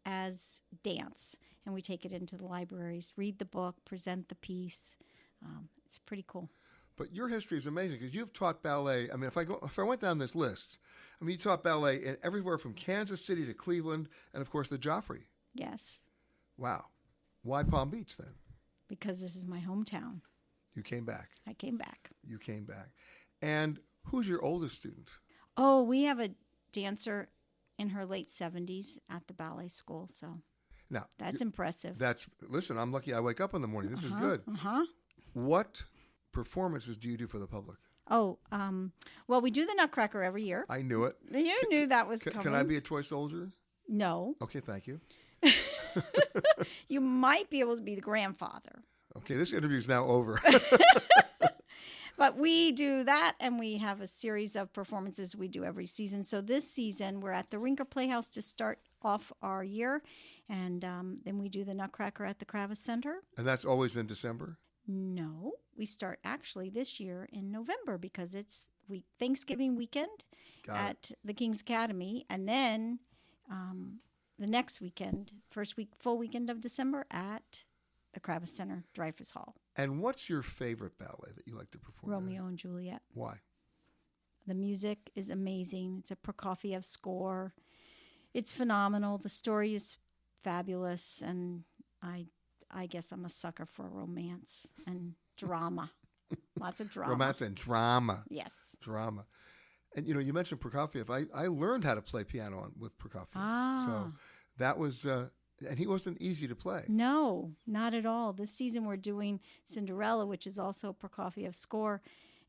as 0.06 0.60
dance, 0.84 1.36
and 1.66 1.74
we 1.74 1.82
take 1.82 2.06
it 2.06 2.12
into 2.12 2.36
the 2.38 2.46
libraries, 2.46 3.14
read 3.16 3.40
the 3.40 3.46
book, 3.46 3.76
present 3.86 4.30
the 4.30 4.36
piece. 4.36 4.98
Um, 5.44 5.70
it's 5.86 6.00
pretty 6.00 6.26
cool. 6.28 6.50
But 6.96 7.14
your 7.14 7.28
history 7.28 7.58
is 7.58 7.66
amazing 7.66 7.98
because 8.00 8.14
you've 8.14 8.34
taught 8.34 8.62
ballet. 8.62 9.10
I 9.12 9.16
mean, 9.16 9.28
if 9.28 9.38
I 9.38 9.44
go, 9.46 9.60
if 9.64 9.80
I 9.80 9.84
went 9.84 10.02
down 10.02 10.20
this 10.20 10.36
list, 10.36 10.78
I 11.20 11.26
mean, 11.26 11.32
you 11.34 11.38
taught 11.38 11.64
ballet 11.64 11.98
in 12.04 12.18
everywhere 12.24 12.58
from 12.58 12.74
Kansas 12.74 13.24
City 13.26 13.46
to 13.46 13.54
Cleveland, 13.54 14.10
and 14.34 14.41
of 14.41 14.50
course 14.52 14.70
the 14.70 14.78
Joffrey. 14.78 15.24
Yes, 15.56 16.02
Wow, 16.58 16.86
why 17.41 17.64
Palm 17.64 17.89
Beach 17.89 18.16
then? 18.18 18.34
because 18.88 19.22
this 19.22 19.36
is 19.36 19.46
my 19.46 19.60
hometown. 19.60 20.22
You 20.76 20.84
came 20.84 21.04
back. 21.06 21.30
I 21.48 21.54
came 21.54 21.78
back. 21.78 22.12
You 22.28 22.38
came 22.38 22.66
back, 22.66 22.89
and 23.41 23.80
who's 24.06 24.28
your 24.30 24.44
oldest 24.44 24.76
student? 24.76 25.10
Oh, 25.58 25.82
we 25.84 26.04
have 26.04 26.20
a 26.20 26.30
dancer 26.72 27.30
in 27.80 27.89
her 27.89 28.06
late 28.06 28.30
70s 28.30 28.98
at 29.10 29.26
the 29.28 29.34
ballet 29.34 29.68
school, 29.68 30.08
so 30.12 30.41
Now 30.91 31.08
that's 31.18 31.41
impressive. 31.41 31.98
That's 31.98 32.28
listen. 32.48 32.78
I'm 32.78 32.91
lucky. 32.91 33.14
I 33.16 33.20
wake 33.20 33.41
up 33.41 33.56
in 33.56 33.62
the 33.64 33.68
morning. 33.68 33.89
This 33.91 34.04
is 34.04 34.14
Uh-huh, 34.14 34.22
good. 34.28 34.41
Uh-huh. 34.48 34.86
What 35.34 35.84
performances 36.34 36.98
do 36.98 37.08
you 37.08 37.16
do 37.18 37.28
for 37.28 37.40
the 37.40 37.48
public? 37.48 37.78
Oh, 38.10 38.38
um, 38.52 38.92
well, 39.28 39.40
we 39.40 39.50
do 39.50 39.66
the 39.66 39.74
Nutcracker 39.76 40.22
every 40.22 40.44
year. 40.44 40.66
I 40.70 40.82
knew 40.82 41.06
it. 41.06 41.16
You 41.32 41.58
knew 41.70 41.88
that 41.88 42.08
was 42.08 42.22
Can, 42.24 42.34
coming. 42.34 42.48
can 42.48 42.54
I 42.56 42.64
be 42.64 42.76
a 42.76 42.82
toy 42.82 43.02
soldier? 43.02 43.52
No. 43.88 44.36
Okay, 44.42 44.60
thank 44.60 44.88
you. 44.88 45.00
You 46.88 47.02
might 47.02 47.50
be 47.52 47.60
able 47.60 47.76
to 47.76 47.82
be 47.82 47.94
the 47.96 48.02
grandfather. 48.02 48.84
Okay, 49.18 49.36
this 49.36 49.54
interview 49.54 49.78
is 49.78 49.88
now 49.88 50.06
over. 50.06 50.40
But 52.16 52.38
we 52.38 52.72
do 52.72 53.04
that, 53.04 53.36
and 53.40 53.58
we 53.58 53.78
have 53.78 54.00
a 54.00 54.06
series 54.08 54.56
of 54.56 54.72
performances 54.72 55.36
we 55.36 55.48
do 55.48 55.64
every 55.64 55.88
season. 55.88 56.24
So 56.24 56.42
this 56.42 56.70
season, 56.70 57.20
we're 57.22 57.32
at 57.32 57.50
the 57.50 57.58
Rinker 57.58 57.90
Playhouse 57.90 58.30
to 58.32 58.42
start 58.42 58.80
off 59.02 59.32
our 59.42 59.64
year, 59.64 60.04
and 60.48 60.86
um, 60.86 61.18
then 61.26 61.40
we 61.40 61.50
do 61.50 61.64
the 61.64 61.74
Nutcracker 61.74 62.24
at 62.24 62.38
the 62.38 62.46
Kravis 62.46 62.78
Center. 62.78 63.24
and 63.36 63.48
that's 63.48 63.66
always 63.66 63.98
in 63.98 64.06
December. 64.06 64.58
No, 64.88 65.54
we 65.78 65.86
start 65.86 66.20
actually 66.24 66.70
this 66.70 67.00
year 67.00 67.28
in 67.32 67.52
November 67.52 67.98
because 67.98 68.36
it's 68.36 68.68
we 68.88 69.04
Thanksgiving 69.18 69.76
weekend 69.76 70.24
Got 70.66 70.76
it. 70.76 70.80
at 70.80 71.12
the 71.24 71.34
King's 71.34 71.62
Academy, 71.62 72.26
and 72.30 72.48
then 72.48 73.00
um, 73.50 74.00
the 74.40 74.48
next 74.48 74.82
weekend, 74.82 75.32
first 75.52 75.78
week, 75.78 75.90
full 75.98 76.18
weekend 76.18 76.50
of 76.50 76.62
December 76.62 77.06
at 77.12 77.64
the 78.14 78.20
Kravis 78.20 78.50
Center, 78.50 78.84
Dreyfoos 78.96 79.32
Hall. 79.32 79.56
And 79.76 80.02
what's 80.02 80.30
your 80.30 80.42
favorite 80.42 80.98
ballet 81.00 81.32
that 81.36 81.48
you 81.48 81.56
like 81.56 81.72
to 81.72 81.80
perform? 81.80 82.12
Romeo 82.14 82.46
and 82.46 82.58
Juliet. 82.58 83.02
Why? 83.14 83.40
The 84.46 84.54
music 84.54 85.10
is 85.16 85.30
amazing. 85.30 85.98
It's 86.00 86.12
a 86.12 86.16
Prokofiev 86.16 86.84
score. 86.84 87.54
It's 88.34 88.52
phenomenal. 88.52 89.18
The 89.18 89.30
story 89.30 89.74
is 89.74 89.98
fabulous, 90.42 91.24
and 91.26 91.64
I, 92.02 92.28
I 92.70 92.86
guess 92.86 93.12
I'm 93.12 93.26
a 93.26 93.30
sucker 93.30 93.66
for 93.66 93.90
romance 93.90 94.68
and 94.86 95.14
drama. 95.38 95.92
Lots 96.60 96.80
of 96.82 96.90
drama. 96.90 97.12
Romance 97.12 97.42
and 97.42 97.56
drama. 97.56 98.24
Yes. 98.30 98.52
Drama. 98.82 99.26
And 99.96 100.08
you 100.08 100.14
know, 100.14 100.20
you 100.20 100.34
mentioned 100.34 100.60
Prokofiev. 100.62 101.10
I, 101.10 101.26
I 101.38 101.48
learned 101.48 101.84
how 101.84 101.94
to 101.96 102.02
play 102.02 102.24
piano 102.24 102.60
on, 102.60 102.72
with 102.80 102.98
Prokofiev. 102.98 103.28
Ah. 103.36 103.84
So 103.86 104.14
that 104.58 104.78
was, 104.78 105.06
uh, 105.06 105.30
and 105.68 105.78
he 105.78 105.86
wasn't 105.88 106.20
easy 106.22 106.48
to 106.48 106.56
play. 106.56 106.86
No, 106.88 107.52
not 107.68 107.94
at 107.94 108.06
all. 108.06 108.34
This 108.34 108.52
season 108.52 108.86
we're 108.86 108.98
doing 108.98 109.40
Cinderella, 109.66 110.26
which 110.26 110.48
is 110.48 110.58
also 110.58 110.94
Prokofiev 111.00 111.54
score, 111.54 112.02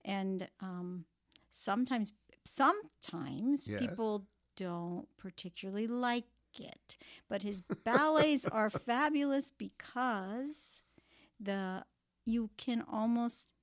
and 0.04 0.48
um, 0.60 1.04
sometimes, 1.50 2.12
sometimes 2.44 3.68
Yes. 3.68 3.80
people 3.80 4.26
don't 4.56 5.06
particularly 5.18 5.86
like 5.86 6.24
it, 6.58 6.96
but 7.28 7.42
his 7.42 7.60
ballets 7.84 8.46
are 8.46 8.70
fabulous 8.86 9.50
because 9.50 10.82
the 11.40 11.84
you 12.24 12.50
can 12.56 12.82
almost 12.90 13.54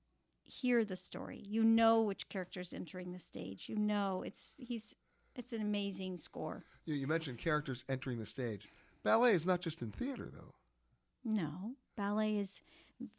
hear 0.44 0.84
the 0.84 0.96
story. 0.96 1.44
You 1.46 1.64
know 1.64 2.02
which 2.02 2.30
character's 2.30 2.74
entering 2.74 3.12
the 3.12 3.20
stage. 3.20 3.70
You 3.70 3.78
know 3.78 4.24
it's 4.26 4.52
he's 4.58 4.96
it's 5.36 5.54
an 5.54 5.62
amazing 5.62 6.18
score. 6.18 6.66
You, 6.86 6.96
you 6.96 7.08
mentioned 7.08 7.38
characters 7.38 7.86
entering 7.88 8.20
the 8.20 8.26
stage. 8.26 8.68
Ballet 9.04 9.34
is 9.34 9.46
not 9.46 9.62
just 9.62 9.82
in 9.82 9.92
theater, 9.92 10.28
though. 10.32 10.54
No, 11.24 11.76
ballet 11.96 12.38
is 12.38 12.62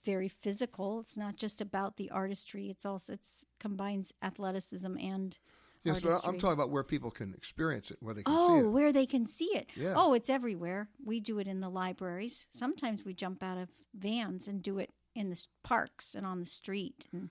very 0.04 0.28
physical. 0.28 1.00
It's 1.00 1.16
not 1.16 1.36
just 1.36 1.60
about 1.60 1.96
the 1.96 2.10
artistry. 2.10 2.68
It's 2.68 2.84
also 2.84 3.14
it's 3.14 3.44
combines 3.58 4.12
athleticism 4.22 4.96
and 4.98 5.36
Yes, 5.84 5.98
but. 5.98 6.20
I'm 6.24 6.38
talking 6.38 6.52
about 6.52 6.70
where 6.70 6.84
people 6.84 7.10
can 7.10 7.34
experience 7.34 7.90
it, 7.90 7.96
where 8.00 8.14
they 8.14 8.22
can 8.22 8.34
Oh, 8.36 8.46
see 8.46 8.60
it. 8.60 8.66
Oh, 8.66 8.70
where 8.70 8.92
they 8.92 9.06
can 9.06 9.26
see 9.26 9.46
it. 9.46 9.68
Yeah. 9.74 9.94
Oh, 9.96 10.14
it's 10.14 10.30
everywhere. 10.30 10.88
We 11.04 11.18
do 11.18 11.40
it 11.40 11.48
in 11.48 11.60
the 11.60 11.68
libraries. 11.68 12.46
Sometimes 12.50 13.04
we 13.04 13.14
jump 13.14 13.42
out 13.42 13.58
of 13.58 13.68
vans 13.92 14.46
and 14.46 14.62
do 14.62 14.78
it 14.78 14.90
in 15.14 15.30
the 15.30 15.46
parks 15.62 16.14
and 16.14 16.26
on 16.26 16.40
the 16.40 16.46
street. 16.46 17.06
And 17.12 17.30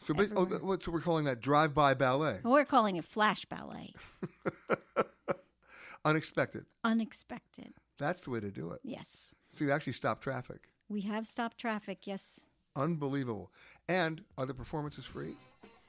So, 0.00 0.14
ba- 0.14 0.30
oh, 0.36 0.44
what- 0.46 0.82
so 0.82 0.92
we're 0.92 1.00
calling 1.00 1.24
that 1.24 1.40
drive-by 1.40 1.94
ballet. 1.94 2.40
we're 2.44 2.64
calling 2.64 2.96
it 2.96 3.04
flash 3.04 3.44
ballet. 3.44 3.94
Unexpected. 6.04 6.64
Unexpected. 6.84 7.74
That's 7.98 8.22
the 8.22 8.30
way 8.30 8.40
to 8.40 8.50
do 8.50 8.70
it. 8.70 8.80
Yes. 8.84 9.34
So 9.50 9.64
you 9.64 9.72
actually 9.72 9.94
stop 9.94 10.20
traffic. 10.20 10.68
We 10.88 11.02
have 11.02 11.26
stopped 11.26 11.58
traffic. 11.58 12.06
Yes. 12.06 12.40
Unbelievable. 12.76 13.50
And 13.88 14.22
are 14.38 14.46
the 14.46 14.54
performances 14.54 15.04
free? 15.06 15.36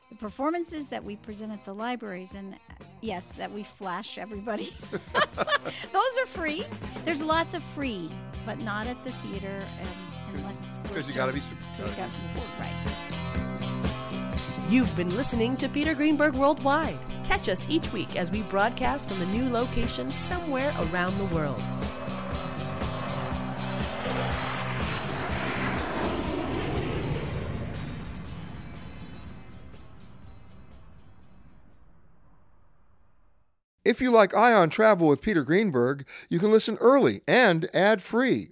The 0.10 0.16
performances 0.16 0.90
that 0.90 1.04
we 1.04 1.18
present 1.18 1.52
at 1.52 1.64
the 1.66 1.74
libraries, 1.74 2.34
and 2.34 2.56
uh, 2.56 2.58
yes, 3.02 3.34
that 3.34 3.52
we 3.52 3.62
flash 3.62 4.18
everybody, 4.18 4.76
those 4.92 6.18
are 6.20 6.26
free. 6.26 6.66
There's 7.06 7.22
lots 7.22 7.54
of 7.54 7.62
free, 7.64 8.10
but 8.44 8.58
not 8.58 8.88
at 8.88 9.04
the 9.04 9.12
theater 9.12 9.64
um, 9.82 9.88
unless 10.36 10.78
we're 10.90 10.96
'Cause 10.96 11.10
you 11.10 11.16
gotta 11.16 11.34
be 11.34 11.42
served- 11.42 11.62
sup- 11.78 11.80
you 11.80 11.86
gotta 11.96 12.02
uh, 12.02 12.06
be 12.06 12.40
gotta- 12.40 12.60
Right. 12.60 14.36
You've 14.70 14.96
been 14.96 15.16
listening 15.16 15.58
to 15.58 15.68
Peter 15.70 15.94
Greenberg 15.96 16.36
Worldwide. 16.36 17.00
Catch 17.26 17.50
us 17.50 17.66
each 17.70 17.92
week 17.92 18.16
as 18.16 18.30
we 18.32 18.42
broadcast 18.44 19.10
from 19.10 19.22
a 19.22 19.26
new 19.28 19.50
location 19.50 20.12
somewhere 20.12 20.74
around 20.80 21.18
the 21.18 21.26
world. 21.36 21.62
If 33.86 34.02
you 34.02 34.12
like 34.12 34.36
Ion 34.36 34.70
Travel 34.70 35.08
with 35.08 35.22
Peter 35.22 35.44
Greenberg, 35.44 36.06
you 36.30 36.38
can 36.40 36.52
listen 36.52 36.78
early 36.80 37.22
and 37.28 37.70
ad-free 37.74 38.52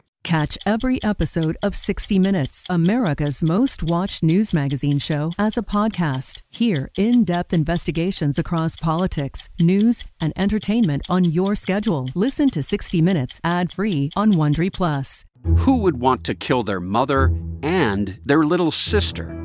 Catch 0.23 0.57
every 0.67 1.01
episode 1.03 1.57
of 1.63 1.75
60 1.75 2.19
Minutes, 2.19 2.65
America's 2.69 3.41
most 3.41 3.81
watched 3.83 4.23
news 4.23 4.53
magazine 4.53 4.99
show, 4.99 5.31
as 5.37 5.57
a 5.57 5.63
podcast. 5.63 6.41
Hear 6.49 6.91
in 6.95 7.23
depth 7.23 7.53
investigations 7.53 8.37
across 8.37 8.77
politics, 8.77 9.49
news, 9.59 10.03
and 10.21 10.31
entertainment 10.35 11.01
on 11.09 11.25
your 11.25 11.55
schedule. 11.55 12.07
Listen 12.13 12.49
to 12.51 12.61
60 12.61 13.01
Minutes 13.01 13.41
ad 13.43 13.71
free 13.71 14.11
on 14.15 14.33
Wondery 14.33 14.71
Plus. 14.71 15.25
Who 15.57 15.77
would 15.77 15.99
want 15.99 16.23
to 16.25 16.35
kill 16.35 16.63
their 16.63 16.79
mother 16.79 17.33
and 17.63 18.19
their 18.23 18.43
little 18.43 18.71
sister? 18.71 19.35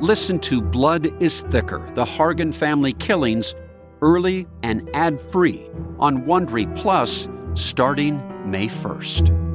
Listen 0.00 0.38
to 0.40 0.62
Blood 0.62 1.20
is 1.20 1.42
Thicker 1.50 1.84
The 1.94 2.04
Hargan 2.04 2.54
Family 2.54 2.92
Killings 2.94 3.54
early 4.00 4.46
and 4.62 4.88
ad 4.94 5.20
free 5.32 5.68
on 5.98 6.24
Wondery 6.24 6.74
Plus 6.76 7.28
starting 7.54 8.22
May 8.48 8.68
1st. 8.68 9.51